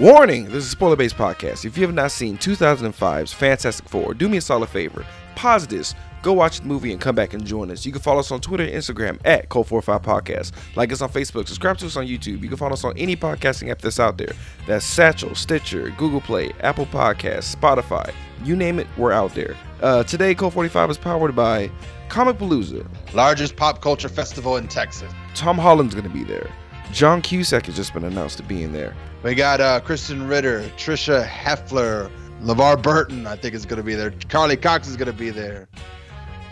[0.00, 0.46] Warning!
[0.46, 1.66] This is a spoiler based podcast.
[1.66, 5.04] If you have not seen 2005's Fantastic Four, do me a solid favor.
[5.34, 7.84] Pause this, go watch the movie, and come back and join us.
[7.84, 10.52] You can follow us on Twitter and Instagram at Cult45 Podcast.
[10.74, 12.40] Like us on Facebook, subscribe to us on YouTube.
[12.40, 14.32] You can follow us on any podcasting app that's out there.
[14.66, 18.10] That's Satchel, Stitcher, Google Play, Apple Podcasts, Spotify.
[18.42, 19.54] You name it, we're out there.
[19.82, 21.70] Uh, today, Cult45 is powered by
[22.08, 22.88] Comicpalooza.
[23.12, 25.12] Largest pop culture festival in Texas.
[25.34, 26.50] Tom Holland's going to be there.
[26.90, 28.96] John Cusack has just been announced to be in there.
[29.22, 32.10] We got uh, Krysten Ritter, Tricia Helfer,
[32.42, 34.14] LeVar Burton, I think is going to be there.
[34.30, 35.68] Carly Cox is going to be there.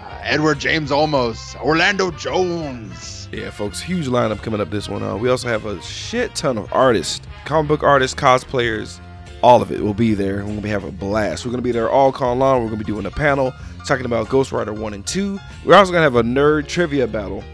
[0.01, 3.27] Uh, Edward James Olmos, Orlando Jones.
[3.33, 5.03] Yeah, folks, huge lineup coming up this one.
[5.03, 9.01] Uh, we also have a shit ton of artists, comic book artists, cosplayers,
[9.43, 10.37] all of it will be there.
[10.39, 11.45] We're gonna be having a blast.
[11.45, 12.61] We're gonna be there all call long.
[12.63, 13.53] We're gonna be doing a panel
[13.87, 15.39] talking about Ghost Rider one and two.
[15.65, 17.45] We're also gonna have a nerd trivia battle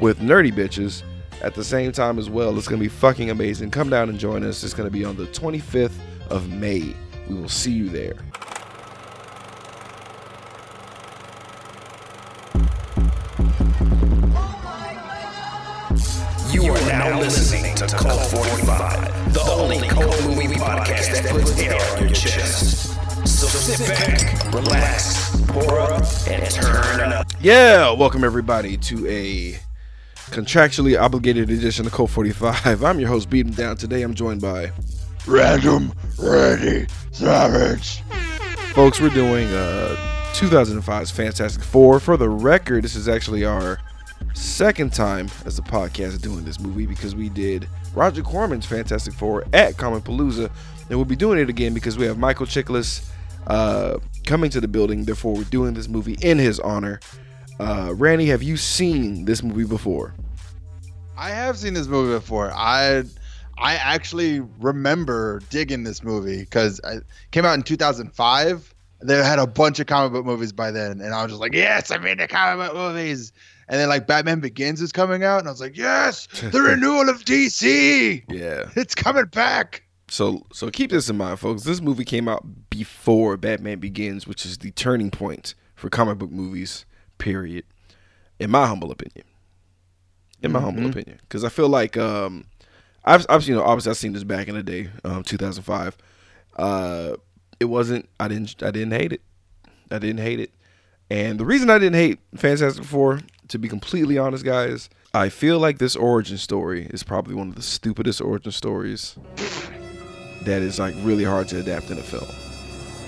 [0.00, 1.02] with nerdy bitches
[1.42, 2.56] at the same time as well.
[2.58, 3.70] It's gonna be fucking amazing.
[3.70, 4.64] Come down and join us.
[4.64, 5.98] It's gonna be on the 25th
[6.30, 6.94] of May.
[7.28, 8.14] We will see you there.
[16.50, 21.78] You are now listening to Cult 45, the only cult movie podcast that puts air
[21.96, 22.94] on your chest.
[23.26, 27.26] So sit back, relax, pour up, and turn up.
[27.40, 29.67] Yeah, welcome everybody to a
[30.30, 32.84] contractually obligated edition of Cult 45.
[32.84, 33.76] I'm your host, Beating Down.
[33.76, 34.70] Today I'm joined by
[35.26, 38.02] Random Randy Savage.
[38.74, 39.00] folks.
[39.00, 39.96] We're doing uh
[40.34, 41.98] 2005's Fantastic Four.
[42.00, 43.78] For the record, this is actually our
[44.34, 49.44] second time as a podcast doing this movie because we did Roger Corman's Fantastic Four
[49.52, 50.50] at Comicpalooza,
[50.88, 53.08] and we'll be doing it again because we have Michael Chiklis
[53.48, 55.04] uh, coming to the building.
[55.04, 57.00] Therefore, we're doing this movie in his honor.
[57.58, 60.14] Uh, Randy, have you seen this movie before?
[61.16, 62.52] I have seen this movie before.
[62.52, 63.02] I
[63.56, 68.74] I actually remember digging this movie because it came out in 2005.
[69.00, 71.54] They had a bunch of comic book movies by then, and I was just like,
[71.54, 73.32] "Yes, I'm into comic book movies."
[73.68, 77.08] And then like Batman Begins is coming out, and I was like, "Yes, the renewal
[77.08, 78.70] of DC, Yeah.
[78.76, 81.64] it's coming back." So so keep this in mind, folks.
[81.64, 86.30] This movie came out before Batman Begins, which is the turning point for comic book
[86.30, 86.84] movies.
[87.18, 87.64] Period.
[88.38, 89.24] In my humble opinion.
[90.40, 92.44] In my humble opinion, because I feel like um,
[93.04, 95.96] I've I've you know obviously I've seen this back in the day, um, 2005.
[96.56, 97.16] Uh,
[97.58, 98.08] it wasn't.
[98.20, 98.62] I didn't.
[98.62, 99.20] I didn't hate it.
[99.90, 100.52] I didn't hate it.
[101.10, 105.58] And the reason I didn't hate Fantastic Four, to be completely honest, guys, I feel
[105.58, 109.16] like this origin story is probably one of the stupidest origin stories
[110.42, 112.47] that is like really hard to adapt in a film.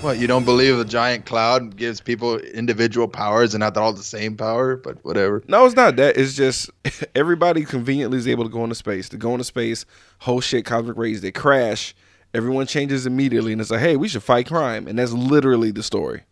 [0.01, 4.01] What you don't believe a giant cloud gives people individual powers and not all the
[4.01, 5.43] same power, but whatever.
[5.47, 6.17] No, it's not that.
[6.17, 6.71] It's just
[7.15, 9.09] everybody conveniently is able to go into space.
[9.09, 9.85] To go into space,
[10.17, 11.93] whole shit cosmic rays, they crash.
[12.33, 15.83] Everyone changes immediately, and it's like, hey, we should fight crime, and that's literally the
[15.83, 16.23] story.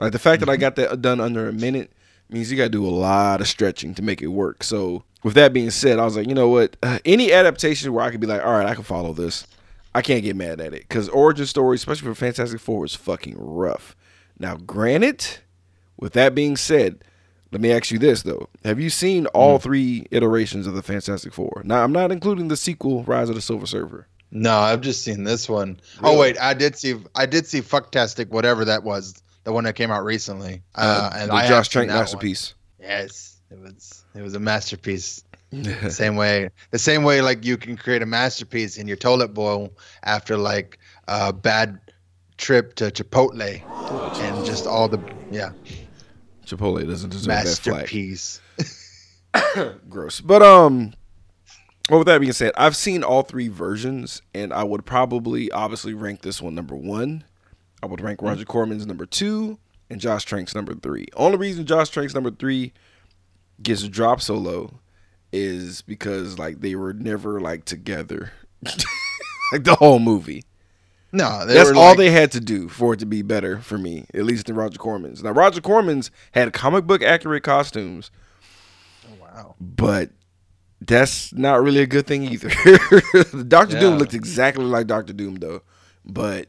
[0.00, 1.92] Like the fact that I got that done under a minute
[2.30, 4.62] means you got to do a lot of stretching to make it work.
[4.62, 6.76] So, with that being said, I was like, you know what?
[6.82, 9.46] Uh, any adaptation where I could be like, all right, I can follow this.
[9.98, 13.34] I can't get mad at it because origin story, especially for Fantastic Four, is fucking
[13.36, 13.96] rough.
[14.38, 15.26] Now, granted,
[15.98, 17.02] with that being said,
[17.50, 21.32] let me ask you this though: Have you seen all three iterations of the Fantastic
[21.32, 21.62] Four?
[21.64, 24.06] Now, I'm not including the sequel, Rise of the Silver Surfer.
[24.30, 25.80] No, I've just seen this one.
[26.00, 26.14] Really?
[26.14, 29.74] Oh wait, I did see I did see Fucktastic, whatever that was, the one that
[29.74, 30.62] came out recently.
[30.76, 32.02] Uh, and the I Josh Trank that one.
[32.02, 32.54] masterpiece.
[32.78, 35.24] Yes, it was it was a masterpiece.
[35.88, 39.72] same way, the same way like you can create a masterpiece in your toilet bowl
[40.02, 41.80] after like a bad
[42.36, 43.60] trip to Chipotle
[44.20, 45.00] and just all the
[45.30, 45.50] yeah
[46.46, 47.76] Chipotle doesn't deserve that flag.
[47.76, 48.40] masterpiece.
[49.88, 50.20] Gross.
[50.20, 50.94] But um
[51.90, 55.94] well with that being said, I've seen all three versions and I would probably obviously
[55.94, 57.24] rank this one number one.
[57.82, 61.06] I would rank Roger Corman's number two and Josh Trank's number three.
[61.14, 62.72] Only reason Josh Trank's number three
[63.62, 64.74] gets dropped so low
[65.32, 68.32] is because like they were never like together.
[69.52, 70.44] like the whole movie.
[71.10, 73.78] No, they That's all like, they had to do for it to be better for
[73.78, 75.22] me, at least than Roger Corman's.
[75.22, 78.10] Now Roger Corman's had comic book accurate costumes,
[79.20, 79.54] Wow.
[79.58, 80.10] but
[80.82, 82.50] that's not really a good thing either.
[83.48, 85.62] Doctor Doom looked exactly like Doctor Doom though,
[86.04, 86.48] but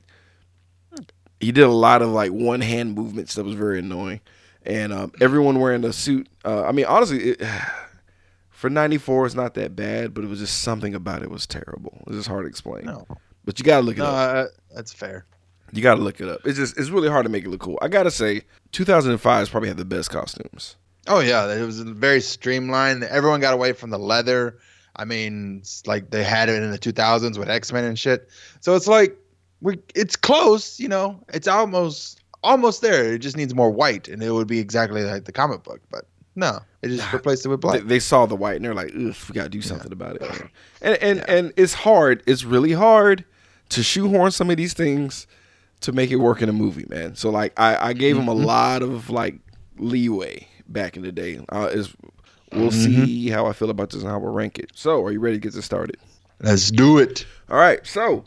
[1.39, 4.19] he did a lot of like one hand movements that was very annoying,
[4.63, 6.27] and um, everyone wearing a suit.
[6.43, 7.41] Uh, I mean, honestly, it,
[8.59, 12.03] for '94, it's not that bad, but it was just something about it was terrible.
[12.07, 12.85] It's just hard to explain.
[12.85, 13.07] No,
[13.45, 14.35] But you gotta look it no, up.
[14.35, 15.25] uh, that's fair.
[15.71, 16.41] You gotta look it up.
[16.45, 17.79] It's just it's really hard to make it look cool.
[17.81, 18.41] I gotta say,
[18.73, 20.75] 2005 has probably had the best costumes.
[21.07, 23.03] Oh yeah, it was very streamlined.
[23.03, 24.57] Everyone got away from the leather.
[24.95, 28.27] I mean, like they had it in the 2000s with X Men and shit.
[28.59, 29.15] So it's like
[29.61, 30.79] we, it's close.
[30.79, 33.13] You know, it's almost almost there.
[33.13, 35.79] It just needs more white, and it would be exactly like the comic book.
[35.89, 37.81] But no, it just replaced it with black.
[37.83, 40.21] they saw the white and they're like, Ugh, we gotta do something about it.
[40.21, 40.49] man."
[40.81, 42.23] And and and it's hard.
[42.25, 43.25] It's really hard
[43.69, 45.27] to shoehorn some of these things
[45.81, 47.15] to make it work in a movie, man.
[47.15, 49.35] So like, I I gave him a lot of like
[49.77, 51.39] leeway back in the day.
[51.49, 51.93] Uh, is
[52.51, 54.71] we'll see how I feel about this and how we'll rank it.
[54.73, 55.97] So, are you ready to get this started?
[56.41, 57.25] Let's do it.
[57.49, 58.25] All right, so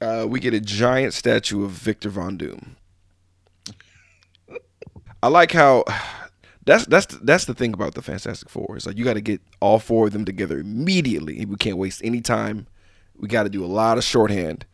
[0.00, 2.76] uh, we get a giant statue of Victor Von Doom.
[5.22, 5.84] I like how
[6.64, 8.76] that's that's that's the thing about the Fantastic Four.
[8.76, 11.44] It's like you got to get all four of them together immediately.
[11.44, 12.66] We can't waste any time.
[13.16, 14.66] We got to do a lot of shorthand.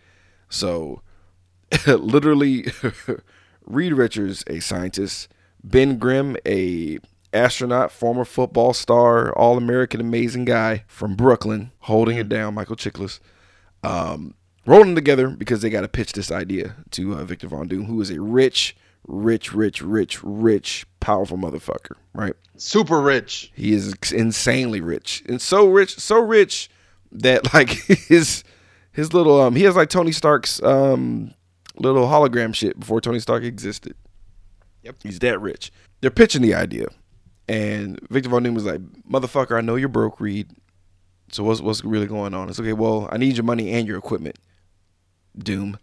[0.49, 1.03] So,
[1.87, 2.67] literally,
[3.67, 5.29] Reed Richards, a scientist,
[5.63, 6.99] Ben Grimm, a
[7.33, 12.55] astronaut, former football star, all American, amazing guy from Brooklyn, holding it down.
[12.55, 13.21] Michael Chiklis
[13.83, 14.35] um,
[14.67, 18.01] rolling together because they got to pitch this idea to uh, Victor Von Doom, who
[18.01, 18.77] is a rich,
[19.07, 21.97] rich, rich, rich, rich, powerful motherfucker.
[22.15, 22.35] Right?
[22.57, 23.53] Super rich.
[23.55, 26.71] He is insanely rich, and so rich, so rich
[27.13, 28.45] that like his
[28.93, 31.35] his little um he has like Tony Stark's um
[31.79, 33.95] little hologram shit before Tony Stark existed.
[34.83, 34.97] Yep.
[35.03, 35.73] He's that rich.
[36.01, 36.87] They're pitching the idea,
[37.49, 38.81] and Victor Von Doom was like,
[39.11, 40.51] "Motherfucker, I know you're broke, Reed.
[41.33, 42.73] So what's what's really going on?" It's okay.
[42.73, 44.37] Well, I need your money and your equipment.
[45.39, 45.79] Doom.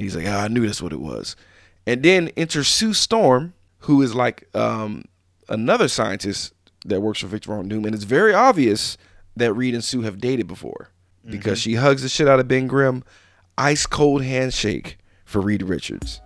[0.00, 1.36] And he's like, oh, I knew that's what it was.
[1.86, 5.04] And then enter Sue Storm, who is like um,
[5.48, 6.52] another scientist
[6.86, 8.96] that works for Victor Von Doom, and it's very obvious
[9.36, 10.90] that Reed and Sue have dated before
[11.28, 13.04] because she hugs the shit out of Ben Grimm,
[13.58, 16.20] ice cold handshake for Reed Richards.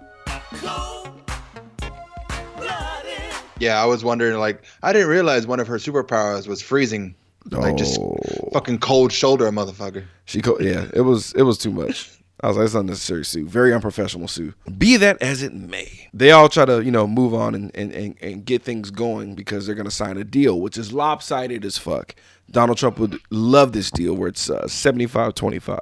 [3.60, 4.36] Yeah, I was wondering.
[4.38, 7.14] Like, I didn't realize one of her superpowers was freezing.
[7.50, 8.16] Like, just Oh.
[8.52, 10.04] fucking cold shoulder, a motherfucker.
[10.24, 12.10] She co- yeah, it was it was too much.
[12.44, 13.48] I was like, it's unnecessary, Sue.
[13.48, 14.52] Very unprofessional, Sue.
[14.76, 17.90] Be that as it may, they all try to you know move on and and,
[17.90, 21.78] and, and get things going because they're gonna sign a deal, which is lopsided as
[21.78, 22.14] fuck.
[22.50, 25.78] Donald Trump would love this deal where it's uh, 75-25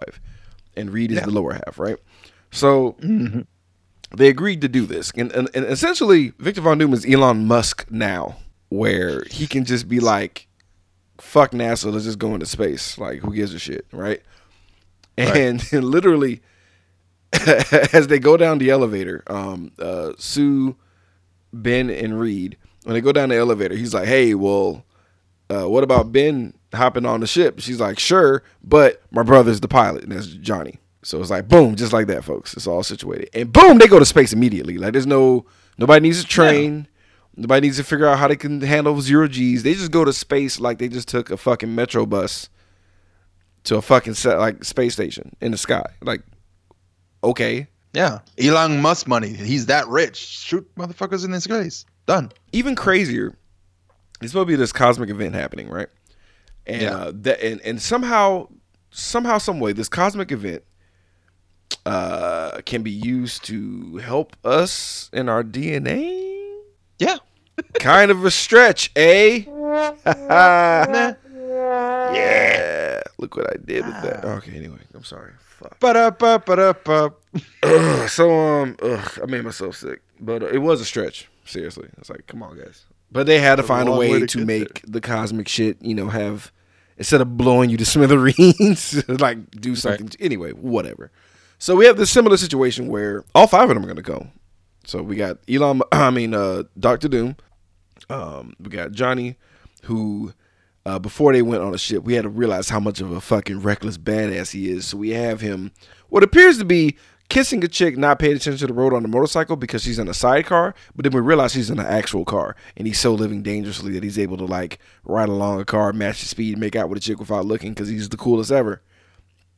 [0.76, 1.96] and Reed is the lower half, right?
[2.52, 2.94] So
[4.16, 7.90] they agreed to do this, and, and and essentially Victor Von Doom is Elon Musk
[7.90, 8.36] now,
[8.68, 10.46] where he can just be like,
[11.18, 14.22] "Fuck NASA, let's just go into space." Like, who gives a shit, right?
[15.18, 16.40] And, literally,
[17.92, 20.76] as they go down the elevator, um, uh, Sue,
[21.52, 24.84] Ben, and Reed, when they go down the elevator, he's like, "Hey, well,
[25.48, 29.68] uh, what about Ben hopping on the ship?" She's like, "Sure, but my brother's the
[29.68, 32.54] pilot, and that's Johnny." So it's like, boom, just like that, folks.
[32.54, 34.78] It's all situated, and boom, they go to space immediately.
[34.78, 35.46] Like, there's no
[35.78, 36.86] nobody needs to train.
[37.34, 39.62] Nobody needs to figure out how they can handle zero G's.
[39.62, 42.50] They just go to space like they just took a fucking metro bus
[43.64, 45.86] to a fucking set, like space station in the sky.
[46.02, 46.22] Like,
[47.22, 47.66] okay.
[47.94, 49.28] Yeah, Elon Musk money.
[49.34, 50.16] He's that rich.
[50.16, 51.84] Shoot motherfuckers in this space.
[52.06, 52.32] Done.
[52.52, 53.36] Even crazier,
[54.20, 55.88] there's supposed to be this cosmic event happening, right?
[56.66, 56.94] And Yeah.
[56.96, 58.48] uh, that and, and somehow,
[58.90, 60.62] somehow, some way, this cosmic event
[61.84, 66.60] uh, can be used to help us in our DNA.
[66.98, 67.18] Yeah.
[67.74, 69.44] kind of a stretch, eh?
[72.14, 72.91] Yeah.
[73.22, 74.24] Look what I did with that.
[74.24, 75.30] Okay, anyway, I'm sorry.
[75.38, 75.78] Fuck.
[77.62, 81.28] Ugh, so um, ugh, I made myself sick, but uh, it was a stretch.
[81.44, 82.84] Seriously, it's like, come on, guys.
[83.12, 85.46] But they had to find a long way, way to, to get make the cosmic
[85.46, 86.50] shit, you know, have
[86.98, 90.10] instead of blowing you to smithereens, like do something.
[90.18, 91.12] Anyway, whatever.
[91.58, 94.26] So we have this similar situation where all five of them are gonna go.
[94.84, 97.36] So we got Elon, I mean, uh, Doctor Doom.
[98.10, 99.36] Um, we got Johnny,
[99.84, 100.32] who
[100.84, 103.20] uh, before they went on a ship, we had to realize how much of a
[103.20, 104.86] fucking reckless badass he is.
[104.86, 105.72] So we have him,
[106.08, 106.96] what appears to be
[107.32, 110.06] kissing a chick, not paying attention to the road on the motorcycle because she's in
[110.06, 110.74] a sidecar.
[110.94, 114.02] But then we realize he's in an actual car, and he's so living dangerously that
[114.02, 117.00] he's able to like ride along a car, match the speed, make out with a
[117.00, 118.82] chick without looking because he's the coolest ever.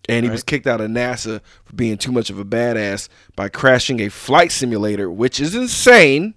[0.09, 3.49] And he was kicked out of NASA for being too much of a badass by
[3.49, 6.35] crashing a flight simulator, which is insane.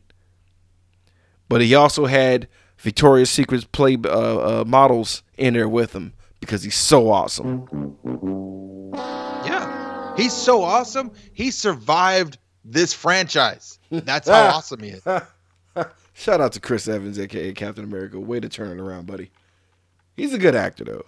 [1.50, 4.10] But he also had Victoria's Secret's play uh,
[4.62, 7.68] uh, models in there with him because he's so awesome.
[9.46, 10.16] Yeah.
[10.16, 11.12] He's so awesome.
[11.34, 13.80] He survived this franchise.
[13.90, 15.04] That's how awesome he is.
[16.14, 18.20] Shout out to Chris Evans, aka Captain America.
[18.20, 19.30] Way to turn it around, buddy.
[20.16, 21.06] He's a good actor though.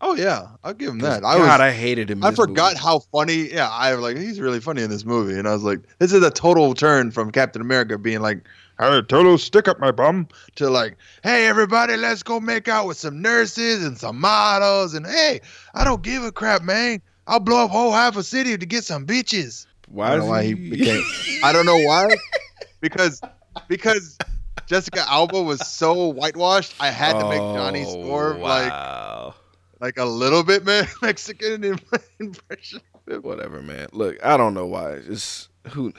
[0.00, 1.22] Oh yeah, I'll give him that.
[1.22, 2.24] God, I was I hated him.
[2.24, 2.82] I forgot movie.
[2.82, 3.52] how funny.
[3.52, 6.12] Yeah, I was like, he's really funny in this movie, and I was like, this
[6.12, 8.44] is a total turn from Captain America being like
[8.84, 12.86] had a total stick up my bum to like, hey everybody, let's go make out
[12.86, 15.40] with some nurses and some models and hey,
[15.74, 17.02] I don't give a crap, man.
[17.26, 19.66] I'll blow up whole half a city to get some bitches.
[19.88, 21.02] Why I don't know why he became.
[21.44, 22.08] I don't know why,
[22.80, 23.20] because
[23.68, 24.16] because
[24.66, 26.74] Jessica Alba was so whitewashed.
[26.78, 29.34] I had to make Johnny Oh, Storm like wow.
[29.80, 31.80] like a little bit man Mexican in-
[32.20, 32.80] impression.
[33.22, 33.88] whatever, man.
[33.92, 34.92] Look, I don't know why.
[34.92, 35.92] It's who,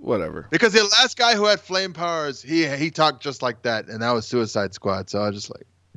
[0.00, 0.46] whatever.
[0.50, 4.02] Because the last guy who had flame powers, he he talked just like that, and
[4.02, 5.08] that was Suicide Squad.
[5.10, 5.52] So I was just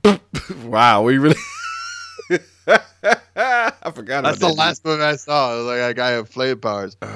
[0.05, 0.21] like,
[0.65, 1.35] wow, we really.
[2.65, 4.23] I forgot.
[4.23, 5.53] that's the that, last movie I saw.
[5.53, 6.95] It was like a guy with flame powers.
[6.95, 7.09] dude.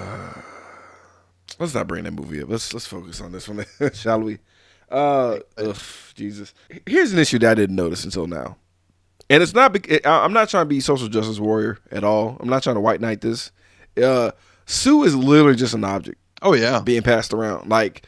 [1.60, 2.50] Let's not bring that movie up.
[2.50, 4.40] Let's let's focus on this one, shall we?
[4.90, 5.78] Uh, ugh,
[6.14, 6.54] Jesus.
[6.86, 8.58] Here's an issue that I didn't notice until now,
[9.30, 9.76] and it's not.
[9.90, 12.38] I- I'm not trying to be social justice warrior at all.
[12.40, 13.52] I'm not trying to white knight this.
[14.02, 14.32] Uh,
[14.66, 16.20] Sue is literally just an object.
[16.42, 17.70] Oh yeah, being passed around.
[17.70, 18.06] Like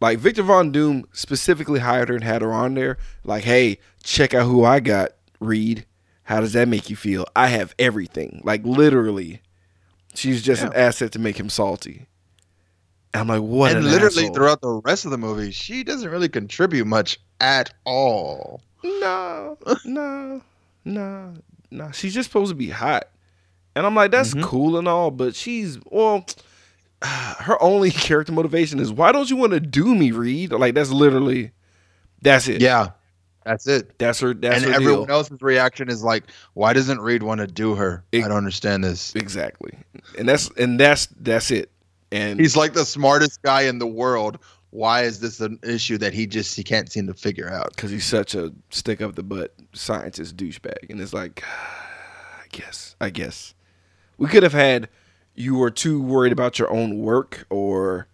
[0.00, 2.98] like Victor Von Doom specifically hired her and had her on there.
[3.24, 5.10] Like, hey, check out who I got,
[5.40, 5.86] Reed.
[6.24, 7.26] How does that make you feel?
[7.34, 8.40] I have everything.
[8.44, 9.40] Like literally.
[10.14, 12.06] She's just an asset to make him salty.
[13.14, 14.34] I'm like, what and an literally asshole.
[14.34, 18.60] throughout the rest of the movie, she doesn't really contribute much at all.
[18.84, 20.42] No, no,
[20.84, 21.34] no,
[21.70, 21.90] no.
[21.92, 23.08] She's just supposed to be hot.
[23.74, 24.42] And I'm like, that's Mhm.
[24.42, 26.26] cool and all, but she's well
[27.40, 30.52] her only character motivation is why don't you want to do me, Reed?
[30.52, 31.52] Like that's literally
[32.20, 32.60] that's it.
[32.62, 32.90] Yeah,
[33.44, 33.98] that's it.
[33.98, 35.16] That's her that's and her everyone deal.
[35.16, 38.04] else's reaction is like, "Why doesn't Reed want to do her?
[38.12, 39.76] It- I don't understand this." Exactly.
[40.18, 41.70] And that's and that's that's it.
[42.12, 44.38] And He's like the smartest guy in the world.
[44.70, 47.74] Why is this an issue that he just he can't seem to figure out?
[47.74, 50.88] because he's such a stick up the butt scientist douchebag.
[50.90, 51.42] And it's like
[52.42, 52.96] I guess.
[53.00, 53.54] I guess.
[54.18, 54.88] We could have had
[55.34, 58.08] you were too worried about your own work or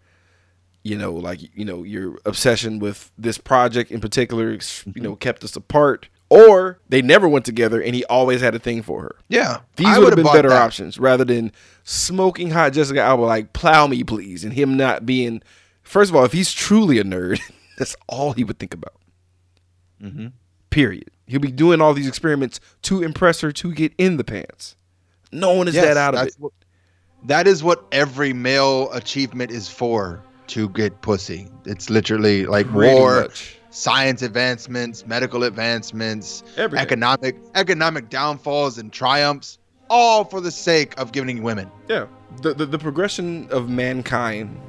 [0.85, 4.59] you know, like you know, your obsession with this project in particular,
[4.95, 6.09] you know, kept us apart.
[6.31, 9.17] Or they never went together and he always had a thing for her.
[9.29, 10.63] Yeah, These would have been better that.
[10.63, 11.53] options rather than
[11.85, 15.43] smoking hot Jessica Alba like plow me please and him not being
[15.83, 17.41] first of all if he's truly a nerd
[17.79, 18.93] that's all he would think about
[20.03, 20.27] mm-hmm.
[20.69, 24.77] period he'll be doing all these experiments to impress her to get in the pants
[25.33, 26.53] no one is Yes, that out of it What,
[27.29, 31.49] that is what every male achievement is for to get pussy.
[31.65, 33.57] It's literally like Pretty war, much.
[33.71, 36.83] science advancements, medical advancements, Everything.
[36.85, 39.59] economic economic downfalls and triumphs,
[39.91, 41.71] all for the sake of giving women.
[41.89, 42.07] yeah
[42.43, 44.61] the, the the progression of mankind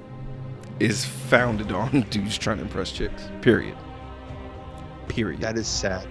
[0.79, 3.75] is founded on dudes trying to impress chicks period
[5.09, 6.07] period That is sad.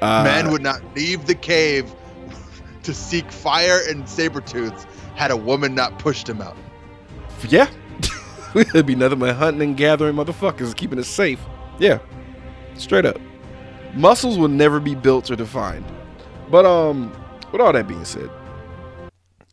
[0.00, 1.92] uh, Man would not leave the cave
[2.84, 6.56] to seek fire and saber tooths had a woman not pushed him out.
[7.48, 7.70] Yeah.
[8.54, 11.40] It'd be nothing but hunting and gathering motherfuckers, keeping it safe.
[11.78, 11.98] Yeah.
[12.74, 13.18] Straight up.
[13.94, 15.84] Muscles will never be built or defined.
[16.50, 17.12] But um,
[17.50, 18.30] with all that being said,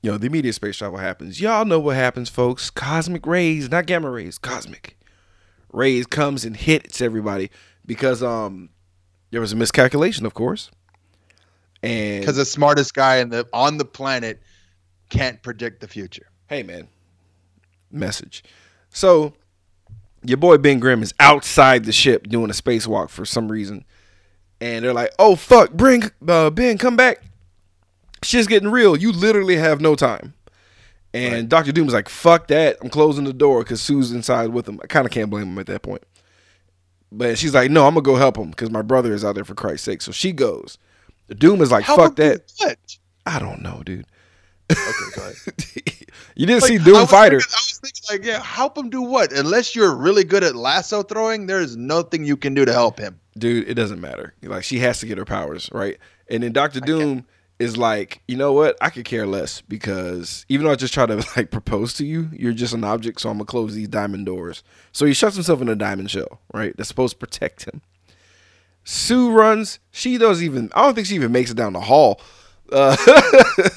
[0.02, 1.42] you know, the immediate space travel happens.
[1.42, 2.70] Y'all know what happens, folks.
[2.70, 4.98] Cosmic rays, not gamma rays, cosmic
[5.72, 7.50] rays comes and hits everybody
[7.86, 8.70] because um
[9.32, 10.72] there was a miscalculation, of course.
[11.84, 14.42] And Because the smartest guy in the on the planet
[15.10, 16.28] can't predict the future.
[16.48, 16.88] hey man.
[17.92, 18.44] Message.
[18.90, 19.34] So
[20.24, 23.84] your boy ben grimm is outside the ship doing a spacewalk for some reason.
[24.62, 27.24] And they're like oh fuck bring uh, ben come back.
[28.22, 28.96] Shit's getting real.
[28.98, 30.34] You literally have no time.
[31.14, 32.78] And dr doom is like fuck that.
[32.82, 34.80] I'm closing the door because sue's inside with him.
[34.84, 36.04] I kind of can't blame him at that point.
[37.12, 39.46] But she's like no i'm gonna go help him because my brother is out there
[39.46, 40.02] for christ's sake.
[40.04, 40.78] So she goes.
[41.30, 42.52] Doom is like fuck that.
[43.26, 44.06] i don't know dude
[44.72, 45.36] Okay, go ahead.
[46.36, 48.90] you didn't Like, see doom was fighter Thinking, I was thinking, like, yeah, help him
[48.90, 49.32] do what?
[49.34, 53.20] Unless you're really good at lasso throwing, there's nothing you can do to help him.
[53.38, 54.34] dude, it doesn't matter.
[54.44, 55.98] Like she has to get her powers, right?
[56.30, 57.26] And then Doctor Doom
[57.58, 58.78] is like, you know what?
[58.82, 62.30] I could care less because even though I just try to like propose to you,
[62.32, 64.64] you're just an object, so I'm gonna close these diamond doors.
[64.92, 66.76] So he shuts himself in a diamond shell, right?
[66.78, 67.82] That's supposed to protect him.
[68.84, 69.80] Sue runs.
[69.92, 70.72] She doesn't even.
[70.74, 72.22] I don't think she even makes it down the hall.
[72.72, 72.96] Uh,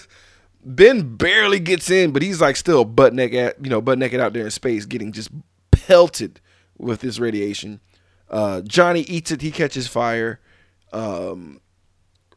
[0.65, 4.33] ben barely gets in, but he's like still butt naked, you know, butt naked out
[4.33, 5.31] there in space, getting just
[5.71, 6.41] pelted
[6.79, 7.81] with this radiation.
[8.31, 9.43] Uh, Johnny eats it.
[9.43, 10.41] He catches fire.
[10.93, 11.61] Um,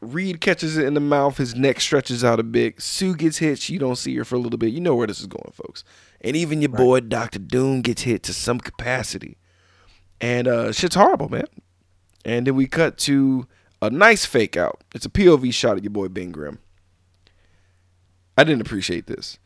[0.00, 1.38] Reed catches it in the mouth.
[1.38, 2.80] His neck stretches out a bit.
[2.80, 3.68] Sue gets hit.
[3.68, 4.72] You don't see her for a little bit.
[4.72, 5.84] You know where this is going, folks.
[6.20, 9.38] And even your boy Doctor Doom gets hit to some capacity.
[10.20, 11.46] And uh, shit's horrible, man.
[12.24, 13.46] And then we cut to
[13.80, 14.82] a nice fake out.
[14.94, 16.58] It's a POV shot of your boy Ben Grimm.
[18.36, 19.38] I didn't appreciate this.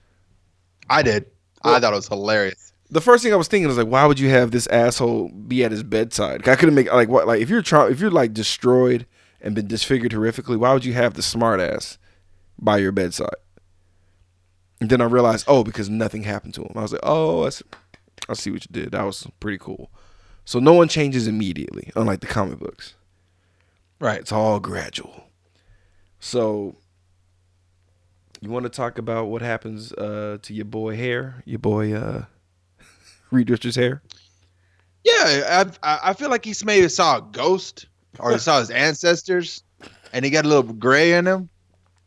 [0.89, 1.27] I did.
[1.63, 2.73] I thought it was hilarious.
[2.91, 5.63] the first thing I was thinking was like, why would you have this asshole be
[5.65, 6.49] at his bedside?
[6.49, 9.07] I couldn't make like what like if you're trying if you're like destroyed
[9.41, 11.99] and been disfigured horrifically, why would you have the smart ass
[12.59, 13.29] by your bedside?
[14.81, 16.73] And then I realized, oh, because nothing happened to him.
[16.75, 17.65] I was like, oh, I see,
[18.29, 18.93] I see what you did.
[18.93, 19.91] That was pretty cool.
[20.47, 22.95] So no one changes immediately, unlike the comic books.
[24.01, 24.21] Right.
[24.21, 25.25] It's all gradual.
[26.19, 26.77] So
[28.41, 32.25] you want to talk about what happens uh, to your boy hair, your boy uh,
[33.31, 34.03] Reed Richards hair?
[35.05, 37.87] Yeah, I, I I feel like he maybe saw a ghost
[38.19, 39.63] or he saw his ancestors,
[40.13, 41.49] and he got a little gray in him,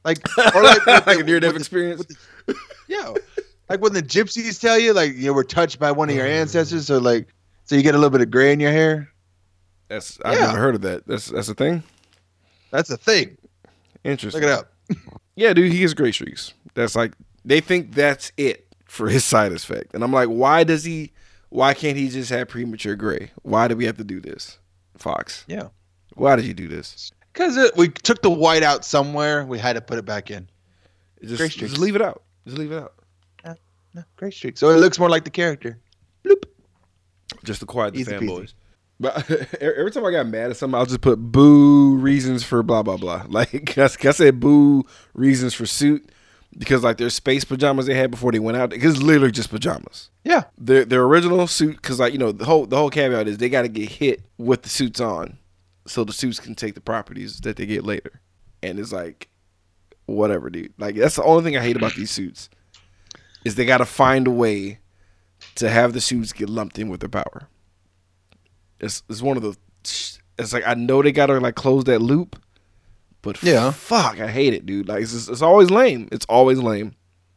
[0.03, 0.19] like
[0.55, 2.05] or like, like the- a near death with the- experience.
[2.87, 3.13] Yeah,
[3.69, 6.85] like when the gypsies tell you, like you were touched by one of your ancestors,
[6.87, 7.27] so like,
[7.63, 9.09] so you get a little bit of gray in your hair.
[9.87, 10.47] That's I've Yeah.
[10.47, 11.07] never heard of that.
[11.07, 11.81] That's that's a thing.
[12.69, 13.37] That's a thing.
[14.03, 14.41] Interesting.
[14.41, 14.73] Look it up.
[15.35, 16.53] Yeah, dude, he has gray streaks.
[16.73, 17.13] That's like
[17.43, 21.11] they think that's it for his side effect, and I'm like, why does he?
[21.49, 23.31] Why can't he just have premature gray?
[23.43, 24.57] Why do we have to do this,
[24.97, 25.45] Fox?
[25.47, 25.67] Yeah,
[26.15, 27.11] Why did you do this?
[27.31, 30.47] because we took the white out somewhere, we had to put it back in.
[31.23, 31.77] Just, Gray just streaks.
[31.79, 32.23] leave it out.
[32.45, 32.93] Just leave it out.
[33.95, 34.59] No, gray streaks.
[34.59, 35.77] So it looks more like the character.
[36.25, 36.43] Bloop.
[37.43, 38.53] Just to quiet the Easy fanboys.
[39.00, 39.29] But
[39.62, 42.97] every time I got mad at something, I'll just put boo reasons for blah blah
[42.97, 43.25] blah.
[43.29, 46.09] Like I I said, boo reasons for suit
[46.57, 48.69] because like their space pajamas they had before they went out.
[48.69, 50.09] Because it's literally just pajamas.
[50.23, 50.43] Yeah.
[50.57, 53.50] Their their original suit because like you know the whole the whole caveat is they
[53.50, 55.38] got to get hit with the suits on,
[55.88, 58.21] so the suits can take the properties that they get later.
[58.62, 59.29] And it's like,
[60.05, 60.73] whatever, dude.
[60.77, 62.50] Like that's the only thing I hate about these suits
[63.43, 64.79] is they got to find a way
[65.55, 67.50] to have the suits get lumped in with their power.
[68.83, 69.55] It's it's one of the.
[70.39, 72.39] It's like I know they got to like close that loop,
[73.21, 73.71] but Yeah.
[73.71, 74.87] fuck, I hate it, dude.
[74.87, 76.09] Like it's just- it's always lame.
[76.11, 76.93] It's always lame.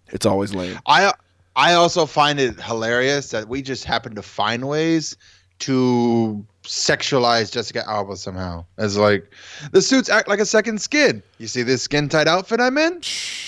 [0.08, 0.78] It's always lame.
[0.86, 1.12] I
[1.54, 5.16] I also find it hilarious that we just happen to find ways
[5.60, 8.64] to sexualize Jessica Alba somehow.
[8.78, 9.30] As like
[9.72, 11.22] the suits act like a second skin.
[11.38, 13.00] You see this skin tight outfit I'm in?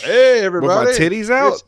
[0.02, 0.68] Hey everybody.
[0.86, 1.10] With everybody.
[1.10, 1.62] my titties out.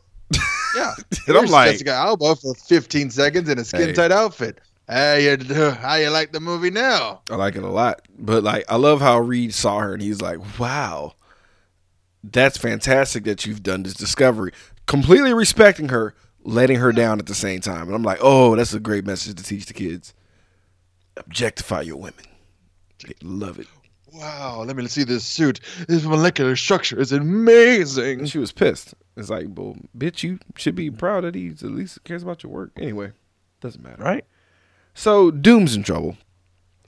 [0.75, 0.93] Yeah.
[1.27, 4.59] And I'm like- Jessica Alba for 15 seconds in a skin tight outfit.
[4.91, 7.21] Hey, you, how you like the movie now?
[7.31, 8.01] I like it a lot.
[8.19, 11.13] But like I love how Reed saw her and he's like, Wow,
[12.21, 14.51] that's fantastic that you've done this discovery.
[14.87, 16.13] Completely respecting her,
[16.43, 17.83] letting her down at the same time.
[17.83, 20.13] And I'm like, Oh, that's a great message to teach the kids.
[21.15, 22.25] Objectify your women.
[23.07, 23.67] They love it.
[24.11, 25.61] Wow, let me see this suit.
[25.87, 28.19] This molecular structure is amazing.
[28.19, 28.93] And she was pissed.
[29.15, 32.51] It's like, well, bitch, you should be proud that he at least cares about your
[32.51, 32.71] work.
[32.75, 33.13] Anyway,
[33.61, 34.03] doesn't matter.
[34.03, 34.25] Right?
[34.93, 36.17] So Doom's in trouble.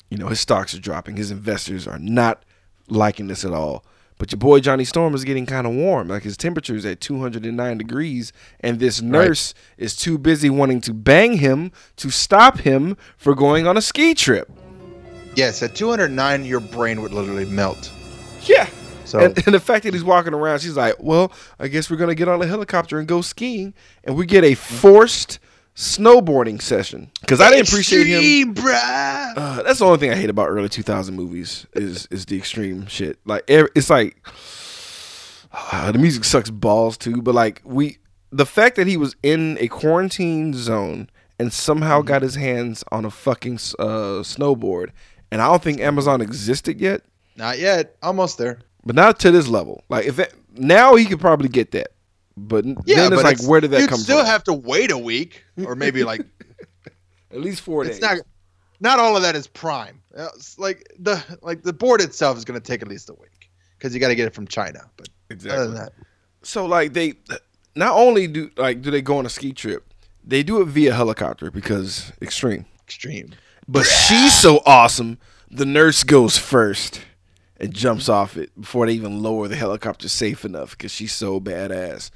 [0.09, 1.15] You know, his stocks are dropping.
[1.15, 2.43] His investors are not
[2.87, 3.85] liking this at all.
[4.17, 6.07] But your boy Johnny Storm is getting kind of warm.
[6.07, 10.93] Like his temperature is at 209 degrees, and this nurse is too busy wanting to
[10.93, 14.51] bang him to stop him for going on a ski trip.
[15.35, 17.91] Yes, at 209, your brain would literally melt.
[18.43, 18.69] Yeah.
[19.05, 21.97] So And, and the fact that he's walking around, she's like, well, I guess we're
[21.97, 23.73] going to get on a helicopter and go skiing.
[24.03, 24.75] And we get a mm-hmm.
[24.75, 25.39] forced
[25.75, 27.11] snowboarding session.
[27.21, 28.53] Because I didn't appreciate him.
[28.57, 32.85] Uh, that's the only thing I hate about early 2000 movies is is the extreme
[32.87, 33.17] shit.
[33.25, 34.17] Like it's like
[35.51, 37.97] uh, the music sucks balls too, but like we
[38.31, 41.09] the fact that he was in a quarantine zone
[41.39, 44.89] and somehow got his hands on a fucking uh, snowboard,
[45.31, 47.01] and I don't think Amazon existed yet,
[47.35, 47.95] Not yet.
[48.01, 48.59] Almost there.
[48.85, 49.83] but not to this level.
[49.89, 51.92] Like if it, now he could probably get that,
[52.37, 54.27] but Yeah, then it's but like where did that you'd come still from?
[54.27, 56.21] have to wait a week or maybe like
[57.31, 58.01] At least four it's days.
[58.01, 58.17] not
[58.79, 60.01] not all of that is prime.
[60.15, 63.13] Uh, it's like the like the board itself is going to take at least a
[63.13, 64.81] week because you got to get it from China.
[64.97, 65.09] But
[65.49, 65.93] other than that,
[66.43, 67.13] So like they
[67.75, 69.93] not only do like do they go on a ski trip,
[70.23, 72.65] they do it via helicopter because extreme.
[72.83, 73.31] extreme.
[73.67, 75.17] But she's so awesome,
[75.49, 77.01] the nurse goes first
[77.57, 81.39] and jumps off it before they even lower the helicopter safe enough because she's so
[81.39, 82.09] badass.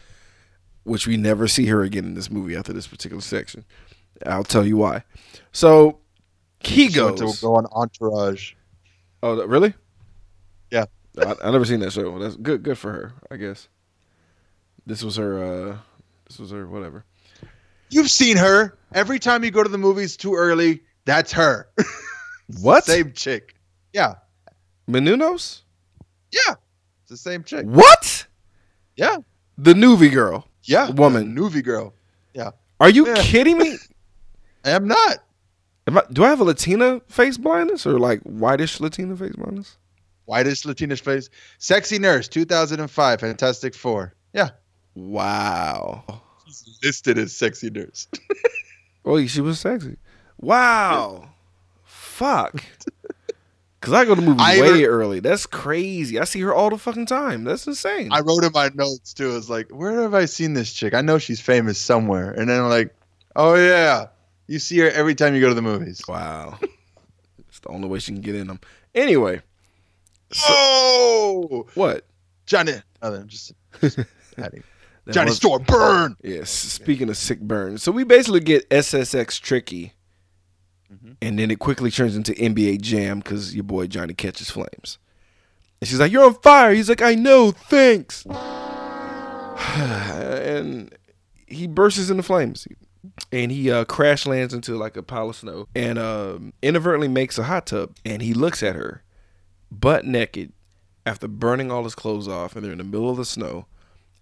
[0.88, 3.66] Which we never see her again in this movie after this particular section.
[4.26, 5.04] I'll tell you why.
[5.52, 6.00] So
[6.62, 7.20] he She goes.
[7.20, 8.54] to go on Entourage.
[9.22, 9.74] Oh, really?
[10.72, 10.86] Yeah.
[11.20, 12.18] I, I never seen that show.
[12.20, 12.64] That's good.
[12.64, 13.68] Good for her, I guess.
[14.86, 15.44] This was her.
[15.44, 15.78] uh
[16.28, 16.66] This was her.
[16.68, 17.04] Whatever.
[17.90, 20.82] You've seen her every time you go to the movies too early.
[21.06, 21.68] That's her.
[22.62, 22.86] What?
[22.86, 23.56] same chick.
[23.92, 24.16] Yeah,
[24.90, 25.64] Menounos?
[26.32, 26.54] yeah,
[27.02, 27.66] it's the same chick.
[27.66, 28.26] What?
[28.96, 29.18] Yeah,
[29.58, 30.47] The Noovie girl.
[30.68, 31.34] Yeah, Woman.
[31.36, 31.94] the girl.
[32.34, 32.52] Yeah.
[32.80, 33.16] Are you Yeah.
[33.22, 33.78] kidding me?
[34.66, 35.24] I am not.
[35.88, 39.78] Am I, do I have a Latina face blindness or like whitish Latina face blindness?
[40.26, 41.30] Whitest Latina face.
[41.58, 44.14] Sexy Nurse, 2005, Fantastic Four.
[44.34, 44.50] Yeah,
[44.96, 46.04] Wow.
[46.46, 48.08] she's listed as Sexy Nurse.
[49.06, 49.96] Oh, she was sexy.
[50.38, 51.30] Wow.
[51.86, 52.62] Fuck.
[53.80, 55.20] Cause I go to movies I way early.
[55.20, 56.20] That's crazy.
[56.20, 57.44] I see her all the fucking time.
[57.44, 58.10] That's insane.
[58.12, 59.36] I wrote in my notes too.
[59.38, 60.94] It's like, where have I seen this chick?
[60.96, 62.32] I know she's famous somewhere.
[62.32, 62.96] And then I'm like,
[63.36, 64.08] oh yeah,
[64.48, 66.02] you see her every time you go to the movies.
[66.08, 66.58] wow.
[67.48, 68.60] it's the only way she can get in them.
[68.96, 69.42] Anyway,
[70.50, 72.06] Oh, what?
[72.46, 72.74] Johnny.
[73.02, 73.28] Nothing.
[73.28, 74.00] Just, just.
[75.12, 76.18] Johnny was- Storm, burn.
[76.24, 76.50] Yes.
[76.50, 79.94] Speaking of sick burns, so we basically get SSX tricky,
[80.94, 81.18] Mhm.
[81.22, 84.98] and then it quickly turns into NBA Jam because your boy Johnny catches flames,
[85.82, 88.26] and she's like, "You're on fire." He's like, "I know, thanks,"
[89.76, 90.96] and
[91.46, 92.68] he bursts into flames,
[93.32, 97.38] and he uh, crash lands into like a pile of snow, and um, inadvertently makes
[97.38, 99.04] a hot tub, and he looks at her,
[99.72, 100.54] butt naked,
[101.06, 103.66] after burning all his clothes off, and they're in the middle of the snow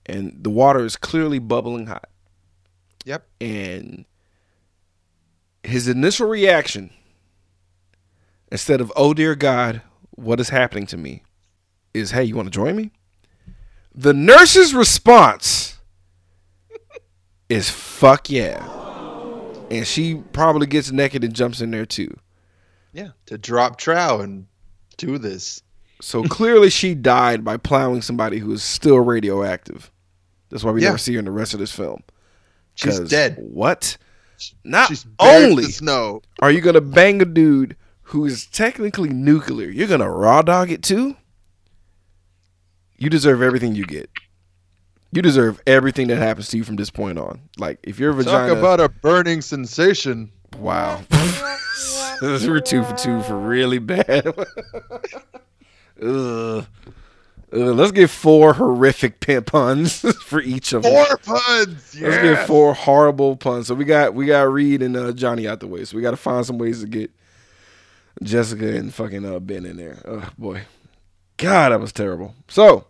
[0.07, 2.09] and the water is clearly bubbling hot.
[3.05, 3.25] Yep.
[3.41, 4.05] And
[5.65, 6.91] his initial reaction,
[8.51, 11.23] instead of "Oh dear God, what is happening to me,"
[11.93, 12.91] is "Hey, you want to join me?"
[13.93, 15.77] The nurse's response
[17.49, 18.65] is "Fuck yeah,"
[19.69, 22.15] and she probably gets naked and jumps in there too.
[22.93, 23.09] Yeah.
[23.25, 24.47] To drop trow and
[24.97, 25.61] do this.
[26.01, 29.91] So clearly, she died by plowing somebody who is still radioactive.
[30.49, 30.89] That's why we Yeah.
[30.89, 32.03] never see her in the rest of this film.
[32.75, 33.37] She's dead.
[33.39, 33.97] What?
[34.63, 36.21] Not She's only the snow.
[36.41, 37.75] are you gonna bang a dude
[38.09, 41.15] who is technically nuclear, you're gonna raw dog it too.
[42.97, 44.09] You deserve everything you get.
[45.11, 47.41] You deserve everything that happens to you from this point on.
[47.57, 50.31] Like if your vagina, Talk about a burning sensation.
[50.57, 51.01] wow,
[52.21, 54.27] we're two for two for really bad.
[56.01, 56.65] Ugh.
[57.53, 60.91] Ugh, let's get four horrific puns for each of them.
[60.91, 61.99] Four puns.
[61.99, 63.67] Let's get four horrible puns.
[63.67, 65.85] So we got we got Reed and uh, Johnny out the way.
[65.85, 67.11] So we got to find some ways to get
[68.23, 70.01] Jessica and fucking uh, Ben in there.
[70.05, 70.63] Oh boy,
[71.37, 72.33] God, that was terrible.
[72.47, 72.87] So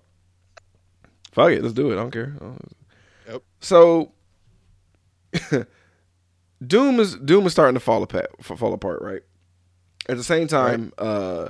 [1.31, 1.93] fuck it, let's do it.
[1.93, 2.35] I don't care.
[2.41, 2.53] Uh,
[3.27, 3.41] Yep.
[3.59, 4.11] So
[6.65, 8.29] Doom is Doom is starting to fall apart.
[8.43, 9.21] Fall apart, right?
[10.07, 11.49] At the same time, uh,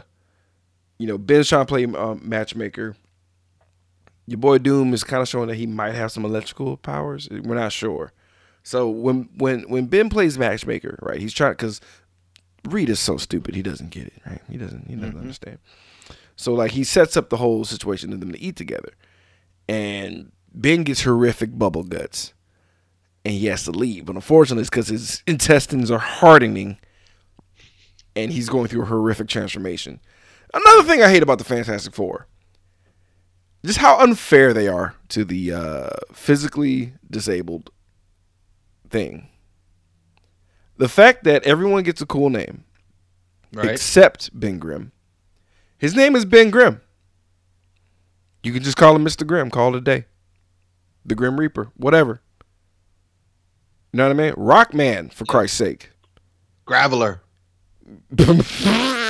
[0.97, 2.95] you know, Ben's trying to play um, matchmaker.
[4.27, 7.29] Your boy Doom is kind of showing that he might have some electrical powers.
[7.29, 8.11] We're not sure.
[8.63, 11.19] So when when when Ben plays matchmaker, right?
[11.19, 11.79] He's trying because
[12.63, 13.53] Reed is so stupid.
[13.55, 14.41] He doesn't get it, right?
[14.49, 14.87] He doesn't.
[14.87, 15.59] He doesn't understand.
[16.35, 18.93] So like he sets up the whole situation for them to eat together,
[19.69, 22.33] and Ben gets horrific bubble guts,
[23.23, 24.05] and he has to leave.
[24.05, 26.79] But unfortunately, it's because his intestines are hardening,
[28.15, 29.99] and he's going through a horrific transformation.
[30.55, 32.27] Another thing I hate about the Fantastic Four,
[33.65, 37.71] just how unfair they are to the uh, physically disabled
[38.89, 39.27] thing.
[40.77, 42.63] The fact that everyone gets a cool name,
[43.53, 43.69] Right.
[43.69, 44.91] except Ben Grimm.
[45.77, 46.81] His name is Ben Grimm.
[48.43, 49.25] You can just call him Mr.
[49.27, 49.49] Grimm.
[49.49, 50.05] Call it a day.
[51.05, 51.71] The Grim Reaper.
[51.75, 52.21] Whatever.
[53.91, 54.33] You know what I mean?
[54.33, 55.91] Rockman, for Christ's sake.
[56.67, 57.19] Graveler.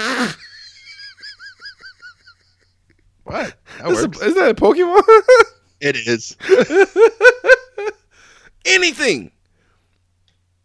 [3.25, 3.55] What?
[3.79, 4.19] That Is works.
[4.19, 5.01] that a Pokemon?
[5.81, 6.38] It is.
[8.65, 9.31] Anything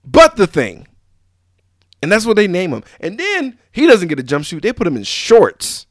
[0.05, 0.87] but the thing.
[2.03, 2.83] And that's what they name him.
[3.01, 4.62] And then he doesn't get a jumpsuit.
[4.62, 5.87] They put him in shorts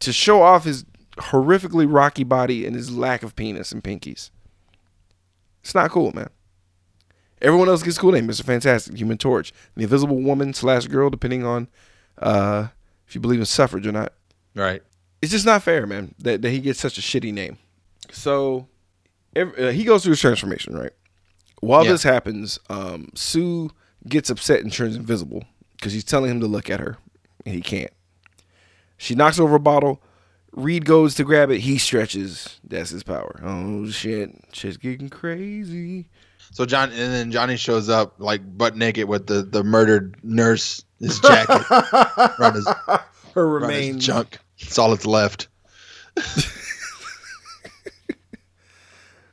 [0.00, 0.84] to show off his
[1.16, 4.30] horrifically rocky body and his lack of penis and pinkies.
[5.62, 6.28] It's not cool, man.
[7.40, 8.28] Everyone else gets cool name.
[8.28, 8.44] Mr.
[8.44, 11.68] Fantastic, Human Torch, the Invisible Woman slash Girl, depending on
[12.18, 12.68] uh,
[13.06, 14.12] if you believe in suffrage or not.
[14.54, 14.82] Right.
[15.22, 17.58] It's just not fair, man, that, that he gets such a shitty name.
[18.10, 18.68] So
[19.36, 20.92] every, uh, he goes through his transformation, right?
[21.60, 21.92] While Yeah.
[21.92, 23.70] this happens, um, Sue
[24.08, 25.44] gets upset and turns invisible
[25.76, 26.96] because he's telling him to look at her,
[27.44, 27.92] and he can't.
[28.96, 30.02] She knocks over a bottle.
[30.52, 31.58] Reed goes to grab it.
[31.60, 32.58] He stretches.
[32.64, 33.40] That's his power.
[33.44, 34.34] Oh shit!
[34.52, 36.08] Shit's getting crazy.
[36.52, 40.82] So John and then Johnny shows up like butt naked with the the murdered nurse
[40.98, 41.62] his jacket
[42.54, 42.68] his,
[43.34, 44.04] Her remains.
[44.04, 44.38] junk.
[44.60, 45.48] That's all that's left.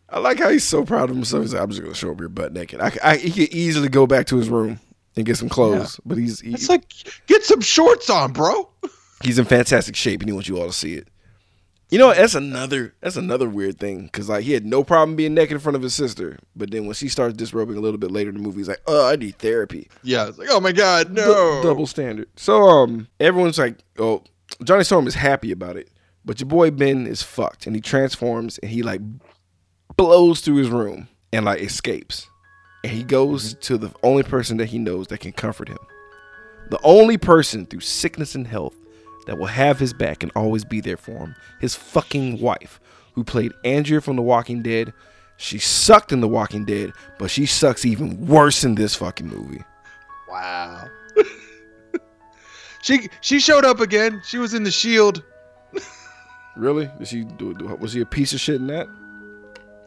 [0.09, 1.43] I like how he's so proud of himself.
[1.43, 2.79] He's like, I'm just gonna show up your butt naked.
[2.79, 4.79] I, I, he could easily go back to his room
[5.17, 6.83] and get some clothes, but he's he, It's like
[7.27, 8.69] get some shorts on, bro.
[9.23, 11.09] he's in fantastic shape and he wants you all to see it.
[11.89, 15.33] You know, that's another that's another weird thing because like he had no problem being
[15.33, 18.11] naked in front of his sister, but then when she starts disrobing a little bit
[18.11, 20.73] later in the movie, he's like, "Oh, I need therapy." Yeah, it's like oh my
[20.73, 21.61] god, no.
[21.63, 22.27] double standard.
[22.35, 24.23] So um, everyone's like, "Oh,
[24.63, 25.89] Johnny Storm is happy about it,"
[26.25, 29.01] but your boy Ben is fucked, and he transforms and he like
[29.95, 32.27] blows through his room and like escapes.
[32.83, 33.59] and he goes mm-hmm.
[33.61, 35.79] to the only person that he knows that can comfort him.
[36.69, 38.75] The only person through sickness and health
[39.25, 41.35] that will have his back and always be there for him.
[41.59, 42.79] His fucking wife,
[43.13, 44.93] who played Andrea from The Walking Dead.
[45.37, 49.63] She sucked in The Walking Dead, but she sucks even worse in this fucking movie.
[50.29, 50.87] Wow.
[52.87, 54.21] she she showed up again.
[54.25, 55.23] She was in the Shield.
[56.55, 56.89] Really?
[56.97, 58.87] Did she do, do was he a piece of shit in that?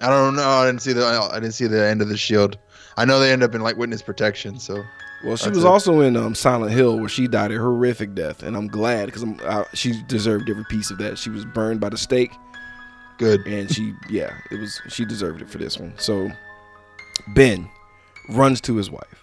[0.00, 0.48] I don't know.
[0.48, 2.58] I didn't see the I didn't see the end of the Shield.
[2.96, 4.58] I know they end up in like witness protection.
[4.60, 4.82] So
[5.24, 5.66] Well, she was it.
[5.66, 9.24] also in um, Silent Hill, where she died a horrific death, and I'm glad because
[9.74, 11.18] she deserved every piece of that.
[11.18, 12.30] She was burned by the stake,
[13.18, 13.40] good.
[13.46, 15.92] and she, yeah, it was she deserved it for this one.
[15.98, 16.30] So
[17.34, 17.68] Ben
[18.30, 19.19] runs to his wife.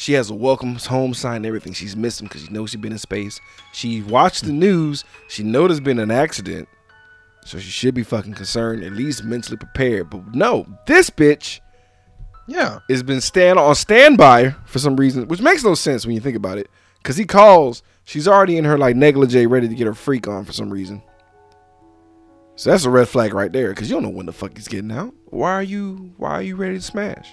[0.00, 1.74] She has a welcome home sign and everything.
[1.74, 3.38] She's missed him because she knows she's been in space.
[3.74, 5.04] She watched the news.
[5.28, 6.70] She know there's been an accident,
[7.44, 10.08] so she should be fucking concerned, at least mentally prepared.
[10.08, 11.60] But no, this bitch
[12.46, 12.78] Yeah.
[12.88, 16.34] has been stand on standby for some reason, which makes no sense when you think
[16.34, 16.70] about it.
[17.02, 20.46] Cause he calls, she's already in her like negligee, ready to get her freak on
[20.46, 21.02] for some reason.
[22.56, 24.66] So that's a red flag right there, cause you don't know when the fuck he's
[24.68, 25.12] getting out.
[25.26, 27.28] Why are you why are you ready to smash?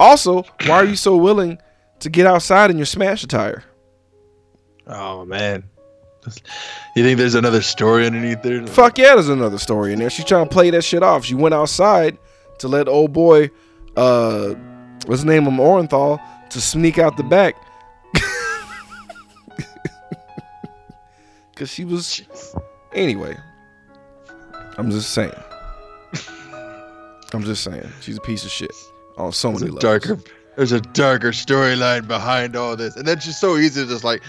[0.00, 1.58] Also, why are you so willing
[2.00, 3.64] to get outside in your smash attire?
[4.86, 5.64] Oh man.
[6.94, 8.66] You think there's another story underneath there?
[8.66, 10.10] Fuck yeah, there's another story in there.
[10.10, 11.24] She's trying to play that shit off.
[11.24, 12.18] She went outside
[12.58, 13.50] to let old boy,
[13.96, 14.50] uh,
[15.06, 17.54] what's his name, him Orenthal, to sneak out the back.
[21.56, 22.22] Cause she was
[22.92, 23.36] anyway.
[24.76, 25.32] I'm just saying.
[27.32, 27.88] I'm just saying.
[28.00, 28.72] She's a piece of shit
[29.18, 29.82] on so There's many levels.
[30.00, 30.22] darker
[30.56, 32.96] there's a darker storyline behind all this.
[32.96, 34.22] And then she's so easy to just like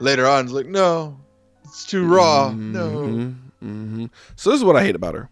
[0.00, 1.18] later on it's like, no,
[1.64, 2.52] it's too raw.
[2.52, 2.88] No.
[2.90, 4.10] Mhm, mhm.
[4.36, 5.30] So this is what I hate about her.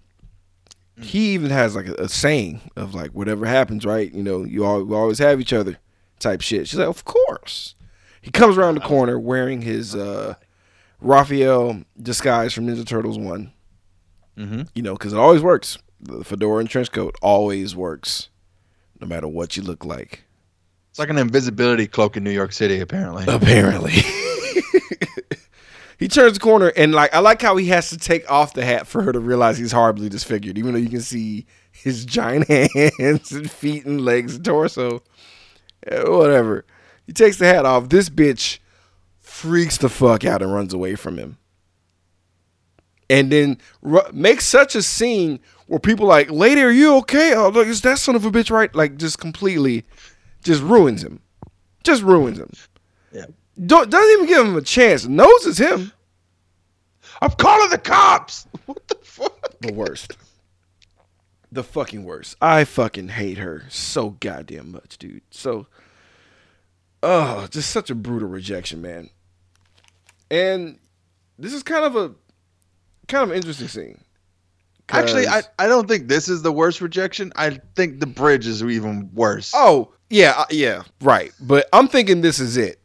[0.98, 4.10] He even has like a, a saying of like whatever happens, right?
[4.14, 5.76] You know, you all always have each other,
[6.20, 6.68] type shit.
[6.68, 7.74] She's like, of course.
[8.22, 10.36] He comes around the corner wearing his uh,
[11.02, 13.52] Raphael disguise from Ninja Turtles one.
[14.38, 14.62] Mm-hmm.
[14.74, 15.76] You know, because it always works.
[16.00, 18.30] The fedora and trench coat always works,
[19.00, 20.24] no matter what you look like.
[20.90, 23.24] It's like an invisibility cloak in New York City, apparently.
[23.26, 23.92] Apparently.
[25.98, 28.64] he turns the corner and like I like how he has to take off the
[28.64, 32.48] hat for her to realize he's horribly disfigured, even though you can see his giant
[32.48, 35.02] hands and feet and legs and torso.
[35.86, 36.64] Whatever.
[37.06, 37.88] He takes the hat off.
[37.88, 38.58] This bitch
[39.20, 41.38] freaks the fuck out and runs away from him.
[43.10, 47.34] And then ru- makes such a scene where people like, lady, are you okay?
[47.34, 48.74] Oh, look, is that son of a bitch right?
[48.74, 49.84] Like just completely
[50.42, 51.20] just ruins him.
[51.82, 52.50] Just ruins him.
[53.12, 53.26] Yeah.
[53.64, 55.06] Don't doesn't even give him a chance.
[55.06, 55.92] Knows it's him.
[57.22, 58.46] I'm calling the cops.
[58.66, 59.60] What the fuck?
[59.60, 60.16] The worst.
[61.52, 62.34] The fucking worst.
[62.40, 65.20] I fucking hate her so goddamn much, dude.
[65.30, 65.66] So,
[67.02, 69.10] oh, just such a brutal rejection, man.
[70.30, 70.78] And
[71.38, 72.14] this is kind of a
[73.06, 74.03] kind of interesting scene.
[74.90, 77.32] Actually, I, I don't think this is the worst rejection.
[77.36, 79.52] I think the bridge is even worse.
[79.54, 81.32] oh yeah uh, yeah right.
[81.40, 82.78] But I'm thinking this is it.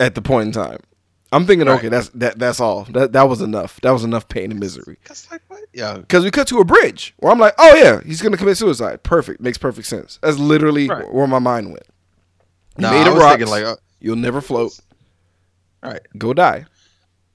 [0.00, 0.80] At the point in time,
[1.30, 1.78] I'm thinking Right.
[1.78, 2.84] okay, that's that that's all.
[2.90, 3.78] That that was enough.
[3.82, 4.96] That was enough pain and misery.
[5.06, 5.60] That's like what?
[5.72, 5.98] Yeah.
[5.98, 9.02] Because we cut to a bridge where I'm like, oh yeah, he's gonna commit suicide.
[9.02, 10.18] Perfect, makes perfect sense.
[10.22, 11.12] That's literally Right.
[11.12, 11.84] where my mind went.
[12.78, 13.36] You made I of was rocks.
[13.36, 14.78] thinking like, uh, You'll never float.
[15.82, 16.02] all right.
[16.18, 16.66] Go die.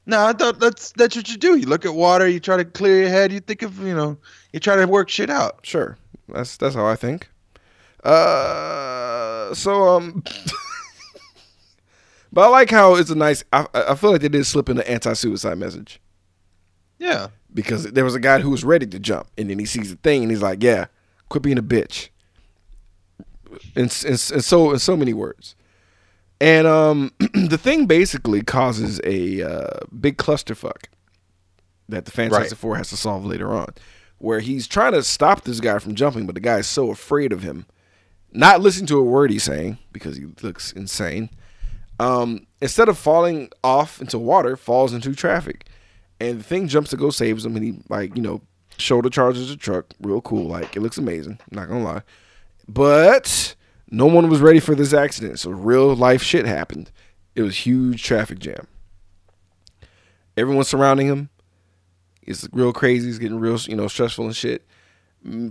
[0.09, 1.55] No, I thought that's that's what you do.
[1.57, 4.17] You look at water, you try to clear your head, you think of you know,
[4.51, 5.59] you try to work shit out.
[5.63, 5.95] Sure,
[6.27, 7.29] that's that's how I think.
[8.03, 10.23] Uh, so um,
[12.33, 13.43] but I like how it's a nice.
[13.53, 15.99] I I feel like they did slip in the anti-suicide message
[16.97, 17.27] Yeah.
[17.53, 19.97] because there was a guy who was ready to jump, and then he sees the
[19.97, 20.85] thing, and he's like, "Yeah,
[21.29, 22.09] quit being a bitch."
[23.75, 25.55] In, in, in so in so many words,
[26.41, 30.85] and um, the thing basically causes a uh, big clusterfuck
[31.89, 32.57] that the Fantastic Right.
[32.57, 33.73] Four has to solve later on,
[34.19, 37.33] where he's trying to stop this guy from jumping, but the guy is so afraid
[37.33, 37.65] of him,
[38.31, 41.29] not listening to a word he's saying because he looks insane.
[41.99, 45.65] Um, instead of falling off into water, falls into traffic,
[46.21, 48.41] and the thing jumps to go saves him, and he like you know
[48.77, 51.39] shoulder charges the truck, real cool, like it looks amazing.
[51.51, 52.03] Not gonna lie,
[52.67, 53.55] but
[53.91, 56.91] no one was ready for this accident, so real life shit happened.
[57.35, 58.67] It was huge traffic jam.
[60.37, 61.29] Everyone surrounding him
[62.23, 63.07] is real crazy.
[63.07, 64.65] He's getting real, you know, stressful and shit.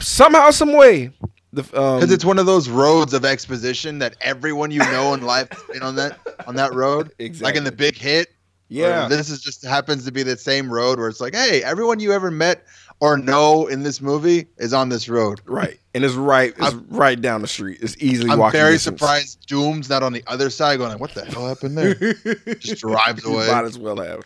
[0.01, 1.11] Somehow, some way,
[1.53, 5.23] the um, Because it's one of those roads of exposition that everyone you know in
[5.23, 7.13] life has been on that on that road.
[7.19, 7.45] Exactly.
[7.49, 8.29] Like in the big hit.
[8.69, 12.01] yeah, This is just happens to be the same road where it's like, hey, everyone
[12.01, 12.65] you ever met
[13.01, 15.41] or know in this movie is on this road.
[15.45, 17.79] Right, and it's right, it's right down the street.
[17.81, 19.01] It's easily I'm very distance.
[19.01, 21.95] surprised Doom's not on the other side going like, what the hell happened there?
[22.55, 23.47] Just drives away.
[23.47, 24.23] Might as well have.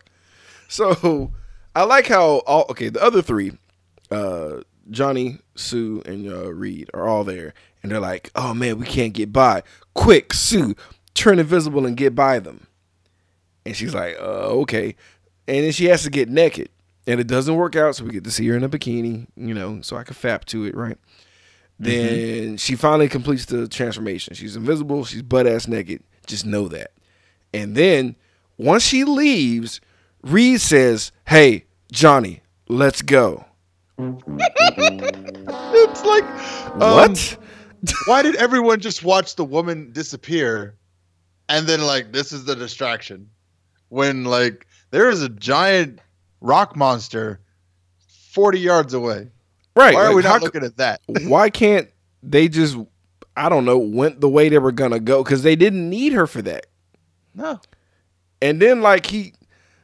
[0.68, 1.30] So
[1.74, 2.88] I like how all okay.
[2.88, 3.52] The other three,
[4.10, 8.86] uh, Johnny, Sue, and uh, Reed are all there, and they're like, "Oh man, we
[8.86, 9.62] can't get by.
[9.94, 10.74] Quick, Sue,
[11.14, 12.66] turn invisible and get by them."
[13.66, 14.96] And she's like, uh, "Okay,"
[15.46, 16.68] and then she has to get naked,
[17.06, 17.96] and it doesn't work out.
[17.96, 20.44] So we get to see her in a bikini, you know, so I can fap
[20.46, 20.98] to it, right?
[21.78, 24.34] Then she finally completes the transformation.
[24.34, 25.04] She's invisible.
[25.04, 26.02] She's butt ass naked.
[26.26, 26.92] Just know that.
[27.52, 28.14] And then
[28.56, 29.80] once she leaves,
[30.22, 33.46] Reed says, "Hey, Johnny, let's go."
[35.74, 36.24] It's like
[36.74, 37.38] um, what?
[38.06, 40.76] why did everyone just watch the woman disappear
[41.48, 43.28] and then like this is the distraction
[43.88, 46.00] when like there is a giant
[46.42, 47.40] rock monster
[48.32, 49.30] 40 yards away
[49.74, 49.94] Right?
[49.94, 51.88] why are like, we not co- looking at that why can't
[52.22, 52.76] they just?
[53.36, 53.78] I don't know.
[53.78, 56.66] Went the way they were gonna go because they didn't need her for that.
[57.34, 57.58] no
[58.42, 59.32] And then like he,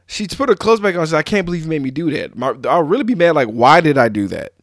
[0.05, 1.03] she put her clothes back on.
[1.05, 2.37] She's like, I can't believe you made me do that.
[2.37, 3.35] My, I'll really be mad.
[3.35, 4.53] Like, why did I do that?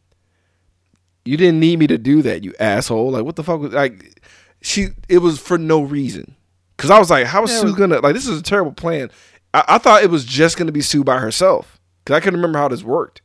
[1.25, 3.11] You didn't need me to do that, you asshole.
[3.11, 4.21] Like, what the fuck was like?
[4.61, 4.87] She.
[5.09, 6.35] It was for no reason.
[6.77, 8.13] Cause I was like, how is Yeah, Sue was- gonna like?
[8.13, 9.11] This is a terrible plan.
[9.53, 11.76] I, I thought it was just gonna be Sue by herself.
[12.07, 13.21] Cause I couldn't remember how this worked.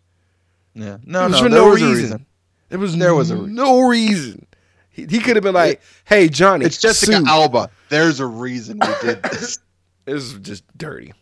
[0.75, 1.89] yeah it no was no for there no reason.
[1.93, 2.27] reason
[2.69, 3.55] There was There was a reason.
[3.55, 4.47] no reason.
[4.91, 7.25] He, he could have been like, "Hey, Johnny, it's jessica Sue.
[7.27, 9.59] alba there's a reason we did this
[10.07, 11.13] is just dirty,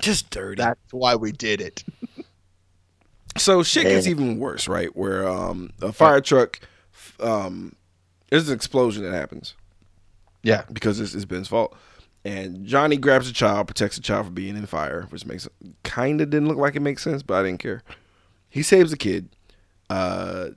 [0.00, 1.84] just dirty." that's why we did it
[3.36, 4.94] So shit gets even worse, right?
[4.96, 6.58] Where um, a fire truck,
[7.20, 7.76] um,
[8.30, 9.54] there's an explosion that happens
[10.42, 11.76] yeah because it's, it's Ben's fault,
[12.24, 15.48] and Johnny grabs a child, protects the child from being in fire, which makes
[15.82, 17.82] kind of didn't look like it makes sense, but I didn't care.
[18.48, 19.28] He saves the kid.
[19.88, 20.50] Uh,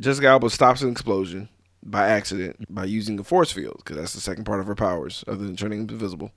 [0.00, 1.48] Jessica Alba stops an explosion
[1.82, 5.24] by accident by using a force field because that's the second part of her powers,
[5.26, 6.32] other than turning invisible.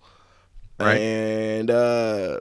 [0.79, 0.97] Right.
[0.97, 2.39] And uh,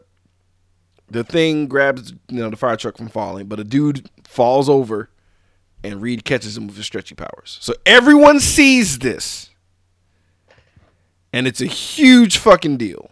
[1.10, 5.10] the thing grabs you know the fire truck from falling, but a dude falls over,
[5.84, 7.58] and Reed catches him with his stretchy powers.
[7.60, 9.50] So everyone sees this,
[11.32, 13.10] and it's a huge fucking deal.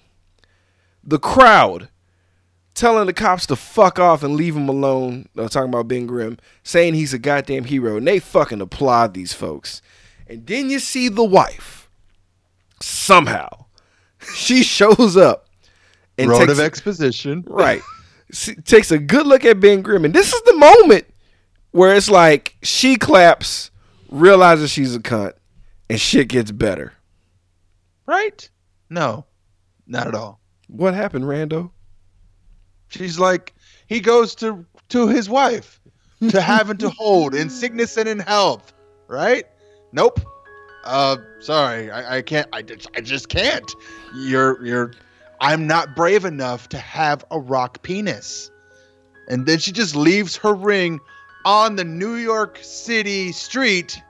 [1.02, 1.88] The crowd
[2.74, 5.28] telling the cops to fuck off and leave him alone.
[5.37, 9.33] Uh, talking about Ben Grimm, saying he's a goddamn hero, and they fucking applaud these
[9.33, 9.83] folks.
[10.26, 11.90] And then you see the wife.
[12.80, 13.66] Somehow,
[14.35, 15.48] she shows up
[16.16, 17.83] and road takes, of exposition right,
[18.33, 21.06] s- takes a good look at Ben Grimm, and this is the moment
[21.72, 23.70] where it's like she claps,
[24.11, 25.35] realizes she's a cunt,
[25.90, 26.94] and shit gets better.
[28.11, 28.51] Right
[28.90, 29.25] no
[29.87, 31.70] not at all What happened, Rando?
[32.88, 33.55] She's like,
[33.87, 35.81] he goes to to his wife
[36.31, 38.73] to have and to hold in sickness and in health,
[39.09, 39.44] right?
[39.92, 40.20] Nope.
[40.85, 42.49] Uh, sorry, I, I can't.
[42.53, 43.70] I, just- I just can't.
[44.14, 44.92] You're you're.
[45.40, 48.51] I'm not brave enough to have a rock penis.
[49.29, 50.99] And then she just leaves her ring
[51.44, 54.03] on the New York City street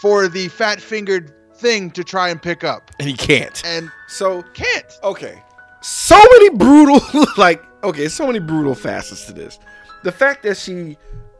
[0.00, 3.62] for the fat fingered thing to try and pick up, And he can't.
[3.66, 4.98] and So can't.
[5.02, 5.42] okay
[5.82, 7.00] so many brutal
[7.36, 9.58] like okay so many brutal facets to this
[10.04, 10.96] the fact that she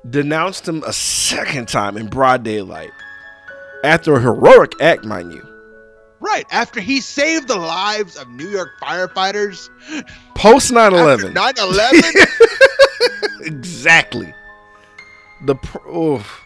[0.08, 2.90] denounced him a second time in broad daylight
[3.82, 5.42] after a heroic act mind you
[6.18, 9.68] Right after he saved the lives of New York firefighters.
[10.34, 12.26] post 9-11 9/11?
[13.40, 14.32] exactly
[15.44, 16.42] the pr- oof.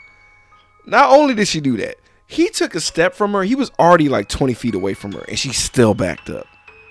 [0.87, 1.97] not only did she do that
[2.31, 3.43] he took a step from her.
[3.43, 6.47] He was already like 20 feet away from her and she still backed up.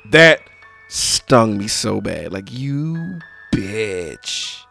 [0.10, 0.42] That
[0.90, 2.34] stung me so bad.
[2.34, 3.20] Like you
[3.54, 4.62] bitch.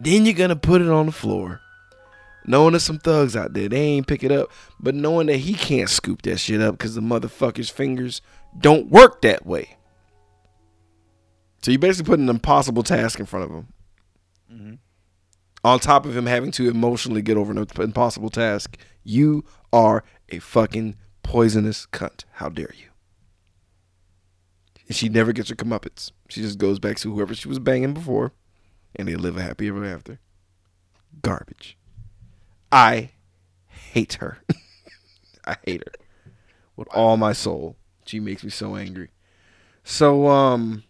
[0.00, 1.60] Then you're gonna put it on the floor
[2.44, 3.68] knowing there's some thugs out there.
[3.68, 6.96] They ain't pick it up but knowing that he can't scoop that shit up because
[6.96, 8.22] the motherfucker's fingers
[8.58, 9.76] don't work that way.
[11.62, 13.68] So you basically put an impossible task in front of him.
[14.52, 14.74] Mm-hmm.
[15.64, 20.38] on top of him having to emotionally get over an impossible task, you are a
[20.38, 22.24] fucking poisonous cunt.
[22.32, 22.88] How dare you?
[24.86, 26.10] And she never gets her comeuppance.
[26.28, 28.32] She just goes back to whoever she was banging before,
[28.96, 30.20] and they live a happy ever after.
[31.22, 31.76] Garbage.
[32.72, 33.10] I
[33.66, 34.38] hate her.
[35.46, 36.04] I hate her
[36.76, 37.76] with all my soul.
[38.06, 39.10] She makes me so angry.
[39.84, 40.82] So, um,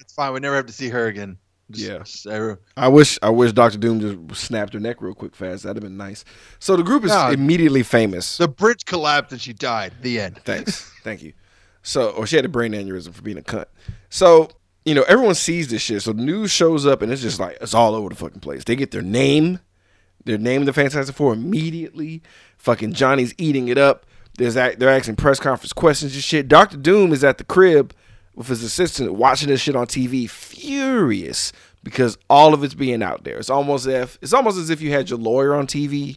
[0.00, 0.32] it's fine.
[0.32, 1.38] We never have to see her again.
[1.70, 2.54] Just- Yeah.
[2.76, 5.62] I wish I wish Doctor Doom just snapped her neck real quick fast.
[5.62, 6.24] That'd have been nice.
[6.58, 8.36] So the group is immediately famous.
[8.36, 9.94] the bridge collapsed and she died.
[10.02, 10.40] The end.
[10.44, 11.32] Thanks, thank you.
[11.82, 13.66] So, or she had a brain aneurysm for being a cunt.
[14.10, 14.50] So
[14.84, 16.02] you know, everyone sees this shit.
[16.02, 18.64] So the news shows up and it's just like it's all over the fucking place.
[18.64, 19.58] They get their name,
[20.26, 22.22] their name of the Fantastic Four immediately.
[22.58, 24.04] Fucking Johnny's eating it up.
[24.36, 26.48] There's that they're asking press conference questions and shit.
[26.48, 27.94] Doctor Doom is at the crib
[28.34, 33.24] with his assistant watching this shit on TV, furious because all of it's being out
[33.24, 33.36] there.
[33.38, 36.16] It's almost as if it's almost as if you had your lawyer on TV,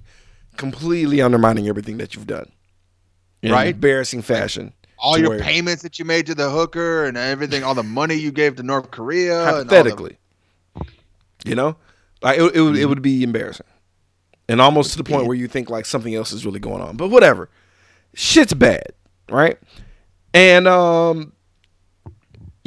[0.56, 2.50] completely undermining everything that you've done,
[3.42, 3.74] in Right.
[3.76, 4.74] Embarrassing fashion.
[5.00, 8.16] all your where- payments that you made to the hooker and everything, all the money
[8.16, 10.18] you gave to North Korea, all the- hypothetically.
[11.46, 11.76] You know,
[12.24, 13.68] like it, it, would, it would be embarrassing,
[14.50, 16.98] and almost to the point where you think like something else is really going on.
[16.98, 17.50] But whatever,
[18.16, 18.88] shit's bad,
[19.30, 19.58] right?
[20.34, 21.32] And um,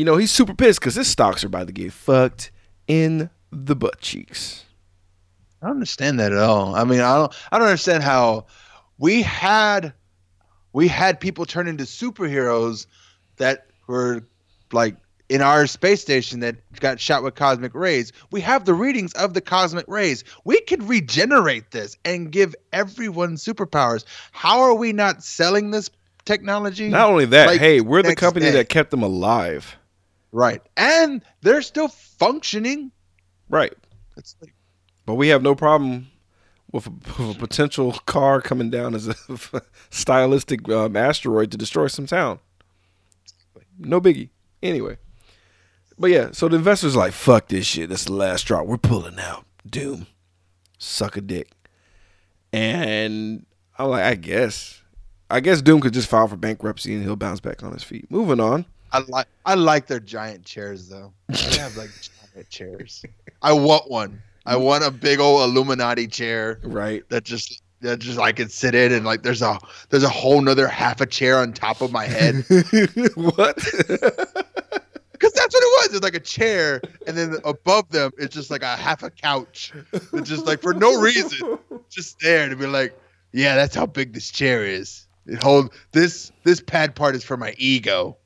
[0.01, 2.51] you know he's super pissed because his stocks are about to get fucked
[2.89, 4.65] in the butt cheeks.
[5.61, 6.75] I don't understand that at all.
[6.75, 8.47] I mean, I don't I don't understand how
[8.97, 9.93] we had
[10.73, 12.87] we had people turn into superheroes
[13.37, 14.27] that were
[14.73, 14.97] like
[15.29, 18.11] in our space station that got shot with cosmic rays.
[18.31, 20.25] We have the readings of the cosmic rays.
[20.45, 24.07] We could regenerate this and give everyone superpowers.
[24.33, 25.91] How are we not selling this
[26.25, 26.89] technology?
[26.89, 28.53] Not only that, Like, hey, we're the company day.
[28.53, 29.77] that kept them alive,
[30.33, 30.63] right.
[30.77, 32.91] And they're still functioning.
[33.49, 33.73] right?
[34.17, 34.55] It's like
[35.07, 36.09] But we have no problem
[36.73, 36.91] with a,
[37.23, 39.15] with a potential car coming down as a
[39.91, 42.39] stylistic um, asteroid to destroy some town.
[43.79, 44.29] No biggie.
[44.63, 44.99] Anyway.
[45.99, 47.89] But yeah, so the investors like, fuck this shit.
[47.91, 48.63] That's the last straw.
[48.63, 49.45] We're pulling out.
[49.69, 50.07] Doom.
[50.79, 51.51] Suck a dick.
[52.53, 53.45] And
[53.79, 54.83] I'm like, I guess.
[55.31, 58.11] I guess Doom could just file for bankruptcy and he'll bounce back on his feet.
[58.11, 58.65] Moving on.
[58.93, 61.13] I like I like their giant chairs though.
[61.29, 61.91] They have like
[62.35, 63.05] giant chairs.
[63.43, 64.23] I want one.
[64.47, 67.09] I want a big old Illuminati chair Right.
[67.11, 69.59] that just that just I could sit in and like there's a
[69.91, 72.35] there's a whole nother half a chair on top of my head
[73.15, 73.57] what?
[73.57, 75.95] because that's what it was.
[75.95, 79.73] It's like a chair and then above them it's just like a half a couch.
[79.93, 82.99] It's just like for no reason, just there to be like,
[83.33, 85.07] yeah, that's how big this chair is.
[85.27, 88.17] It hold this this pad part is for my ego.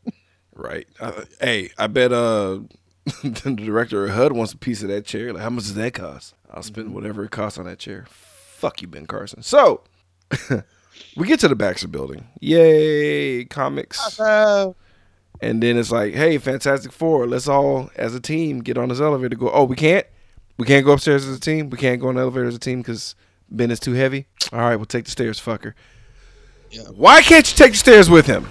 [0.54, 0.86] Right.
[1.00, 2.60] Uh, hey, I bet uh
[3.22, 5.32] the director of HUD wants a piece of that chair.
[5.32, 6.34] Like, how much does that cost?
[6.50, 8.06] I'll spend whatever it costs on that chair.
[8.08, 9.42] Fuck you, Ben Carson.
[9.42, 9.82] So
[11.16, 12.28] we get to the Baxter building.
[12.40, 14.00] Yay, comics.
[15.40, 19.00] And then it's like, hey, Fantastic Four, let's all as a team get on this
[19.00, 19.36] elevator.
[19.36, 19.50] Go.
[19.50, 20.06] Oh, we can't.
[20.56, 21.68] We can't go upstairs as a team.
[21.68, 23.16] We can't go on the elevator as a team because
[23.50, 24.26] Ben is too heavy.
[24.52, 25.74] All right, we'll take the stairs, fucker.
[26.70, 26.82] Yeah.
[26.84, 28.48] Why can't you take the stairs with him?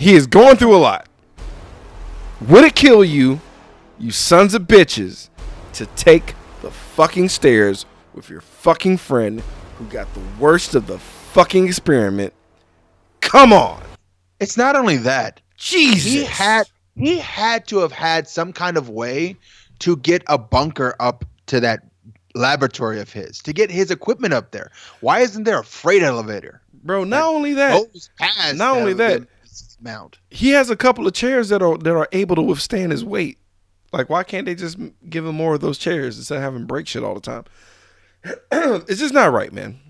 [0.00, 1.06] He is going through a lot.
[2.48, 3.38] Would it kill you,
[3.98, 5.28] you sons of bitches,
[5.74, 7.84] to take the fucking stairs
[8.14, 9.42] with your fucking friend
[9.76, 12.32] who got the worst of the fucking experiment?
[13.20, 13.82] Come on.
[14.40, 15.42] It's not only that.
[15.58, 16.10] Jesus.
[16.10, 19.36] he had he had to have had some kind of way
[19.80, 21.80] to get a bunker up to that
[22.34, 24.70] laboratory of his to get his equipment up there
[25.00, 27.84] why isn't there a freight elevator Bro, not only that,
[28.56, 29.26] not only that-
[29.80, 33.04] mount he has a couple of chairs that are that are able to withstand his
[33.04, 33.38] weight.
[33.92, 34.78] Like, why can't they just
[35.08, 37.44] give him more of those chairs instead of having break shit all the time?
[38.52, 39.80] it's just not right, man.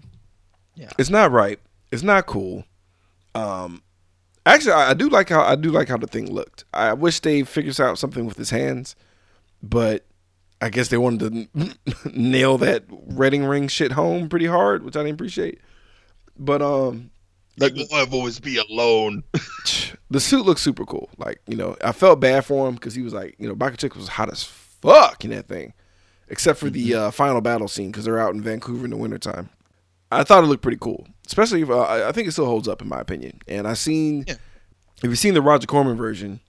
[0.75, 0.91] Yeah.
[0.99, 1.59] it's not right.
[1.93, 2.65] It's not cool.
[3.35, 3.83] Um,
[4.47, 6.65] actually, I, I do like how I do like how the thing looked.
[6.73, 8.97] I wish they figures out something with his hands,
[9.63, 10.07] but
[10.63, 15.01] I guess they wanted to nail that wedding ring shit home pretty hard, which I
[15.01, 15.61] didn't appreciate.
[16.39, 17.11] But um,
[17.61, 19.23] like will I've always be alone
[20.11, 21.09] the suit looks super cool.
[21.19, 23.77] Like, you know, I felt bad for him because he was like, you know, Baka
[23.77, 25.73] Chick was hot as fuck in that thing,
[26.29, 29.51] except for the uh, final battle scene because they're out in Vancouver in the wintertime.
[30.11, 32.67] I thought it looked pretty cool, especially if, uh, I I think it still holds
[32.67, 33.39] up in my opinion.
[33.47, 34.35] And I seen, Yeah.
[34.97, 36.41] if you've seen the Roger Corman version,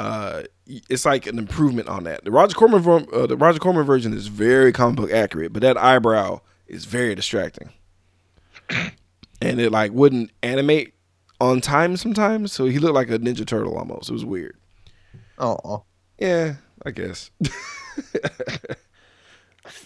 [0.00, 2.24] uh, it's like an improvement on that.
[2.24, 5.76] The Roger Corman, uh, the Roger Corman version is very comic book accurate, but that
[5.76, 7.70] eyebrow is very distracting,
[9.40, 10.94] and it like wouldn't animate
[11.40, 12.52] on time sometimes.
[12.52, 14.10] So he looked like a Ninja Turtle almost.
[14.10, 14.56] It was weird.
[15.38, 15.84] oh
[16.18, 16.54] Yeah,
[16.84, 17.30] I guess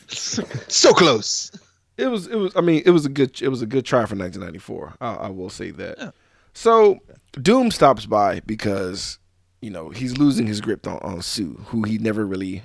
[0.09, 1.53] so close
[1.99, 2.29] it was.
[2.29, 2.55] It was.
[2.57, 3.43] I mean, it was a good.
[3.43, 4.95] It was a good try for 1994.
[5.01, 6.15] I, I will say that.
[6.55, 7.01] So
[7.33, 9.19] Doom stops by because
[9.61, 12.63] you know he's losing his grip on, on Sue, who he never really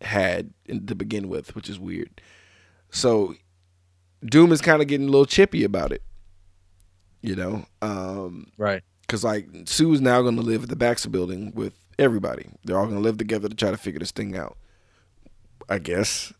[0.00, 2.22] had in, to begin with, which is weird.
[2.90, 3.34] So
[4.24, 6.02] Doom is kind of getting a little chippy about it.
[7.22, 11.52] You know, um, right because like Sue's now going to live at the Baxter building
[11.54, 12.46] with everybody.
[12.64, 14.56] They're all going to live together to try to figure this thing out.
[15.68, 16.32] I guess.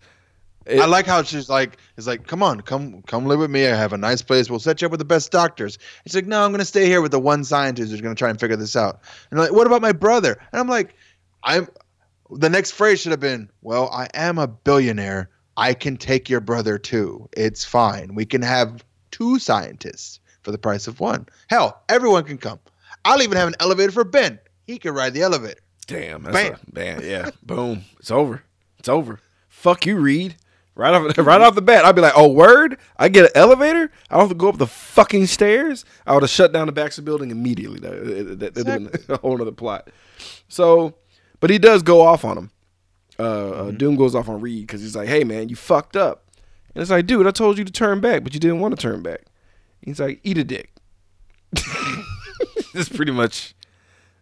[0.66, 3.66] It- I like how she's like, it's like, come on, come, come live with me.
[3.66, 4.48] I have a nice place.
[4.48, 5.78] We'll set you up with the best doctors.
[6.06, 8.40] It's like, no, I'm gonna stay here with the one scientist who's gonna try and
[8.40, 9.00] figure this out.
[9.30, 10.38] And like, what about my brother?
[10.52, 10.94] And I'm like,
[11.42, 11.68] I'm.
[12.30, 15.28] The next phrase should have been, well, I am a billionaire.
[15.56, 17.28] I can take your brother too.
[17.36, 18.14] It's fine.
[18.14, 21.26] We can have two scientists for the price of one.
[21.48, 22.58] Hell, everyone can come.
[23.04, 24.38] I'll even have an elevator for Ben.
[24.66, 25.60] He can ride the elevator.
[25.86, 26.54] Damn, that's Bam.
[26.54, 27.00] a man.
[27.04, 27.84] Yeah, boom.
[27.98, 28.42] It's over.
[28.78, 29.20] It's over.
[29.48, 30.36] Fuck you, Reed.
[30.76, 32.78] Right off, right off the bat, I'd be like, "Oh, word!
[32.96, 33.92] I get an elevator.
[34.10, 36.72] I don't have to go up the fucking stairs." I would have shut down the
[36.72, 37.78] Baxter Building immediately.
[37.78, 39.90] That that that'd been a whole other plot.
[40.48, 40.96] So,
[41.38, 42.50] but he does go off on him.
[43.18, 46.24] Uh, uh, Doom goes off on Reed because he's like, "Hey, man, you fucked up."
[46.74, 48.80] And it's like, "Dude, I told you to turn back, but you didn't want to
[48.80, 49.22] turn back."
[49.82, 50.72] He's like, "Eat a dick."
[52.74, 53.54] That's pretty much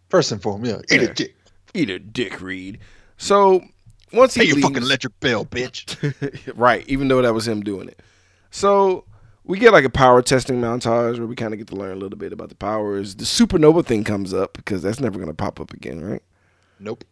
[0.09, 1.09] First and foremost, yeah, eat Yeah.
[1.09, 1.35] a dick.
[1.73, 2.77] eat a dick, Reed.
[3.17, 3.63] So
[4.11, 6.51] once he Pay your leaves, fucking electric bill, bitch.
[6.55, 7.99] right, even though that was him doing it.
[8.51, 9.05] So
[9.43, 11.99] we get like a power testing montage where we kind of get to learn a
[11.99, 13.15] little bit about the powers.
[13.15, 16.21] The supernova thing comes up because that's never gonna pop up again, right?
[16.79, 17.03] nope.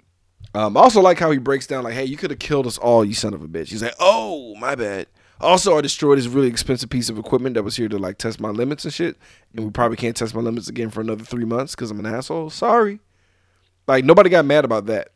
[0.53, 2.77] Um, I also like how he breaks down like, "Hey, you could have killed us
[2.77, 5.07] all, you son of a bitch." He's like, "Oh, my bad."
[5.39, 8.39] Also, I destroyed this really expensive piece of equipment that was here to like test
[8.39, 9.17] my limits and shit,
[9.55, 12.05] and we probably can't test my limits again for another three months because I'm an
[12.05, 12.49] asshole.
[12.51, 12.99] Sorry.
[13.87, 15.09] Like nobody got mad about that.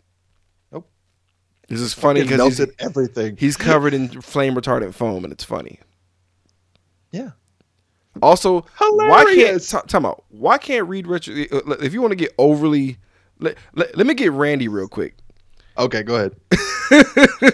[0.72, 0.90] Nope.
[1.68, 3.38] This is funny because melted he's, everything.
[3.38, 5.80] he's covered in flame retardant foam, and it's funny.
[7.12, 7.32] Yeah.
[8.22, 9.72] Also, why can't Hilarious.
[9.72, 10.24] t- time out?
[10.30, 11.52] Why can't Reed Richards?
[11.82, 12.98] If you want to get overly,
[13.40, 15.16] let, let, let me get Randy real quick.
[15.78, 17.52] Okay, go ahead.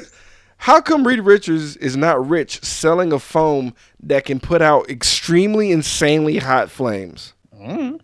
[0.58, 3.74] How come Reed Richards is not rich selling a foam
[4.04, 7.34] that can put out extremely insanely hot flames?
[7.60, 7.98] Mm-hmm.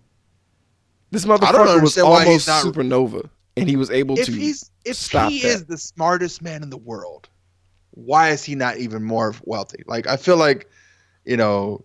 [1.12, 4.32] This motherfucker was almost not- supernova, and he was able If to.
[4.32, 5.48] he's if stop he that.
[5.50, 7.30] is the smartest man in the world,
[7.92, 9.84] why is he not even more wealthy?
[9.86, 10.68] Like I feel like,
[11.26, 11.84] you know,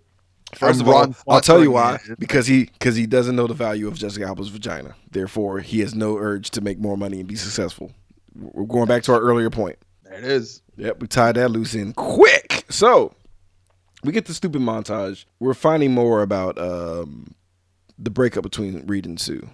[0.55, 1.99] First of all, I'll tell you why.
[2.19, 4.95] Because he because he doesn't know the value of Jessica Alba's vagina.
[5.11, 7.93] Therefore, he has no urge to make more money and be successful.
[8.35, 9.79] We're going back to our earlier point.
[10.05, 10.63] there it is.
[10.77, 12.65] Yep, we tied that loose in quick.
[12.69, 13.15] So
[14.05, 15.25] we get the stupid montage.
[15.39, 17.35] We're finding more about um,
[17.99, 19.49] the breakup between Reed and Sue,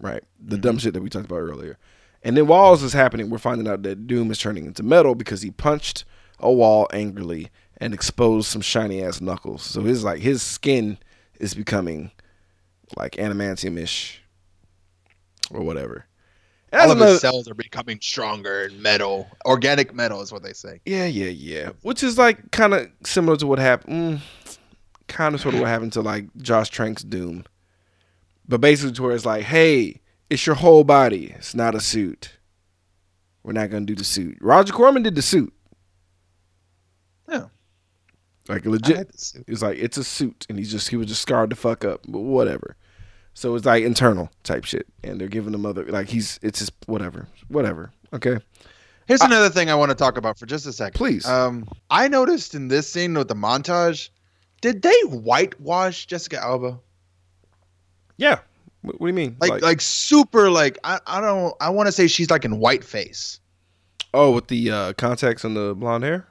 [0.00, 0.22] right?
[0.40, 1.78] The dumb shit that we talked about earlier.
[2.22, 5.14] And then while this is happening, we're finding out that Doom is turning into metal
[5.14, 6.04] because he punched
[6.38, 7.50] a wall angrily
[7.82, 9.62] and expose some shiny ass knuckles.
[9.62, 10.98] So his like his skin
[11.40, 12.12] is becoming
[12.96, 14.22] like adamantium ish
[15.50, 16.06] or whatever.
[16.72, 19.28] All of his cells are becoming stronger and metal.
[19.44, 20.80] Organic metal is what they say.
[20.86, 21.70] Yeah, yeah, yeah.
[21.82, 24.58] Which is like kind of similar to what happened, mm,
[25.08, 27.44] kind of sort of what happened to like Josh Trank's Doom.
[28.48, 31.34] But basically, to where it's like, hey, it's your whole body.
[31.36, 32.38] It's not a suit.
[33.42, 34.38] We're not gonna do the suit.
[34.40, 35.52] Roger Corman did the suit.
[38.48, 38.54] Yeah.
[38.54, 38.96] Like legit.
[38.96, 39.36] had this.
[39.46, 42.00] It's like it's a suit, and he's just he was just scarred the fuck up,
[42.08, 42.76] but whatever.
[43.34, 46.72] So it's like internal type shit, and they're giving him other like he's it's just
[46.86, 47.92] whatever, whatever.
[48.12, 48.38] Okay,
[49.06, 50.96] Here's another thing I want to talk about for just a second.
[50.96, 51.26] Please.
[51.26, 54.10] Um, I noticed in this scene with the montage,
[54.60, 56.78] did they whitewash Jessica Alba?
[58.16, 58.38] yeah.
[58.82, 59.36] What, what do you mean?
[59.40, 62.82] Like, like, super, like I, I don't, I want to say she's like in white
[62.82, 63.38] face.
[64.12, 66.26] oh, with the uh, contacts and the blonde hair.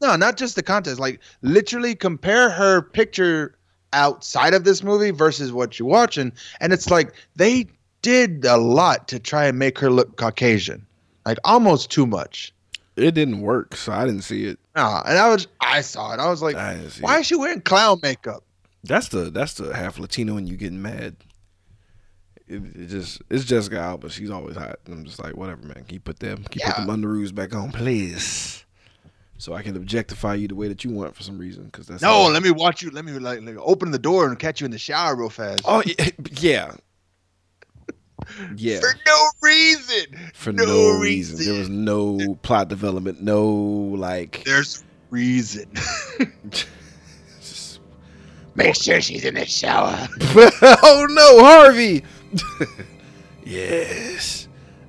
[0.00, 0.98] No, not just the contest.
[0.98, 3.56] Like literally compare her picture
[3.92, 7.66] outside of this movie versus what you're watching, and it's like they
[8.02, 10.86] did a lot to try and make her look Caucasian,
[11.26, 12.52] like almost too much.
[12.96, 14.58] It didn't work, so I didn't see it.
[14.76, 16.20] Nah, and I was, I saw it.
[16.20, 17.20] I was like, I why it.
[17.20, 18.42] is she wearing clown makeup?
[18.84, 21.16] That's the that's the half Latino and you getting mad.
[22.48, 24.10] It, it just it's Jessica Alba.
[24.10, 24.76] She's always hot.
[24.86, 25.84] And I'm just like, whatever, man.
[25.86, 26.72] Keep put them you Yeah.
[26.72, 28.64] put them underoos back on, please?
[29.40, 31.64] So I can objectify you the way that you want for some reason.
[31.64, 32.90] Because that's No, let me watch you.
[32.90, 35.62] Let me like, like open the door and catch you in the shower real fast.
[35.64, 36.72] Oh yeah, yeah,
[38.54, 38.80] yeah.
[38.80, 40.04] For no reason.
[40.34, 41.38] For no no, reason.
[41.38, 41.52] reason.
[41.52, 43.22] There was no plot development.
[43.22, 44.42] No like.
[44.44, 45.70] There's reason.
[46.50, 47.80] just-
[48.56, 50.06] Make sure she's in the shower.
[50.82, 52.04] oh no, Harvey!
[53.42, 54.48] yes.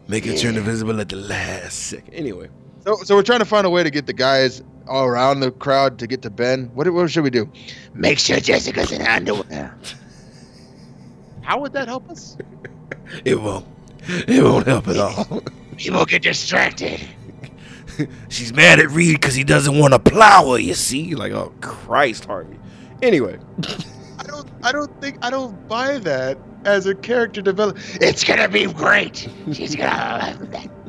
[0.10, 2.14] Make it turn invisible at the last second.
[2.14, 2.50] Anyway.
[2.84, 5.52] So, so we're trying to find a way to get the guys all around the
[5.52, 6.66] crowd to get to Ben.
[6.74, 7.50] What, what should we do?
[7.94, 9.76] Make sure Jessica's in underwear.
[11.42, 12.38] How would that help us?
[13.26, 13.68] It won't.
[14.08, 15.44] It won't help at all.
[15.76, 17.02] People get distracted.
[18.30, 21.14] She's mad at Reed because he doesn't want to plow her, you see?
[21.14, 22.58] Like, oh, Christ, Harvey.
[23.02, 23.38] Anyway.
[24.18, 24.50] I don't.
[24.64, 25.18] I don't think.
[25.22, 27.98] I don't buy that as a character development.
[28.00, 29.28] It's gonna be great.
[29.52, 30.81] She's gonna love that.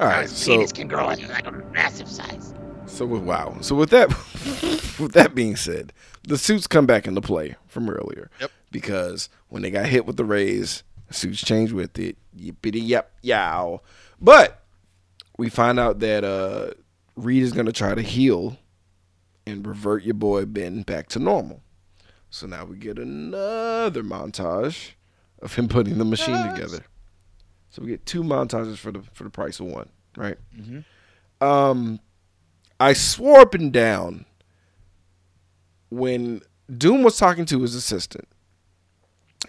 [0.00, 2.52] All right, His so penis can grow into like a massive size.
[2.86, 3.56] so with wow.
[3.60, 4.08] So with that
[4.98, 5.92] with that being said,
[6.24, 8.30] the suits come back into play from earlier.
[8.40, 8.50] Yep.
[8.72, 12.16] Because when they got hit with the rays, suits changed with it.
[12.36, 13.82] Yippity yep yow.
[14.20, 14.62] But
[15.38, 16.70] we find out that uh
[17.16, 18.56] Reed is gonna try to heal
[19.46, 21.62] and revert your boy Ben back to normal.
[22.30, 24.92] So now we get another montage
[25.40, 26.84] of him putting the machine together.
[27.74, 30.38] So we get two montages for the for the price of one, right?
[31.40, 31.98] Um,
[32.78, 34.26] I swore up and down
[35.88, 36.40] when
[36.78, 38.28] Doom was talking to his assistant,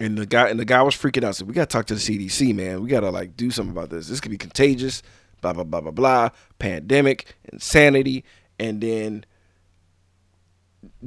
[0.00, 1.36] and the guy and the guy was freaking out.
[1.36, 2.82] Said, "We gotta talk to the CDC, man.
[2.82, 4.08] We gotta like do something about this.
[4.08, 5.04] This could be contagious."
[5.40, 6.30] Blah blah blah blah blah.
[6.58, 8.24] Pandemic, insanity,
[8.58, 9.24] and then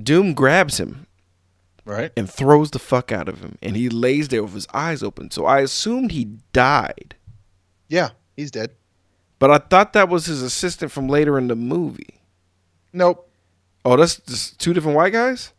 [0.01, 1.05] Doom grabs him
[1.89, 2.11] Right.
[2.15, 5.31] and throws the fuck out of him, and he lays there with his eyes open.
[5.31, 7.15] So I assumed he died,
[7.87, 8.71] Yeah, he's dead.
[9.39, 12.21] but I thought that was his assistant from later in the movie.
[12.93, 13.29] Nope.
[13.83, 15.51] Oh, that's just two different white guys.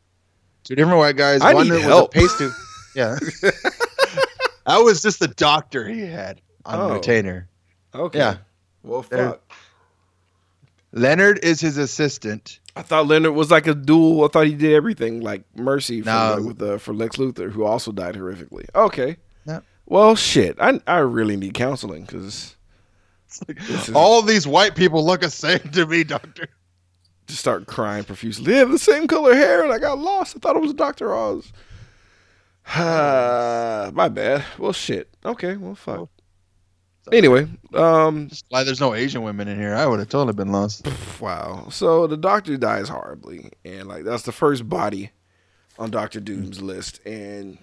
[0.62, 1.40] Two different white guys.
[1.40, 2.14] I One need that help.
[2.14, 2.56] was a paste
[2.94, 3.18] Yeah.
[4.66, 6.94] that was just the doctor he had on Oh.
[6.94, 7.48] retainer.
[7.94, 8.18] Okay.
[8.18, 8.36] Yeah.
[8.82, 9.42] Well, fuck.
[10.92, 12.58] Leonard is his assistant.
[12.76, 14.24] I thought Leonard was like a dual.
[14.24, 16.34] I thought he did everything like Mercy for, No.
[16.36, 18.66] like, with uh, for Lex Luthor, who also died horrifically.
[18.74, 19.16] Okay.
[19.46, 19.64] Yep.
[19.86, 20.56] Well, shit.
[20.60, 22.56] I I really need counseling because
[23.46, 26.48] This is- All these white people look the same to me, doctor.
[27.26, 28.46] just start crying profusely.
[28.52, 30.36] They have the same color hair, and I got lost.
[30.36, 31.52] I thought it was Doctor Oz.
[32.76, 34.44] My bad.
[34.58, 35.08] Well, shit.
[35.24, 35.56] Okay.
[35.56, 36.08] Well, fuck.
[37.12, 39.74] Anyway, um, Just why there's no Asian women in here.
[39.74, 40.86] I would have totally been lost.
[41.20, 41.66] wow.
[41.70, 45.10] So the doctor dies horribly, and like that's the first body
[45.78, 47.58] on Doctor Doom's list, and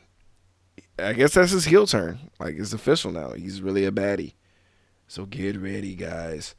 [0.99, 2.19] I guess that's his heel turn.
[2.39, 3.31] Like it's official now.
[3.31, 4.33] He's really a baddie.
[5.07, 6.53] So get ready, guys,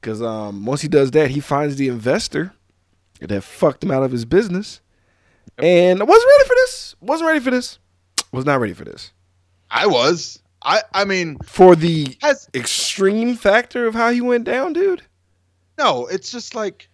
[0.00, 2.54] because um, once he does that, he finds the investor
[3.20, 4.80] that fucked him out of his business,
[5.58, 6.96] and I wasn't ready for this.
[7.00, 7.78] Wasn't ready for this.
[8.32, 9.12] Was not ready for this.
[9.70, 10.38] I was.
[10.64, 15.02] I I mean, For the has extreme factor of how he went down, dude.
[15.78, 16.88] no, it's just like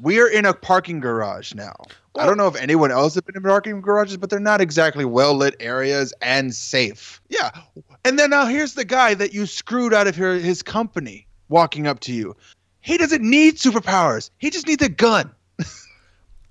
[0.00, 1.74] we are in a parking garage now.
[2.18, 5.04] I don't know if anyone else has been in parking garages, but they're not exactly
[5.04, 7.20] well lit areas and safe.
[7.28, 7.50] Yeah.
[8.06, 11.86] And then now here's the guy that you screwed out of your, his company walking
[11.86, 12.34] up to you.
[12.80, 14.30] He doesn't need superpowers.
[14.38, 15.30] He just needs a gun.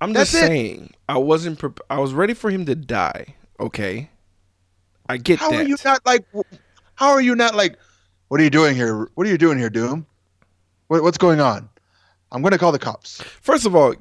[0.00, 0.46] I'm That's just it.
[0.46, 0.90] saying.
[1.08, 1.58] I wasn't.
[1.58, 3.34] Pre- I was ready for him to die.
[3.58, 4.10] Okay,
[5.08, 5.60] I get How that.
[5.60, 6.24] are you not like?
[6.94, 7.78] How are you not like?
[8.28, 9.08] What are you doing here?
[9.14, 10.06] What are you doing here, Doom?
[10.88, 11.68] What, what's going on?
[12.32, 13.22] I'm gonna call the cops.
[13.40, 13.94] First of all,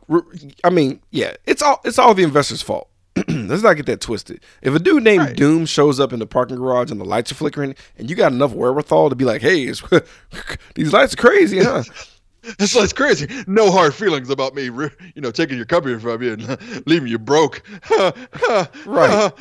[0.63, 2.89] I mean, yeah, it's all it's all the investor's fault.
[3.29, 4.41] Let's not get that twisted.
[4.61, 5.35] If a dude named Right.
[5.37, 8.31] Doom shows up in the parking garage and the lights are flickering, and you got
[8.33, 9.81] enough wherewithal to be like, "Hey, it's,
[10.75, 11.83] these lights are crazy, huh?"
[12.59, 13.27] That's that's crazy.
[13.47, 17.17] No hard feelings about me, you know, taking your company from you and leaving you
[17.19, 17.61] broke.
[18.85, 19.31] Right.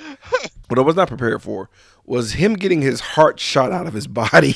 [0.68, 1.68] what I was not prepared for
[2.04, 4.54] was him getting his heart shot out of his body.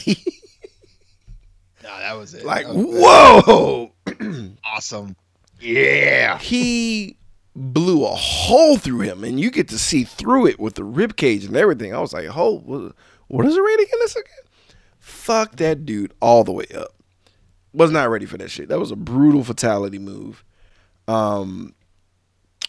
[1.82, 2.44] Nah, that was it.
[2.44, 3.92] like, was whoa!
[4.64, 5.16] awesome.
[5.60, 6.38] Yeah.
[6.38, 7.16] he
[7.56, 11.16] blew a hole through him, and you get to see through it with the rib
[11.16, 11.94] cage and everything.
[11.94, 12.92] I was like, "Oh, what,
[13.28, 14.32] what is the rating in this again?"
[14.98, 16.94] Fuck that dude all the way up.
[17.72, 18.68] Was not ready for that shit.
[18.68, 20.42] That was a brutal fatality move.
[21.06, 21.74] Um,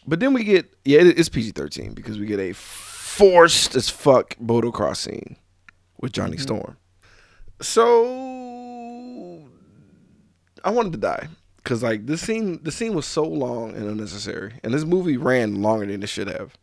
[0.06, 3.90] but then we get yeah, it- it's PG thirteen because we get a forced as
[3.90, 5.36] fuck motocross scene
[6.02, 6.78] with Johnny Storm.
[7.62, 9.44] So
[10.64, 11.28] I wanted to die
[11.58, 15.62] because like this scene, the scene was so long and unnecessary, and this movie ran
[15.62, 16.54] longer than it should have.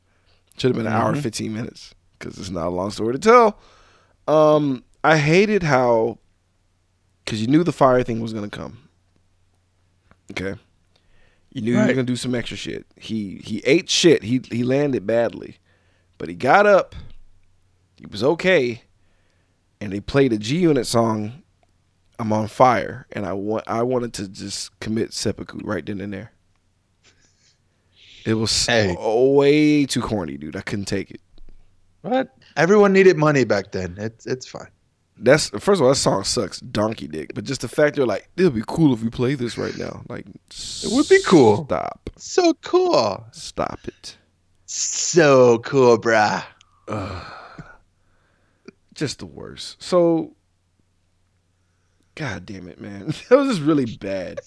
[0.59, 3.19] Should have been an hour and fifteen minutes because it's not a long story to
[3.19, 3.59] tell.
[4.27, 6.19] Um, I hated how
[7.27, 8.79] because you knew the fire thing was gonna come.
[10.31, 10.59] Okay,
[11.53, 11.95] you knew he was Right.
[11.95, 12.87] gonna do some extra shit.
[12.97, 14.23] He he ate shit.
[14.23, 15.59] He he landed badly,
[16.19, 16.95] but he got up.
[17.97, 18.83] He was okay,
[19.81, 21.43] and they played a G Unit song
[22.19, 26.13] I'm on fire, and I want I wanted to just commit seppuku right then and
[26.13, 26.33] there.
[28.25, 28.95] It was Hey.
[28.95, 30.57] so- way too corny, dude.
[30.57, 31.21] I couldn't take it.
[32.03, 32.37] What?
[32.57, 33.97] Everyone needed money back then.
[33.99, 34.69] It's it's fine.
[35.19, 37.33] That's first of all, that song sucks, donkey dick.
[37.35, 40.03] But just the fact they're like, it'll be cool if we play this right now.
[40.09, 41.65] Like, It would be cool.
[41.65, 43.25] Stop, So cool.
[43.33, 44.17] stop it.
[44.67, 46.45] So cool, brah.
[48.95, 49.83] Just the worst.
[49.83, 50.35] So,
[52.15, 54.41] god damn it, man, that was just really bad.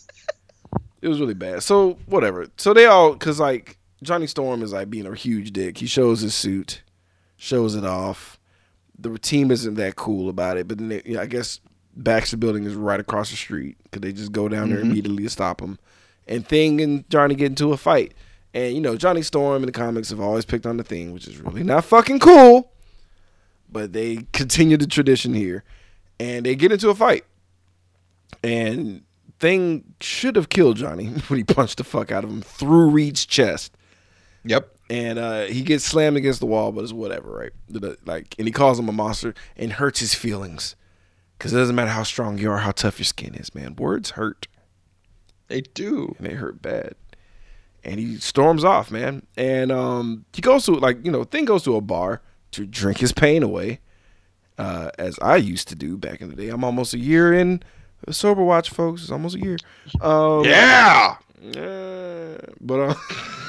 [1.02, 1.62] It was really bad.
[1.64, 2.48] So whatever.
[2.58, 5.78] So they all because like Johnny Storm is like being a huge dick.
[5.78, 6.82] He shows his suit,
[7.38, 8.39] shows it off.
[9.02, 11.60] The team isn't that cool about it, but then they, yeah, I guess
[11.96, 14.92] Baxter Building is right across the street because they just go down there Mhm.
[14.92, 15.78] immediately to stop him.
[16.28, 18.14] And Thing and Johnny get into a fight.
[18.54, 21.28] And you know Johnny Storm in the comics have always picked on the Thing, which
[21.28, 22.72] is really not fucking cool.
[23.72, 25.64] But they continue the tradition here,
[26.20, 27.24] and they get into a fight.
[28.44, 29.04] And
[29.40, 33.26] Thing should have killed Johnny when he punched the fuck out of him through Reed's
[33.26, 33.72] chest
[34.46, 34.76] Yep.
[34.90, 37.52] And uh, he gets slammed against the wall, but it's whatever, right?
[38.06, 40.76] Like, and he calls him a monster and hurts his feelings
[41.38, 43.76] because it doesn't matter how strong you are, how tough your skin is, man.
[43.76, 44.48] Words hurt,
[45.48, 46.16] They do.
[46.18, 46.96] and they hurt bad.
[47.84, 49.26] And he storms off, man.
[49.38, 52.22] And um, he goes to like you know, thing goes to a bar
[52.52, 53.80] to drink his pain away,
[54.58, 56.50] uh, as I used to do back in the day.
[56.50, 57.64] I'm almost a year in
[58.10, 59.04] sober watch, folks.
[59.04, 59.58] It's almost a year.
[60.02, 61.16] Um, Yeah.
[61.56, 62.94] uh, but uh,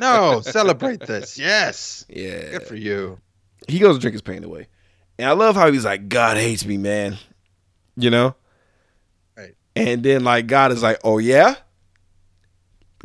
[0.00, 1.38] No, celebrate this.
[1.38, 2.04] Yes.
[2.08, 3.18] yeah, Good for you.
[3.68, 4.66] he goes to drink his pain away.
[5.18, 7.18] And I love how he's like, God hates me, man.
[7.96, 8.34] You know?
[9.36, 9.54] Right.
[9.76, 11.56] And then like God is like, Oh yeah?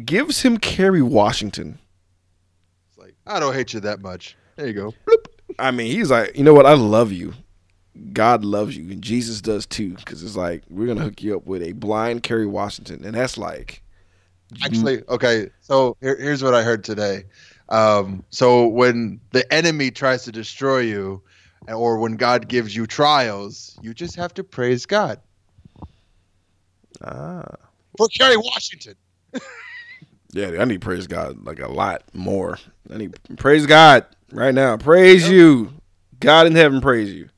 [0.04, 1.80] Gives him Kerry Washington.
[2.90, 4.36] It's like, I don't hate you that much.
[4.56, 4.94] There you go.
[5.60, 6.66] I mean, he's like, you know what?
[6.66, 7.34] I love you.
[8.12, 9.92] God loves you, and Jesus does too.
[9.96, 13.38] Because it's like we're gonna hook you up with a blind Kerry Washington, and that's
[13.38, 13.82] like,
[14.64, 15.50] Actually, okay.
[15.62, 17.26] So here, here's what I heard today.
[17.70, 21.22] Um, so when the enemy tries to destroy you,
[21.68, 25.20] or when God gives you trials, you just have to praise God.
[27.04, 27.44] ah,
[27.98, 28.96] For Kerry Washington.
[30.32, 30.52] yeah.
[30.60, 32.60] I need praise God like a lot more.
[32.94, 34.78] I need praise God right now.
[34.78, 35.74] Praise you,
[36.20, 36.82] God in heaven.
[36.82, 37.30] Praise you.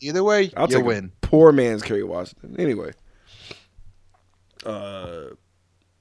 [0.00, 1.10] Either way, I'll you take win.
[1.22, 2.56] poor man's Kerry Washington.
[2.58, 2.92] Anyway,
[4.66, 5.28] uh,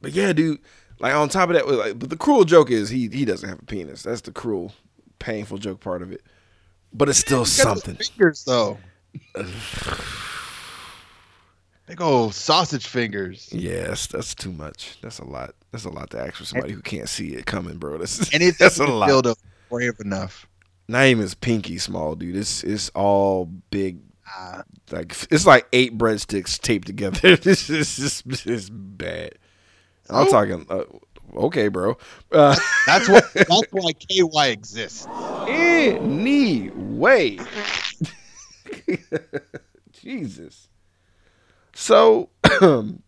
[0.06, 0.60] but yeah, dude.
[1.00, 3.58] Like on top of that, like, but the cruel joke is he he doesn't have
[3.58, 4.04] a penis.
[4.04, 4.72] That's the cruel,
[5.18, 6.22] painful joke part of it.
[6.94, 7.96] But it's still those something.
[7.96, 8.78] Fingers though.
[11.88, 13.50] Big old sausage fingers.
[13.52, 15.00] Yes, that's too much.
[15.02, 15.56] That's a lot.
[15.72, 17.98] That's a lot to ask for somebody who can't see it coming, bro.
[17.98, 19.08] That's Anything that's a lot.
[19.08, 19.36] feel the
[19.72, 20.46] brave enough.
[20.88, 22.36] Not even pinky small, dude.
[22.36, 24.02] It's it's all big.
[24.28, 24.62] Ah.
[24.92, 27.36] Like it's like eight breadsticks taped together.
[27.38, 29.40] this is just it's bad.
[30.10, 30.32] I'm Oh.
[30.32, 30.66] talking.
[30.70, 30.84] Uh,
[31.36, 31.98] okay, bro.
[32.32, 32.56] Uh,
[32.88, 33.34] That's what.
[33.34, 35.08] that's why KY exists.
[35.48, 37.40] anyway,
[39.92, 40.70] Jesus.
[41.74, 42.30] So,
[42.62, 43.02] um,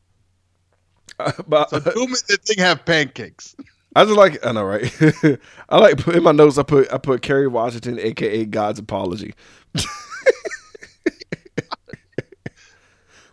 [1.47, 3.55] but So two minutes the thing have pancakes.
[3.95, 4.91] I just like I know right.
[5.69, 6.57] I like put in my notes.
[6.57, 9.33] I put I put Kerry Washington, aka God's apology.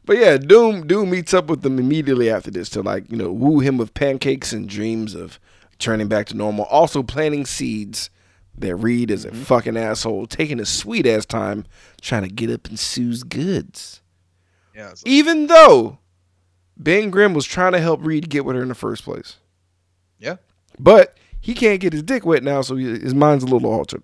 [0.05, 3.33] But yeah, Doom Doom meets up with them immediately after this to like you know
[3.33, 5.39] woo him with pancakes and dreams of
[5.79, 6.65] turning back to normal.
[6.67, 8.11] Also planting seeds
[8.57, 9.43] that Reed is a mm-hmm.
[9.43, 11.65] fucking asshole, taking a sweet ass time
[12.01, 14.03] trying to get up in Sue's goods.
[14.75, 14.89] Yeah.
[14.89, 15.99] like, Even though
[16.77, 19.37] Ben Grimm was trying to help Reed get with her in the first place.
[20.19, 20.37] Yeah.
[20.79, 24.03] But he can't get his dick wet now, so his mind's a little altered.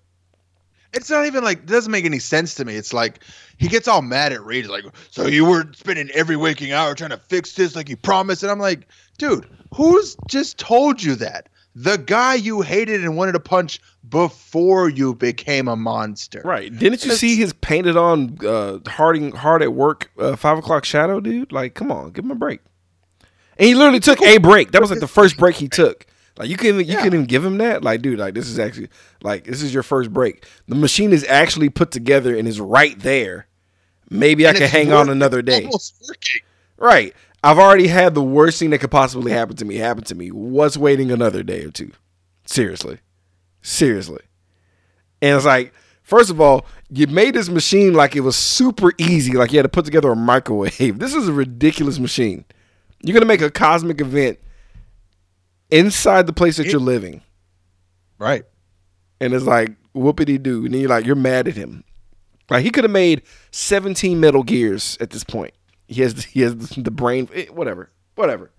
[0.93, 2.75] It's not even like it doesn't make any sense to me.
[2.75, 3.19] It's like
[3.57, 7.11] he gets all mad at Reed, like, so you were spending every waking hour trying
[7.11, 8.43] to fix this like you promised.
[8.43, 8.87] And I'm like,
[9.17, 11.47] dude, who's just told you that?
[11.75, 13.79] The guy you hated and wanted to punch
[14.09, 16.41] before you became a monster.
[16.43, 16.69] Right.
[16.69, 20.83] Didn't you It's- see his painted on uh harding hard at work uh, five o'clock
[20.83, 21.53] shadow, dude?
[21.53, 22.59] Like, come on, give him a break.
[23.57, 24.71] And he literally took a break.
[24.71, 26.05] That was like the first break he took.
[26.41, 27.03] Like you couldn't you Yeah.
[27.03, 27.83] couldn't even give him that.
[27.83, 28.89] Like, dude, like this is actually
[29.21, 30.43] like this is your first break.
[30.67, 33.45] The machine is actually put together and is right there.
[34.09, 35.69] Maybe I can hang on another day.
[36.77, 37.13] Right.
[37.43, 40.29] I've already had the worst thing that could possibly happen to me happen to me.
[40.29, 41.91] What's waiting another day or two?
[42.45, 42.97] Seriously.
[43.61, 44.21] Seriously.
[45.21, 49.33] And it's like, first of all, you made this machine like it was super easy,
[49.33, 50.97] like you had to put together a microwave.
[50.99, 52.45] This is a ridiculous machine.
[53.03, 54.39] You're going to make a cosmic event
[55.71, 57.21] inside the place that you're living.
[58.19, 58.43] Right.
[59.19, 60.65] And it's like, whoopity doo.
[60.65, 61.83] And then you're like, you're mad at him.
[62.49, 65.53] Like, he could have made 17 Metal Gears at this point.
[65.87, 68.51] He has he has the brain, eh, whatever, whatever.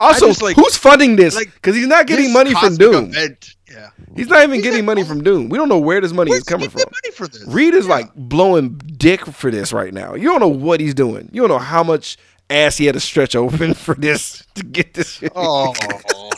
[0.00, 1.34] Also, just, like- who's funding this?
[1.34, 3.06] like, Because he's not getting money from Doom.
[3.10, 3.90] event- yeah.
[4.16, 5.48] He's not even He's getting money from Doom.
[5.48, 6.80] We don't know where this money Where's is coming from.
[6.80, 7.44] money for this?
[7.46, 7.92] Reed is Yeah.
[7.94, 10.14] like blowing dick for this right now.
[10.14, 11.28] You don't know what he's doing.
[11.32, 12.16] You don't know how much
[12.50, 15.12] ass he had to stretch open for this to get this.
[15.14, 15.32] Shit.
[15.34, 15.72] oh,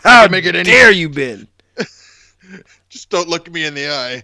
[0.00, 1.46] how make it any- dare you, Ben?
[2.88, 4.22] just don't look me in the eye.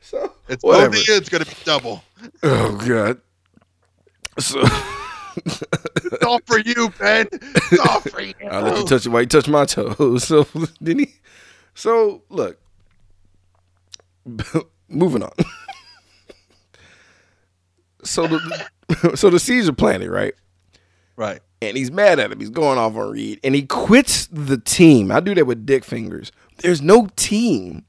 [0.00, 0.86] So It's whatever.
[0.86, 2.02] only it's gonna be double.
[2.42, 3.20] Oh god.
[4.38, 4.62] So
[5.46, 7.28] It's all for you, Ben.
[7.32, 8.34] It's all for you.
[8.50, 10.24] I let you touch it while you touch my toes.
[10.28, 10.44] So
[10.82, 11.14] didn't he?
[11.74, 12.58] So look,
[14.88, 15.32] moving on.
[18.04, 18.68] so the
[19.14, 20.34] so the seeds are planted, right?
[21.16, 21.40] Right.
[21.60, 22.38] And he's mad at him.
[22.38, 25.10] He's going off on Reed, and he quits the team.
[25.10, 26.30] I do that with dick fingers.
[26.58, 27.84] There's no team,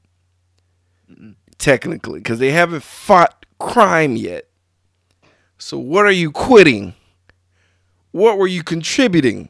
[1.58, 4.48] technically, because they haven't fought crime yet.
[5.58, 6.94] So what are you quitting?
[8.12, 9.48] What were you contributing?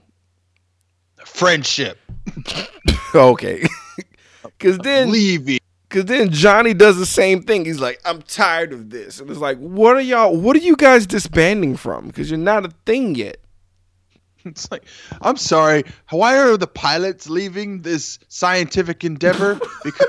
[1.24, 1.98] Friendship.
[3.14, 3.66] okay.
[4.58, 5.58] Cause then Levy.
[5.88, 7.64] cause then Johnny does the same thing.
[7.64, 9.18] He's like, I'm tired of this.
[9.18, 12.08] And it's like, what are y'all what are you guys disbanding from?
[12.08, 13.38] Because you're not a thing yet.
[14.44, 14.84] It's like,
[15.20, 15.84] I'm sorry.
[16.10, 19.60] Why are the pilots leaving this scientific endeavor?
[19.84, 20.06] Because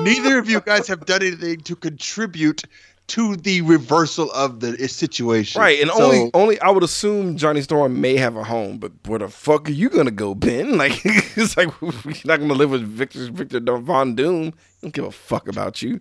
[0.00, 2.62] neither of you guys have done anything to contribute
[3.06, 5.60] to the reversal of the situation.
[5.60, 5.80] Right.
[5.80, 9.18] And So- only only I would assume Johnny Storm may have a home, but where
[9.18, 10.76] the fuck are you gonna go, Ben?
[10.78, 11.92] Like it's like you're
[12.24, 14.44] not gonna live with Victor Victor Von Doom.
[14.46, 14.52] He
[14.82, 16.00] don't give a fuck about you.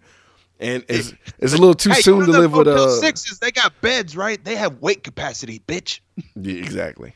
[0.60, 3.40] And it's it's a little too Hey, soon to live with uh sixes.
[3.40, 4.42] They got beds, right?
[4.44, 6.00] They have weight capacity, bitch.
[6.36, 7.16] Yeah, exactly.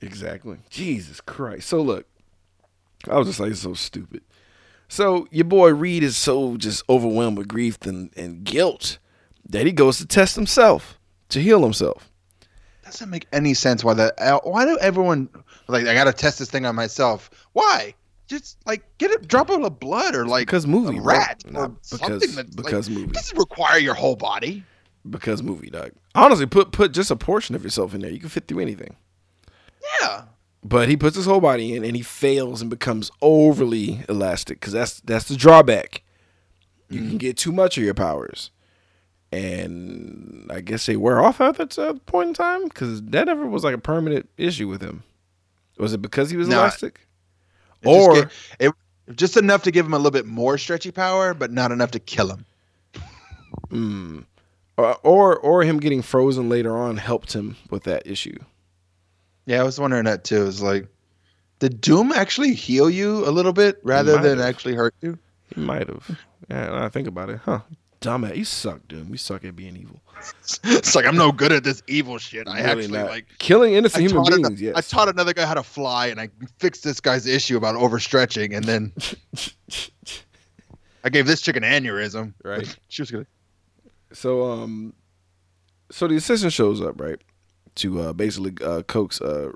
[0.00, 0.56] Exactly.
[0.70, 1.68] Jesus Christ.
[1.68, 2.06] So look,
[3.08, 4.22] I was just like so stupid.
[4.88, 8.98] So your boy Reed is so just overwhelmed with grief and, and guilt
[9.48, 10.98] that he goes to test himself
[11.30, 12.10] to heal himself.
[12.84, 14.18] Doesn't make any sense why that.
[14.20, 15.28] uh, Why do everyone
[15.66, 15.86] like?
[15.86, 17.28] I gotta test this thing on myself.
[17.52, 17.94] Why?
[18.28, 21.68] Just like get a drop of blood or like Because movie, a rat Nah, or
[21.68, 23.12] because- something that's because like, movie.
[23.12, 24.64] doesn't require your whole body.
[25.08, 25.92] Because movie, dog.
[26.14, 28.10] Honestly, put put just a portion of yourself in there.
[28.10, 28.96] You can fit through anything.
[30.00, 30.22] Yeah.
[30.64, 34.72] But he puts his whole body in and he fails and becomes overly elastic because
[34.72, 36.02] that's that's the drawback.
[36.90, 38.50] You can get too much of your powers,
[39.32, 43.46] and I guess they wear off at that uh, point in time because that never
[43.46, 45.02] was like a permanent issue with him.
[45.78, 46.56] Was it because he was Nah.
[46.60, 47.06] elastic,
[47.82, 48.72] It just or ga- it
[49.16, 51.98] just enough to give him a little bit more stretchy power, but not enough to
[51.98, 52.44] kill him.
[53.70, 54.24] mm,
[54.76, 58.38] or, or or him getting frozen later on helped him with that issue?
[59.46, 60.46] Yeah, I was wondering that too.
[60.46, 60.88] It's like,
[61.58, 64.46] did Doom actually heal you a little bit rather than have.
[64.48, 65.18] actually hurt you?
[65.54, 66.18] He might have.
[66.50, 67.60] Yeah, I think about it, huh?
[68.00, 69.08] Dumbass, you suck, dude.
[69.08, 70.00] You suck at being evil.
[70.64, 72.46] it's like I'm no good at this evil shit.
[72.46, 73.10] I Really actually not.
[73.10, 74.60] like killing innocent human beings.
[74.60, 74.76] Yes.
[74.76, 76.28] I taught another guy how to fly, and I
[76.58, 78.92] fixed this guy's issue about overstretching, and then
[81.04, 82.34] I gave this chick an aneurysm.
[82.44, 82.76] Right.
[82.88, 83.26] She was gonna.
[84.12, 84.94] So um,
[85.90, 87.20] so the assistant shows up right
[87.76, 89.52] to uh, basically uh, coax uh,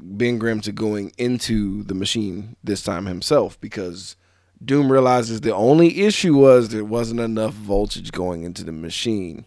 [0.00, 4.16] Ben Grimm to going into the machine this time himself because
[4.64, 9.44] Doom realizes the only issue was there wasn't enough voltage going into the machine.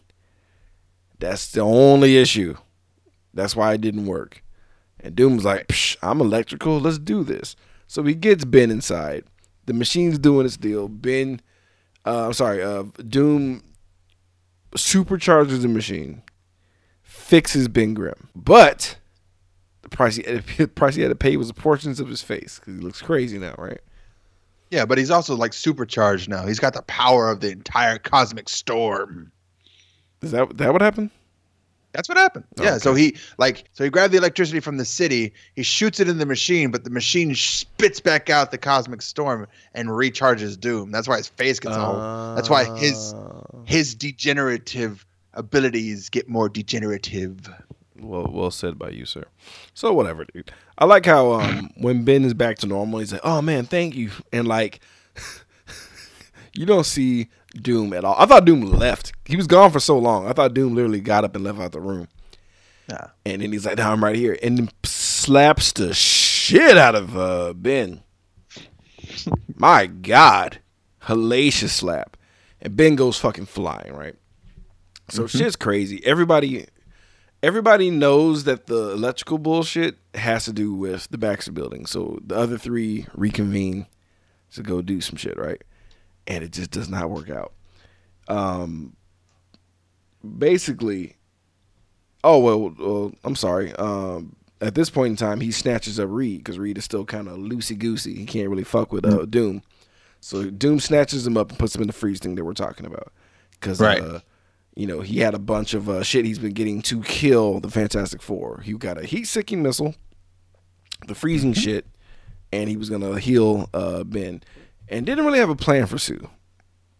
[1.20, 2.56] That's the only issue.
[3.34, 4.44] That's why it didn't work.
[5.00, 6.80] And Doom's like, Psh, I'm electrical.
[6.80, 7.56] Let's do this.
[7.88, 9.26] So he gets Ben inside.
[9.66, 10.88] The machine's doing its deal.
[10.88, 11.42] Ben,
[12.06, 13.64] uh, I'm sorry, uh, Doom
[14.76, 16.24] supercharges the machine,
[17.04, 18.30] fixes Ben Grimm.
[18.36, 18.98] But
[19.82, 20.24] the price he,
[20.58, 23.02] the price he had to pay was the portions of his face because he looks
[23.02, 23.82] crazy now, right?
[24.72, 26.46] Yeah, but he's also like supercharged now.
[26.48, 29.32] He's got the power of the entire cosmic storm.
[30.22, 31.12] Is that that what happened?
[31.94, 32.46] That's what happened.
[32.62, 36.08] Yeah, so he like so he grabbed the electricity from the city, he shoots it
[36.08, 40.92] in the machine, but the machine spits back out the cosmic storm and recharges Doom.
[40.92, 42.36] That's why his face gets all.
[42.36, 47.50] That's why his Uh, his degenerative abilities get more degenerative.
[48.02, 49.26] Well, well said by you, sir.
[49.74, 50.52] So whatever, dude.
[50.78, 53.96] I like how um when Ben is back to normal, he's like, "Oh man, thank
[53.96, 54.80] you," and like
[56.54, 58.16] you don't see Doom at all.
[58.18, 59.14] I thought Doom left.
[59.26, 60.28] He was gone for so long.
[60.28, 62.08] I thought Doom literally got up and left out the room.
[62.90, 63.08] Yeah.
[63.26, 67.16] And then he's like, "Now I'm right here," and then slaps the shit out of
[67.16, 68.02] uh, Ben.
[69.56, 70.60] My God,
[71.04, 72.18] hellacious slap,
[72.62, 73.94] and Ben goes fucking flying.
[73.94, 74.16] Right.
[75.10, 76.02] So shit's crazy.
[76.06, 76.66] Everybody,
[77.44, 81.86] everybody knows that the electrical bullshit has to do with the Baxter building.
[81.86, 83.88] So the other three reconvene
[84.54, 85.62] to go do some shit, right?
[86.28, 87.54] And it just does not work out.
[88.28, 88.96] Um,
[90.38, 91.16] basically,
[92.24, 93.74] oh well, well I'm sorry.
[93.74, 97.28] Um, at this point in time, he snatches up Reed because Reed is still kind
[97.28, 98.14] of loosey goosey.
[98.16, 99.64] He can't really fuck with uh, Doom.
[100.20, 102.86] So Doom snatches him up and puts him in the freeze thing that we're talking
[102.86, 103.12] about.
[103.54, 104.00] Because Right.
[104.02, 104.20] uh,
[104.76, 107.70] you know, he had a bunch of uh, shit he's been getting to kill the
[107.70, 108.62] Fantastic Four.
[108.64, 109.96] He got a heat seeking missile,
[111.08, 111.86] the freezing shit,
[112.54, 114.42] and he was gonna heal uh, Ben,
[114.88, 116.30] and didn't really have a plan for Sue.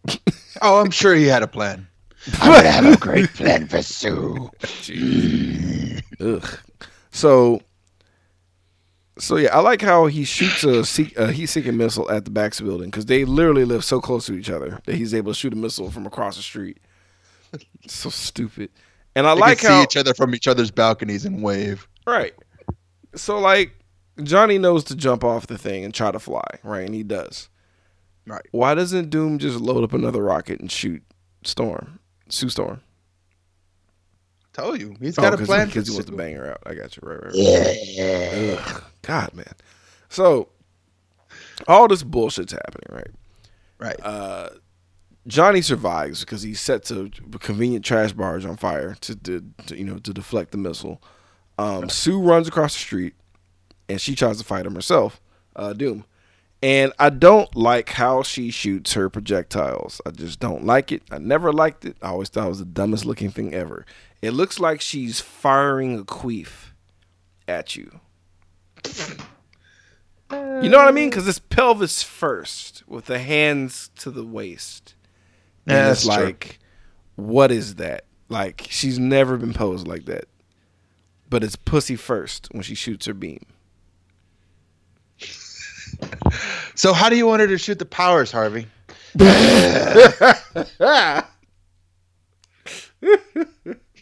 [0.60, 1.88] Oh, I'm sure he had a plan.
[2.40, 4.50] I'm gonna have a great plan for Sue.
[6.20, 6.58] Ugh.
[7.10, 7.62] So,
[9.18, 12.60] so yeah, I like how he shoots a, seek, a heat-seeking missile at the Bax
[12.60, 15.52] building because they literally live so close to each other that he's able to shoot
[15.52, 16.78] a missile from across the street.
[17.88, 18.70] so stupid.
[19.14, 21.86] And I They like can how see each other from each other's balconies and wave.
[22.06, 22.34] right.
[23.14, 23.72] So like
[24.22, 26.86] Johnny knows to jump off the thing and try to fly, right?
[26.86, 27.48] And he does.
[28.26, 28.46] Right.
[28.52, 31.02] Why doesn't Doom just load up another rocket and shoot
[31.44, 31.98] Storm,
[32.28, 32.80] Sue Storm?
[34.52, 35.66] Tell you, He's got a plan.
[35.68, 36.62] he, for 'cause he wants to bang her out.
[36.66, 37.00] I got you.
[37.02, 37.34] Right, right.
[37.34, 37.78] right.
[37.84, 38.58] Yeah.
[38.58, 39.52] Ugh, God, man.
[40.10, 40.48] So
[41.66, 43.10] all this bullshit's happening, right?
[43.78, 43.96] Right.
[44.02, 44.50] Uh,
[45.26, 47.08] Johnny survives because he sets a
[47.40, 51.02] convenient trash barge on fire to, to, to you know to deflect the missile.
[51.58, 53.14] Um, Sue runs across the street,
[53.88, 55.20] and she tries to fight him herself,
[55.54, 56.04] uh, Doom.
[56.62, 60.00] And I don't like how she shoots her projectiles.
[60.06, 61.02] I just don't like it.
[61.10, 61.96] I never liked it.
[62.00, 63.84] I always thought it was the dumbest looking thing ever.
[64.22, 66.70] It looks like she's firing a queef
[67.48, 68.00] at you.
[70.32, 71.10] You know what I mean?
[71.10, 74.94] Because it's pelvis first with the hands to the waist.
[75.66, 76.24] And Yeah, it's that's true.
[76.26, 76.58] like,
[77.16, 78.04] what is that?
[78.28, 80.24] Like, she's never been posed like that.
[81.28, 83.44] But it's pussy first when she shoots her beam.
[86.74, 88.66] So how do you want her to shoot the powers, Harvey?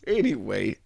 [0.07, 0.77] anyway.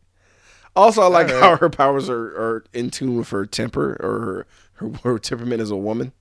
[0.77, 1.41] Also, I like right.
[1.41, 5.61] how her powers are, are in tune with her temper or her, her, her temperament
[5.61, 6.13] as a woman.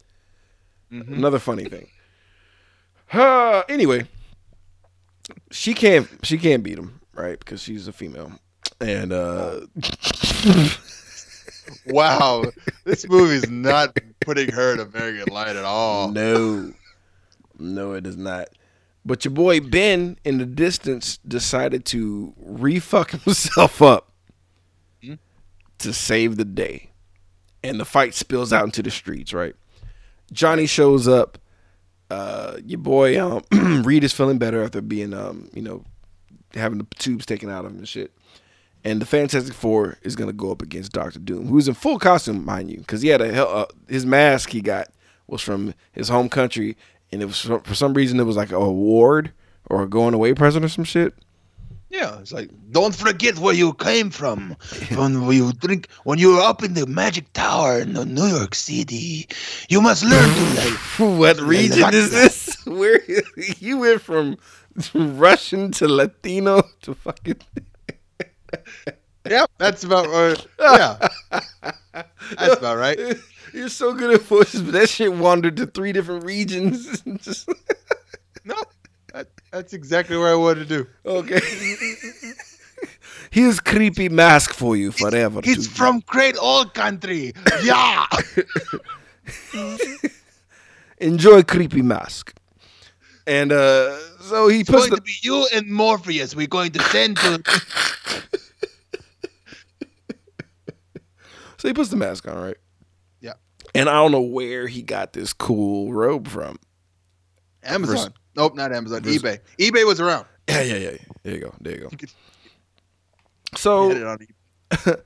[0.92, 1.14] Mm-hmm.
[1.14, 1.88] Another funny thing.
[3.12, 4.08] Uh, anyway,
[5.52, 7.38] she can't she can't beat him, right?
[7.40, 8.32] Because she's a female.
[8.82, 9.62] And uh
[11.88, 12.44] Wow,
[12.84, 16.10] this movie's not putting her in a very good light at all.
[16.12, 16.74] no.
[17.60, 18.50] No, it is not.
[19.06, 24.12] But your boy Ben in the distance decided to refuck himself up
[25.04, 25.14] Hmm?
[25.80, 26.90] to save the day.
[27.64, 29.56] And the fight spills out into the streets, right?
[30.34, 31.38] Johnny shows up.
[32.14, 33.44] Uh, your boy um,
[33.84, 35.84] Reed is feeling better after being, um, you know,
[36.54, 38.12] having the tubes taken out of him and shit.
[38.84, 42.46] And the Fantastic Four is gonna go up against Doctor Doom, who's in full costume,
[42.46, 43.48] mind you, because he had a.
[43.48, 44.90] Uh, his mask he got
[45.26, 46.78] was from his home country,
[47.12, 49.32] and it was for some reason it was like a award
[49.70, 51.16] or a going away present or some shit.
[51.94, 54.58] Yeah, it's like don't forget where you came from.
[54.96, 59.28] When you drink, when you were up in the Magic Tower in New York City,
[59.70, 61.20] you must learn to like.
[61.20, 62.58] what region is this?
[62.66, 63.00] Where
[63.60, 64.38] you went from
[64.96, 67.38] Russian to Latino to fucking
[69.30, 70.48] Yeah, that's about right.
[70.60, 70.98] Yeah,
[72.40, 72.98] that's about right.
[73.54, 77.02] You're so good at voices, but that shit wandered to three different regions.
[77.22, 77.48] Just-
[78.46, 78.56] No,
[79.54, 80.88] that's exactly what I wanted to do.
[81.06, 81.40] okay.
[83.30, 85.42] Here's creepy mask for you forever.
[85.44, 87.34] It's from great old country.
[87.64, 88.08] Yeah.
[90.98, 92.34] enjoy creepy mask.
[93.28, 96.36] And uh so he It's puts going the to be you and Morpheus.
[96.36, 97.42] We're going to send to.
[101.58, 102.58] so he puts the mask on, right?
[103.22, 103.34] Yeah.
[103.76, 106.58] And I don't know where he got this cool robe from.
[107.64, 108.14] Amazon.
[108.36, 109.02] Nope, not Amazon.
[109.02, 109.40] EBay.
[109.60, 110.26] eBay was around.
[110.50, 110.98] Yeah, yeah, yeah.
[111.24, 111.56] There you go.
[111.62, 111.88] There you go.
[111.90, 112.12] You could
[113.56, 115.06] So it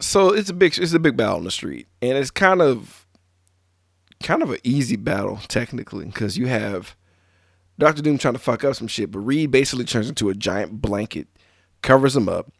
[0.00, 3.06] so it's a big it's a big battle in the street and it's kind of
[4.22, 6.96] kind of an easy battle technically because you have
[7.78, 10.80] dr doom trying to fuck up some shit but reed basically turns into a giant
[10.80, 11.28] blanket
[11.82, 12.50] covers him up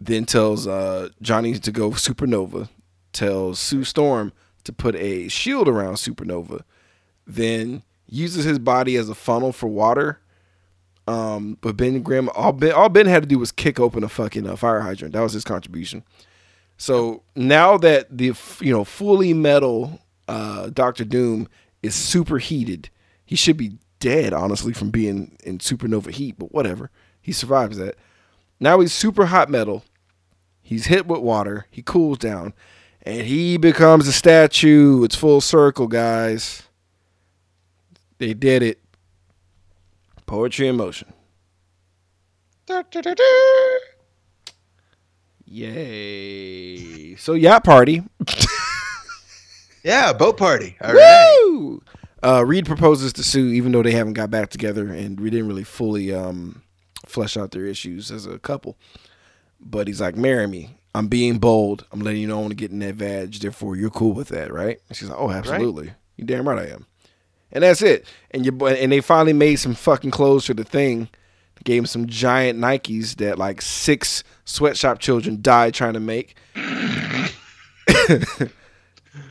[0.00, 2.68] then tells uh, johnny to go supernova
[3.12, 4.32] tells sue storm
[4.64, 6.62] to put a shield around supernova
[7.26, 10.20] then uses his body as a funnel for water
[11.08, 14.08] um, but Ben Grimm, all Ben, all Ben had to do was kick open a
[14.08, 15.14] fucking uh, fire hydrant.
[15.14, 16.02] That was his contribution.
[16.78, 21.48] So now that the you know fully metal uh, Doctor Doom
[21.82, 22.90] is superheated,
[23.24, 26.36] he should be dead honestly from being in supernova heat.
[26.38, 26.90] But whatever,
[27.20, 27.96] he survives that.
[28.58, 29.84] Now he's super hot metal.
[30.60, 31.66] He's hit with water.
[31.70, 32.52] He cools down,
[33.02, 35.04] and he becomes a statue.
[35.04, 36.65] It's full circle, guys.
[38.18, 38.80] They did it.
[40.26, 41.12] Poetry in motion.
[45.46, 47.14] Yay.
[47.16, 48.02] So yacht party.
[49.86, 50.76] Yeah, boat party.
[50.80, 51.42] All right.
[51.44, 51.80] Woo!
[52.20, 55.46] Uh, Reed proposes to Sue, even though they haven't got back together, and we didn't
[55.46, 56.62] really fully um,
[57.06, 58.76] flesh out their issues as a couple.
[59.60, 60.76] But he's like, "Marry me.
[60.92, 61.86] I'm being bold.
[61.92, 63.34] I'm letting you know I want to get in that vag.
[63.34, 65.92] Therefore, you're cool with that, right?" And she's like, "Oh, absolutely.
[66.16, 66.86] You damn right I am."
[67.52, 68.06] And that's it.
[68.32, 71.08] And you and they finally made some fucking clothes for the thing
[71.66, 76.36] Gave him some giant Nikes that like six sweatshop children died trying to make.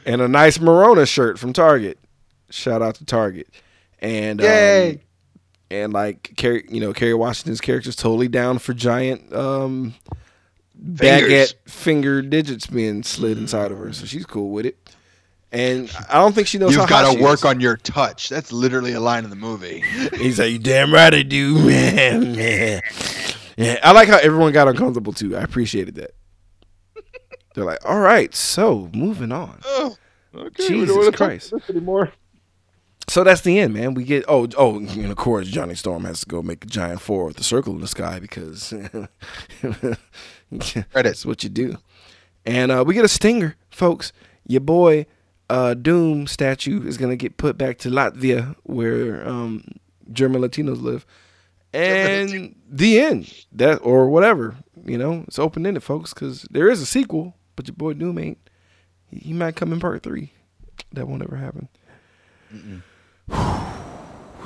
[0.05, 1.97] and a nice Morona shirt from Target.
[2.49, 3.47] Shout out to Target.
[3.99, 4.99] And um,
[5.71, 9.93] and like Carrie, you know, Kerry Washington's character's totally down for giant um
[10.77, 14.84] baguette finger digits being slid inside of her, so she's cool with it.
[15.51, 17.45] And I don't think she knows You've got to work is.
[17.45, 18.29] on your touch.
[18.29, 19.81] That's literally a line in the movie.
[20.13, 22.81] He's like, "You damn right I do, man." yeah.
[23.55, 25.37] yeah, I like how everyone got uncomfortable too.
[25.37, 26.11] I appreciated that.
[27.53, 29.95] They're like, "All right, so moving on." oh,
[30.35, 30.67] okay.
[30.67, 31.53] Jesus Christ.
[31.69, 32.11] anymore.
[33.07, 33.93] So that's the end, man.
[33.93, 37.01] We get oh oh, and of course Johnny Storm has to go make a giant
[37.01, 38.73] four with the circle in the sky because
[40.91, 41.77] that's what you do.
[42.45, 44.11] And uh, we get a stinger, folks.
[44.47, 45.05] Your boy
[45.49, 49.63] uh, Doom statue is gonna get put back to Latvia where um,
[50.11, 51.05] German Latinos live,
[51.73, 53.45] and the end.
[53.51, 55.23] That or whatever you know.
[55.27, 58.49] It's open ended, folks, because there is a sequel, but your boy Doom ain't.
[59.09, 60.31] He, he might come in part three.
[60.93, 61.67] That won't ever happen.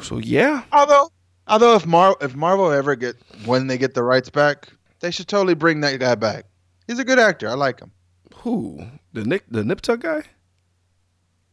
[0.02, 1.10] So yeah, Although,
[1.46, 4.70] although if Mar if Marvel ever get when they get the rights back,
[5.02, 6.46] they should totally bring that guy back.
[6.88, 7.50] He's a good actor.
[7.50, 7.92] I like him.
[8.36, 8.82] who
[9.12, 10.24] the Nick the Nip Tuck guy?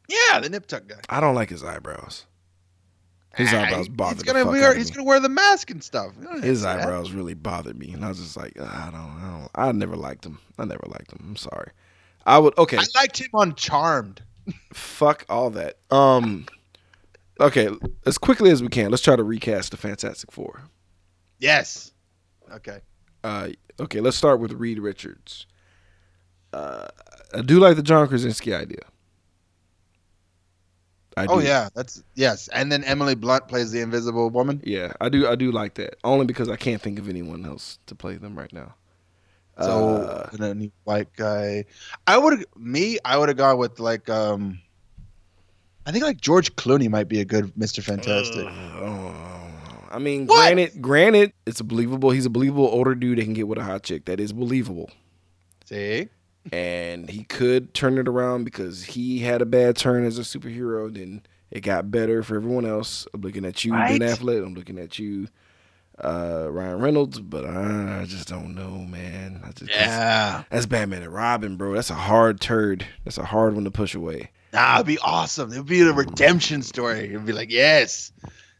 [0.08, 0.96] Yeah, the Nip Tuck guy.
[1.08, 2.26] I don't like his eyebrows.
[3.34, 4.64] His Ah, eyebrows bother He's the gonna fuck wear.
[4.66, 4.94] out of He's me.
[4.96, 6.12] gonna wear the mask and stuff.
[6.18, 6.80] You don't have to His say that.
[6.80, 9.72] eyebrows really bothered me, and I was just like, "Ugh, I don't, I don't, I
[9.72, 10.38] never liked him.
[10.58, 11.18] I never liked him.
[11.22, 11.70] I'm sorry.
[12.24, 12.78] I would okay.
[12.78, 14.22] I liked him on Charmed.
[14.72, 15.78] fuck all that.
[15.90, 16.46] Um,
[17.40, 17.68] okay,
[18.06, 20.62] as quickly as we can, let's try to recast the Fantastic Four.
[21.38, 21.92] Yes.
[22.52, 22.78] Okay.
[23.22, 23.48] Uh,
[23.80, 25.46] okay, let's start with Reed Richards.
[26.52, 26.86] Uh,
[27.34, 28.80] I do like the John Krasinski idea.
[31.16, 31.46] I Oh do.
[31.46, 32.48] yeah, that's yes.
[32.48, 34.60] And then Emily Blunt plays the Invisible Woman.
[34.64, 35.26] Yeah, I do.
[35.28, 35.96] I do like that.
[36.04, 38.74] Only because I can't think of anyone else to play them right now.
[39.58, 41.64] So Uh, and then white guy.
[42.06, 42.98] I would me.
[43.04, 44.58] I would have gone with like um.
[45.86, 47.82] I think like George Clooney might be a good Mr.
[47.82, 48.44] Fantastic.
[48.44, 49.14] oh,
[49.90, 50.36] I mean, What?
[50.42, 52.10] granted, granted, it's a believable.
[52.10, 54.04] He's a believable older dude that can get with a hot chick.
[54.06, 54.90] That is believable,
[55.64, 56.08] See,
[56.52, 60.92] and he could turn it around because he had a bad turn as a superhero.
[60.92, 63.06] Then it got better for everyone else.
[63.14, 63.98] I'm looking at you, Right?
[63.98, 64.44] Ben Affleck.
[64.44, 65.28] I'm looking at you,
[66.02, 67.20] uh, Ryan Reynolds.
[67.20, 69.42] But I, I just don't know, man.
[69.44, 71.74] I just, yeah, That's Batman and Robin, bro.
[71.74, 72.84] That's a hard turd.
[73.04, 74.30] That's a hard one to push away.
[74.52, 75.52] nah, it'd be awesome.
[75.52, 77.10] It'd be a redemption story.
[77.10, 78.12] It'd be like yes,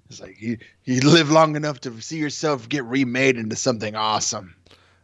[0.09, 4.55] it's like you you live long enough to see yourself get remade into something awesome.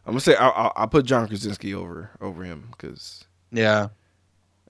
[0.05, 3.89] I'm gonna say I'll, I'll, I'll put John Krasinski over over him because Yeah.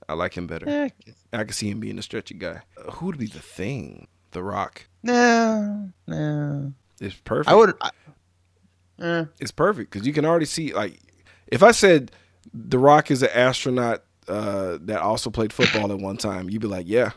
[0.10, 0.68] I like him better.
[0.68, 0.90] Eh,
[1.32, 2.62] I can see him being a stretchy guy.
[2.78, 4.08] Uh, who would be the thing?
[4.32, 4.86] The Rock.
[5.02, 6.74] no, no.
[7.00, 7.50] It's perfect.
[7.50, 7.74] I would.
[7.82, 7.90] I,
[9.00, 9.26] eh.
[9.40, 11.00] It's perfect because you can already see like
[11.48, 12.12] if I said
[12.54, 16.68] The Rock is an astronaut uh, that also played football at one time, you'd be
[16.68, 17.12] like, yeah,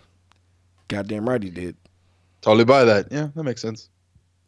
[0.89, 1.77] goddamn right he did.
[2.41, 3.11] Totally buy that.
[3.11, 3.89] Yeah, that makes sense.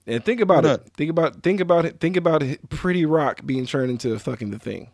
[0.08, 0.82] And think about it.
[0.96, 2.00] Think about think about it.
[2.00, 2.68] Think about it.
[2.70, 4.88] Pretty Rock being turned into fucking the thing,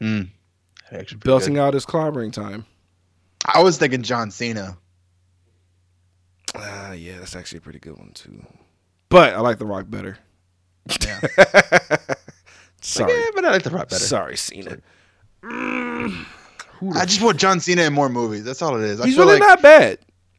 [0.00, 0.22] Hmm.
[0.92, 1.60] Actually, belting good.
[1.60, 2.64] out his clobbering time.
[3.44, 4.78] I was thinking John Cena.
[6.54, 8.46] Ah, yeah, that's actually a pretty good one too.
[9.10, 10.18] But I like The Rock better.
[11.04, 11.20] Yeah.
[12.80, 14.02] Sorry, Like, eh, but I like the Rock better.
[14.04, 14.78] sorry, Cena.
[15.42, 16.24] Mm,
[16.94, 18.44] I just want John Cena in more movies.
[18.44, 19.00] That's all it is.
[19.00, 19.98] I He's feel really like not bad.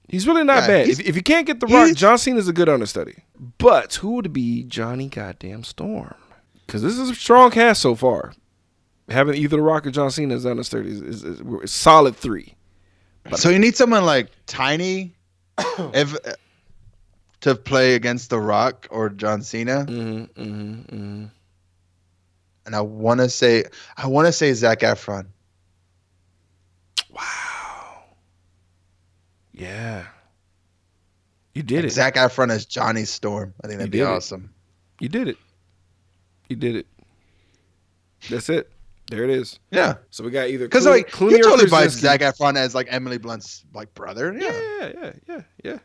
[0.09, 0.87] He's really not Yeah, bad.
[0.89, 3.23] If, if you can't get The Rock, John Cena is a good understudy.
[3.57, 6.15] But who would be Johnny Goddamn Storm?
[6.65, 8.33] Because this is a strong cast so far.
[9.09, 12.55] Having either The Rock or John Cena as understudy is, is, is, is solid three.
[13.35, 13.49] so.
[13.49, 15.13] You need someone like Tiny,
[15.59, 16.33] if uh,
[17.41, 19.85] to play against The Rock or John Cena.
[19.87, 21.25] Mm-hmm, mm-hmm, mm-hmm.
[22.65, 23.65] And I want to say,
[23.97, 25.27] I want to say Zac Efron.
[27.11, 27.48] Wow.
[29.59, 30.05] Yeah.
[31.53, 31.91] You did it.
[31.91, 33.53] Zac Efron as Johnny Storm.
[33.63, 34.15] I think that'd You be did it.
[34.15, 34.53] awesome.
[34.99, 35.37] You did it.
[36.47, 36.87] You did it.
[38.29, 38.71] That's it.
[39.09, 39.59] There it is.
[39.71, 41.87] Yeah, So we got either because like Clooney you or totally buy.
[41.87, 44.33] Zac Efron as like Emily Blunt's like brother.
[44.37, 45.77] Yeah, Yeah, yeah, yeah, yeah.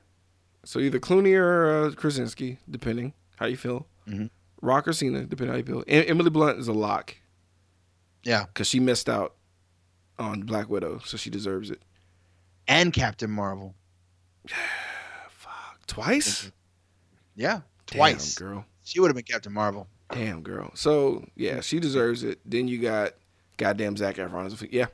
[0.65, 3.87] So either Clooney or uh, Krasinski, depending how you feel.
[4.07, 4.29] Mhm.
[4.61, 5.85] Rock or Cena, depending how you feel.
[5.89, 7.17] Emily Blunt is a lock
[8.25, 9.35] yeah, because she missed out
[10.19, 11.81] on Black Widow, so she deserves it.
[12.69, 13.75] And Captain Marvel.
[15.29, 16.41] Fuck, twice?
[16.41, 16.49] Mm-hmm.
[17.37, 18.35] Yeah, twice.
[18.35, 18.65] Damn, girl.
[18.85, 19.89] She would have been Captain Marvel.
[20.11, 20.71] Damn, girl.
[20.75, 22.39] So yeah, she deserves it.
[22.45, 23.15] Then you got
[23.57, 24.69] goddamn Zac Efron.
[24.71, 24.87] Yeah,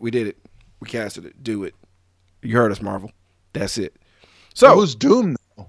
[0.00, 0.36] we did it.
[0.80, 1.42] We casted it.
[1.42, 1.74] Do it.
[2.42, 3.10] You heard us, Marvel.
[3.52, 3.96] That's it.
[4.54, 5.68] So who's Doom though?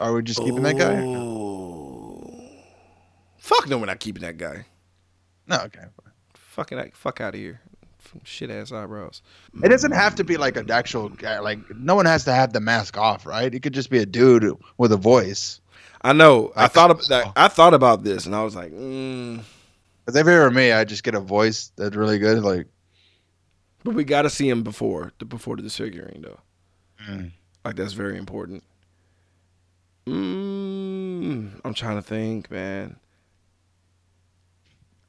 [0.00, 1.02] Are we just keeping that guy?
[1.02, 2.44] Oh,
[3.38, 4.66] Fuck no, we're not keeping that guy.
[5.46, 5.84] No, okay.
[6.34, 7.60] Fucking fuck out of here.
[8.22, 9.22] Shit ass eyebrows.
[9.62, 11.38] It doesn't have to be like an actual guy.
[11.40, 13.52] Like no one has to have the mask off, right?
[13.52, 15.60] It could just be a dude with a voice.
[16.02, 16.52] I know.
[16.54, 17.32] I Like- thought about that.
[17.36, 19.40] I thought about this, and I was like, mm,
[20.06, 22.42] if it were me, I just get a voice that's really good.
[22.42, 22.66] Like,
[23.82, 26.40] but we got to see him before the before the disfiguring, though.
[27.08, 27.32] Mm.
[27.64, 28.62] Like that's very important.
[30.06, 32.96] Mm, I'm trying to think, man.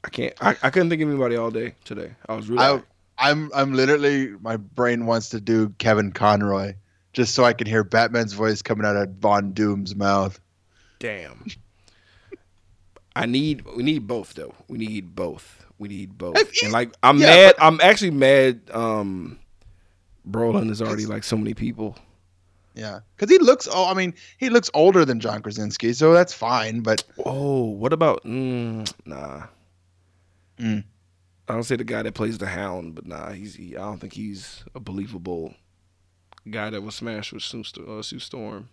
[0.04, 0.34] I can't.
[0.40, 2.12] I, I couldn't think of anybody all day today.
[2.30, 2.64] I was really.
[2.64, 2.82] I,
[3.18, 6.76] I'm I'm literally my brain wants to do Kevin Conroy
[7.14, 10.40] just so I can hear Batman's voice coming out of Von Doom's mouth.
[11.00, 11.46] damn.
[13.16, 13.66] I need.
[13.66, 14.54] We need both though.
[14.68, 15.66] We need both.
[15.78, 16.38] We need both.
[16.64, 17.56] And like, I'm yeah, mad.
[17.60, 18.62] I'm actually mad.
[18.72, 19.40] Um,
[20.30, 21.98] Brolin is already like so many people.
[22.74, 23.70] Yeah, because he looks.
[23.72, 26.82] Oh, I mean, he looks older than John Krasinski, so that's fine.
[26.82, 28.24] But Oh, what about?
[28.26, 29.44] Mm, nah.
[30.60, 30.84] Mm.
[31.48, 33.56] I don't say the guy that plays the Hound, but nah, he's.
[33.56, 35.54] He, I don't think he's a believable
[36.50, 38.70] guy that was smashed with Sue, uh, Sue Storm.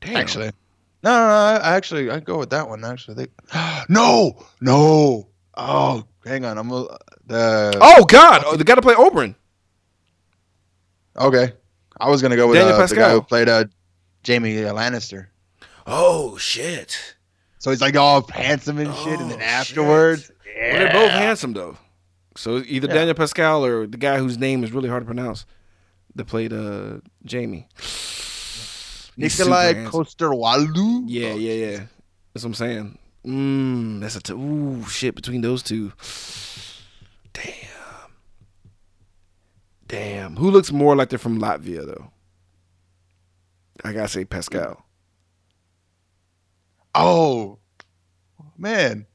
[0.00, 0.16] Damn.
[0.16, 0.50] actually,
[1.04, 1.60] no, no, no.
[1.62, 2.84] I actually I go with that one.
[2.84, 3.26] Actually, they,
[3.88, 5.28] no, no.
[5.56, 6.58] Oh, hang on.
[6.58, 7.78] I'm a, the.
[7.80, 8.42] Oh God!
[8.44, 9.34] Oh, the guy to play Oberyn.
[11.16, 11.52] Okay,
[12.00, 13.64] I was gonna go with Daniel uh, the guy who played uh,
[14.26, 15.26] Jaime Lannister.
[15.86, 17.16] Oh shit!
[17.58, 20.16] So he's like all handsome and shit, and then Oh,
[20.62, 21.76] afterwards, Well, they're both handsome though.
[22.36, 22.94] So either Yeah.
[22.94, 25.44] Daniel Pascal or the guy whose name is really hard to pronounce
[26.14, 26.98] that played uh
[27.30, 27.68] Jaime.
[29.18, 29.90] Nikolaj handsome.
[29.90, 31.04] Coster-Waldau.
[31.06, 31.76] Yeah, yeah, yeah.
[32.32, 32.98] That's what I'm saying.
[33.26, 35.92] Mmm, that's a t- ooh shit between those two.
[37.34, 38.12] Damn.
[39.86, 40.36] Damn.
[40.36, 42.10] Who looks more like they're from Latvia though?
[43.84, 44.84] I gotta say Pascal.
[46.94, 47.58] Oh,
[48.56, 49.06] man.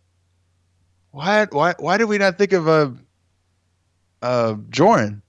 [1.18, 2.92] Why, why, why did we not think of uh,
[4.22, 5.24] uh, Joran?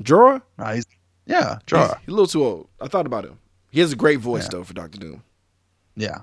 [0.00, 0.40] Jorah?
[0.56, 0.86] Nah, he's,
[1.26, 1.98] yeah, He's, Jorah.
[1.98, 2.68] he's a little too old.
[2.80, 3.38] I thought about him.
[3.70, 4.48] He has a great voice Yeah.
[4.52, 5.22] though for Doctor Doom.
[5.96, 6.22] Yeah.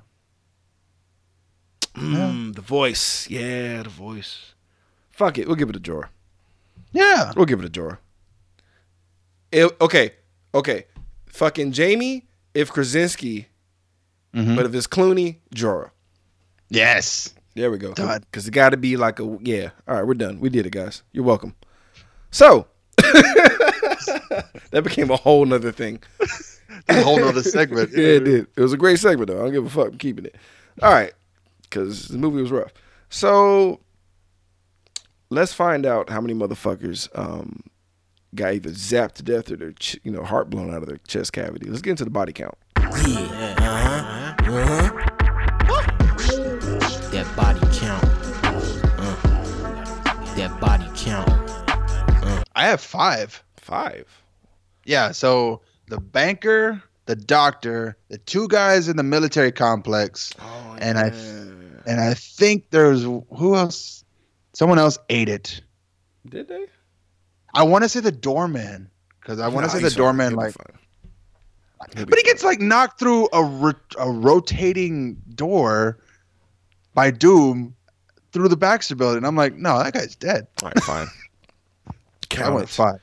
[1.95, 3.29] Mm, the voice.
[3.29, 4.53] Yeah, the voice.
[5.11, 5.45] Fuck it.
[5.45, 6.09] We'll give it a Jorah.
[6.93, 7.31] Yeah.
[7.35, 7.99] We'll give it a Jorah.
[9.51, 10.13] It- okay.
[10.55, 10.85] Okay.
[11.27, 12.25] Fucking Jaime,
[12.55, 13.49] if Krasinski,
[14.33, 14.55] Mhm.
[14.55, 15.91] but if it's Clooney, Jorah.
[16.69, 17.35] Yes.
[17.55, 17.93] There we go.
[17.93, 19.69] Because it got to be like a, yeah.
[19.87, 20.39] All right, we're done.
[20.39, 21.03] We did it, guys.
[21.11, 21.55] You're welcome.
[22.31, 22.67] So,
[22.97, 26.01] that became a whole nother thing.
[26.89, 27.91] A whole nother segment.
[27.95, 28.47] yeah, it did.
[28.57, 29.39] It was a great segment, though.
[29.39, 29.91] I don't give a fuck.
[29.91, 30.35] I'm keeping it.
[30.81, 31.13] All right.
[31.61, 32.73] Because the movie was rough.
[33.09, 33.79] So,
[35.29, 37.61] let's find out how many motherfuckers um,
[38.35, 40.97] got either zapped to death or their ch- you know heart blown out of their
[41.07, 41.69] chest cavity.
[41.69, 42.57] Let's get into the body count.
[44.45, 45.22] That
[52.63, 53.43] I have five.
[53.57, 54.05] Five.
[54.85, 55.11] Yeah.
[55.11, 61.07] So the banker, the doctor, the two guys in the military complex, Oh, And I-
[61.85, 64.05] and I think there's who else?
[64.53, 65.61] Someone else ate it.
[66.29, 66.67] did they?
[67.53, 70.55] I want to say the doorman because I want to say the doorman like.
[71.93, 75.99] But he gets like knocked through a ro- a rotating door
[76.93, 77.75] by Doom
[78.31, 79.17] through the Baxter building.
[79.17, 80.47] And I'm like, no, that guy's dead.
[80.61, 81.07] All right, fine.
[82.33, 82.69] I Count went it.
[82.69, 82.99] five.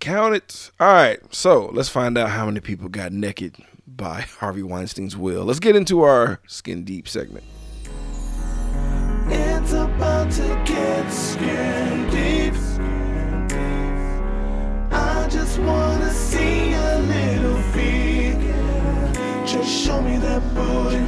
[0.00, 0.70] Count it.
[0.78, 1.18] All right.
[1.34, 5.44] So let's find out how many people got naked by Harvey Weinstein's will.
[5.44, 7.44] Let's get into our skin deep segment.
[9.28, 12.54] It's about to get skin deep.
[14.92, 18.38] I just wanna see a little peek.
[19.46, 21.04] Just show me that booty.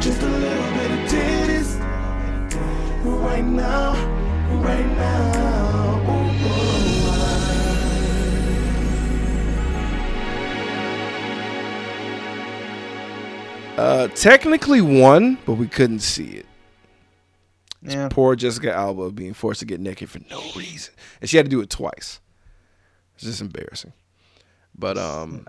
[0.00, 1.78] Just a little bit of titties.
[3.04, 3.92] Right now,
[4.62, 5.87] right now.
[13.78, 16.46] Uh, technically one, but we couldn't see it.
[17.80, 18.08] Yeah.
[18.10, 21.50] Poor Jessica Alba being forced to get naked for no reason, and she had to
[21.50, 22.20] do it twice.
[23.14, 23.92] It's just embarrassing.
[24.76, 25.46] But um,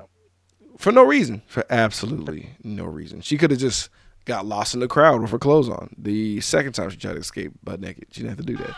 [0.77, 3.89] for no reason, for absolutely no reason, she could have just
[4.26, 5.95] got lost in the crowd with her clothes on.
[5.97, 8.76] The second time she tried to escape butt naked, she didn't have to do that.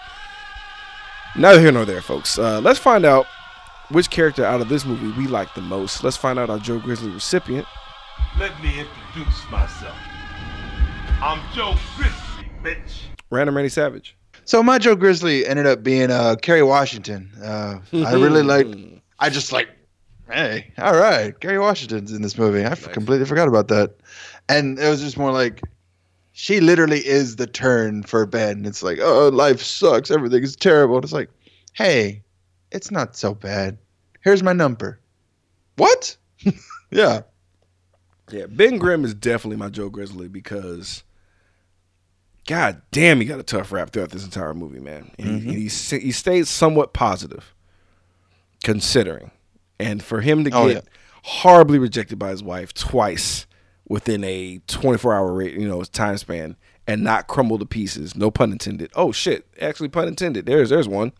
[1.35, 2.39] Neither here nor there, folks.
[2.39, 3.25] Uh, let's find out
[3.89, 6.05] which character out of this movie we like the most.
[6.05, 7.67] Let's find out our Joe Grizzly recipient.
[8.39, 9.00] Let me introduce
[9.51, 9.95] myself.
[11.21, 13.01] I'm Joe Grizzly, bitch.
[13.29, 14.15] Random Randy Savage.
[14.45, 17.29] So my Joe Grizzly ended up being uh, Kerry Washington.
[17.43, 18.67] Uh, I really like.
[19.19, 19.69] I just like.
[20.29, 21.37] Hey, all right.
[21.41, 22.63] Gary Washington's in this movie.
[22.63, 23.95] I f- completely forgot about that.
[24.47, 25.61] And it was just more like
[26.31, 28.65] she literally is the turn for Ben.
[28.65, 30.09] It's like, oh, life sucks.
[30.09, 30.95] Everything is terrible.
[30.95, 31.29] And it's like,
[31.73, 32.23] hey,
[32.71, 33.77] it's not so bad.
[34.21, 35.01] Here's my number.
[35.75, 36.15] What?
[36.91, 37.21] yeah.
[38.31, 41.03] Yeah, Ben Grimm is definitely my Joe Grizzly because,
[42.47, 45.11] god damn, he got a tough rap throughout this entire movie, man.
[45.17, 45.49] And he, mm-hmm.
[45.51, 47.53] he s- he stayed somewhat positive,
[48.63, 49.31] considering,
[49.79, 50.81] and for him to oh, get Oh, yeah.
[51.23, 53.45] horribly rejected by his wife twice
[53.87, 56.55] within a 24 hour you know, time span,
[56.87, 58.15] and not crumble to pieces.
[58.15, 58.89] No pun intended.
[58.95, 60.45] Oh shit, actually pun intended.
[60.45, 61.11] There's there's one.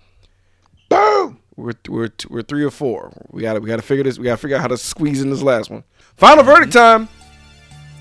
[0.89, 1.40] Boom.
[1.61, 3.13] We're we're we're three or four.
[3.29, 4.17] We got to we got to figure this.
[4.17, 5.83] We got to figure out how to squeeze in this last one.
[6.17, 7.05] Final verdict mm-hmm.
[7.05, 7.09] time.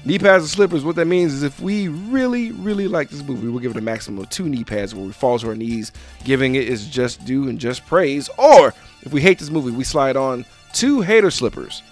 [0.03, 0.83] Knee pads and slippers.
[0.83, 3.83] What that means is if we really really like this movie, we'll give it a
[3.83, 5.93] maximum of two knee pads where we fall to our knees,
[6.25, 8.31] giving it is just due and just praise.
[8.39, 8.73] Or
[9.03, 11.83] if we hate this movie, we slide on two hater slippers,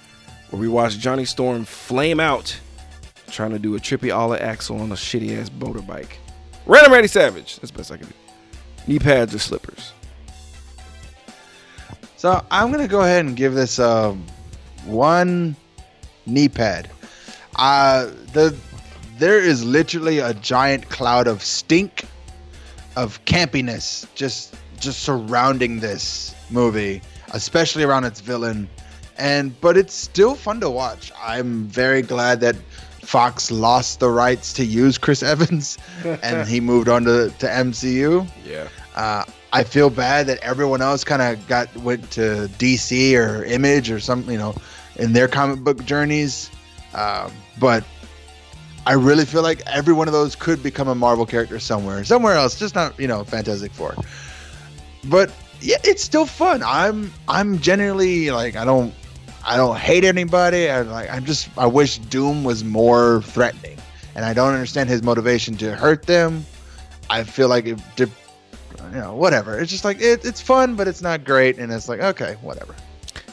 [0.49, 2.59] where we watch Johnny Storm flame out,
[3.31, 6.13] trying to do a trippy a la Axel on a shitty ass motorbike.
[6.65, 7.57] Random Randy Savage.
[7.57, 8.15] That's the best I can do.
[8.87, 9.93] Knee pads or slippers.
[12.19, 14.27] So I'm gonna go ahead and give this um,
[14.85, 15.55] one
[16.27, 16.91] knee pad.
[17.55, 18.57] Uh, the
[19.19, 22.05] there is literally a giant cloud of stink,
[22.97, 27.03] of campiness, just just surrounding this movie,
[27.35, 28.69] especially around its villain.
[29.17, 31.13] And but it's still fun to watch.
[31.23, 32.57] I'm very glad that
[33.01, 38.29] Fox lost the rights to use Chris Evans, and he moved on to, to MCU.
[38.45, 38.67] Yeah.
[38.97, 43.91] Uh, I feel bad that everyone else kind of got went to DC or Image
[43.91, 44.55] or something, you know,
[44.97, 46.51] in their comic book journeys.
[46.95, 47.85] Um, but
[48.87, 52.35] I really feel like every one of those could become a Marvel character somewhere, somewhere
[52.35, 53.95] else, just not you know Fantastic Four.
[55.05, 56.63] But yeah, it's still fun.
[56.65, 58.95] I'm I'm genuinely like I don't
[59.47, 60.71] I don't hate anybody.
[60.71, 63.79] I like I'm just I wish Doom was more threatening,
[64.15, 66.45] and I don't understand his motivation to hurt them.
[67.11, 67.65] I feel like
[67.97, 68.13] did-
[68.93, 69.59] you know, whatever.
[69.59, 72.75] It's just like it, it's fun, but it's not great, and it's like okay, whatever.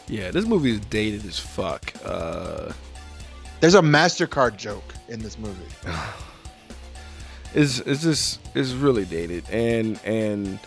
[0.07, 1.93] Yeah, this movie is dated as fuck.
[2.03, 2.71] Uh,
[3.59, 5.65] There's a Mastercard joke in this movie.
[7.55, 10.59] is is this is really dated and and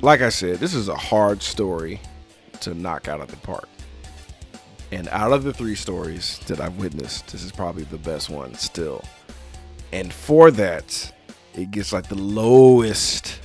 [0.00, 2.00] like I said, this is a hard story
[2.60, 3.68] to knock out of the park.
[4.92, 8.54] And out of the three stories that I've witnessed, this is probably the best one
[8.54, 9.02] still.
[9.92, 11.12] And for that,
[11.54, 13.40] it gets like the lowest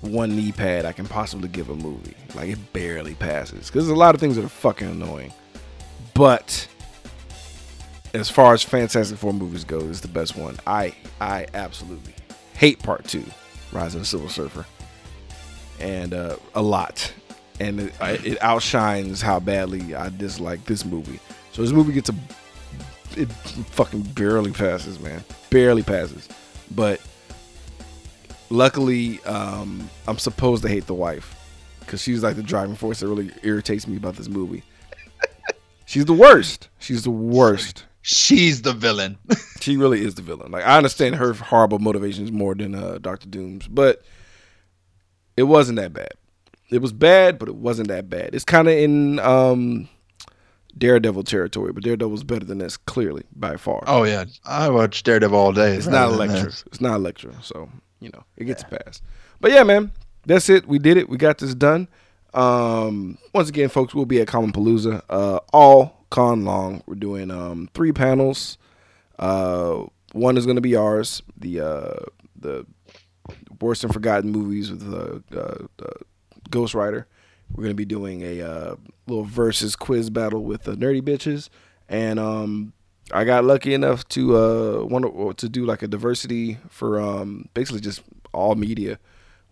[0.00, 2.14] one knee pad I can possibly give a movie.
[2.34, 5.32] Like it barely passes because there's a lot of things that are fucking annoying.
[6.14, 6.66] But
[8.14, 10.56] as far as Fantastic Four movies go, it's the best one.
[10.66, 12.14] I I absolutely
[12.54, 13.24] hate Part Two,
[13.72, 14.66] Rise of the Silver Surfer,
[15.78, 17.12] and uh, a lot,
[17.58, 21.20] and it, it outshines how badly I dislike this movie.
[21.52, 22.14] So this movie gets a
[23.16, 26.28] it fucking barely passes, man, barely passes.
[26.70, 27.00] But
[28.50, 31.34] luckily, um, I'm supposed to hate the wife
[31.80, 34.62] because she's like the driving force that really irritates me about this movie.
[35.86, 36.68] She's the worst.
[36.78, 37.84] She's the worst.
[38.02, 39.18] She's the villain.
[39.60, 40.50] She really is the villain.
[40.52, 44.02] Like I understand her horrible motivations more than uh, Doctor Doom's, but
[45.36, 46.12] it wasn't that bad.
[46.70, 48.34] It was bad, but it wasn't that bad.
[48.34, 49.86] It's kind of in um,
[50.78, 53.84] Daredevil territory, but Daredevil's better than this, clearly by far.
[53.86, 55.74] oh yeah, I watch Daredevil all day.
[55.74, 56.46] it's not Elektra.
[56.46, 57.68] It's not Elektra, so
[58.00, 59.02] you know it gets a pass.
[59.40, 59.92] But yeah, man,
[60.26, 60.66] that's it.
[60.66, 61.08] We did it.
[61.08, 61.88] We got this done.
[62.34, 66.82] Um, once again, folks, we'll be at Comicpalooza uh, all con long.
[66.86, 68.58] We're doing um, three panels.
[69.18, 72.04] Uh, one is going to be ours, the uh,
[72.36, 72.66] the
[73.60, 75.90] worst and forgotten movies with uh, uh, uh,
[76.50, 77.06] Ghost Rider.
[77.50, 78.74] We're going to be doing a uh,
[79.06, 81.48] little versus quiz battle with the nerdy bitches,
[81.88, 82.72] and um,
[83.12, 87.80] I got lucky enough to uh, want to do like a diversity for um, basically
[87.80, 88.98] just all media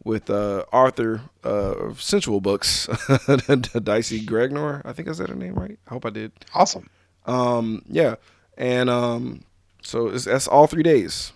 [0.04, 2.86] with uh, Arthur uh, of Sensual Books,
[3.26, 4.82] Dicey Gregnor.
[4.84, 5.78] I think I said her name right.
[5.86, 6.32] I hope I did.
[6.54, 6.88] Awesome.
[7.26, 8.14] Um, yeah,
[8.56, 9.44] and um,
[9.82, 11.32] so it's, that's all three days,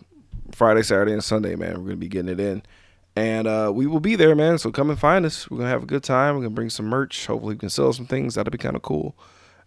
[0.53, 1.55] Friday, Saturday, and Sunday.
[1.55, 2.63] Man, we're gonna be getting it in,
[3.17, 4.59] and uh, we will be there, man.
[4.59, 5.51] So come and find us.
[5.51, 6.35] We're gonna have a good time.
[6.35, 7.27] We're gonna bring some merch.
[7.27, 8.37] Hopefully, we can sell some things.
[8.37, 9.15] That'll be kind of cool.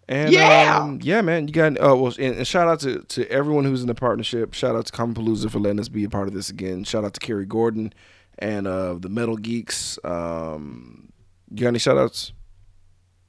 [0.08, 0.78] And Yeah!
[0.82, 1.48] um, yeah, man.
[1.48, 4.54] You got uh, well, and, and shout out to to everyone who's in the partnership.
[4.54, 6.84] Shout out to Comicpalooza for letting us be a part of this again.
[6.84, 7.92] Shout out to Kerry Gordon
[8.38, 9.98] and uh, the Metal Geeks.
[10.04, 11.12] Um,
[11.50, 12.32] you got any shout outs?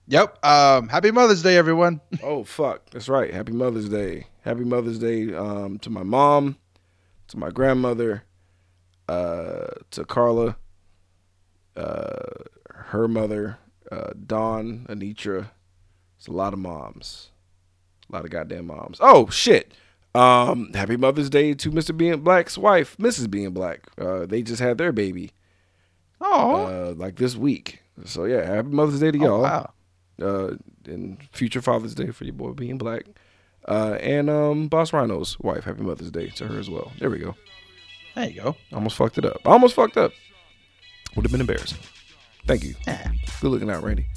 [0.10, 0.46] Yep.
[0.46, 2.00] Um, happy Mother's Day, everyone.
[2.24, 3.34] Oh fuck, that's right.
[3.34, 4.28] Happy Mother's Day.
[4.42, 6.58] Happy Mother's Day um, to my mom,
[7.30, 8.24] to my grandmother,
[9.10, 10.56] uh, to Carla,
[11.76, 12.14] uh,
[12.70, 13.58] her mother,
[13.92, 15.50] uh, Dawn, Anitra,
[16.18, 17.30] It's a lot of moms.
[18.10, 18.98] A lot of goddamn moms.
[19.02, 19.74] Oh shit.
[20.16, 21.96] Um, happy Mother's Day to Mr.
[21.96, 23.30] Being Black's wife, Mrs.
[23.30, 23.82] Being Black.
[24.00, 25.32] Uh, they just had their baby.
[26.20, 27.84] Oh, Uh, like this week.
[28.06, 29.42] So yeah, happy Mother's Day to oh, y'all.
[29.42, 29.74] wow.
[30.20, 33.04] Uh, and future Father's Day for your boy being black.
[33.68, 36.92] Uh, and um, Boss Rhino's wife, happy Mother's Day to her as well.
[37.00, 37.36] There we go.
[38.16, 38.56] There you go.
[38.74, 39.42] Almost fucked it up.
[39.46, 40.12] Almost fucked up.
[41.16, 41.78] Would have been embarrassing.
[42.48, 42.74] Thank you.
[42.88, 43.12] Yeah.
[43.42, 44.08] Good looking out, Randy.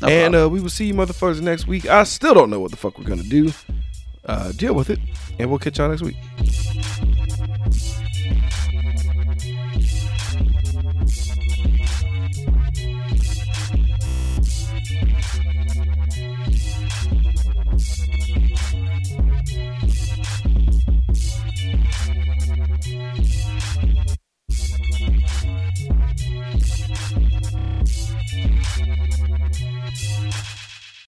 [0.00, 1.86] No and uh, we will see you motherfuckers next week.
[1.86, 3.52] I still don't know what the fuck we're gonna do.
[4.24, 4.98] Uh, deal with it,
[5.38, 6.16] and we'll catch y'all next week.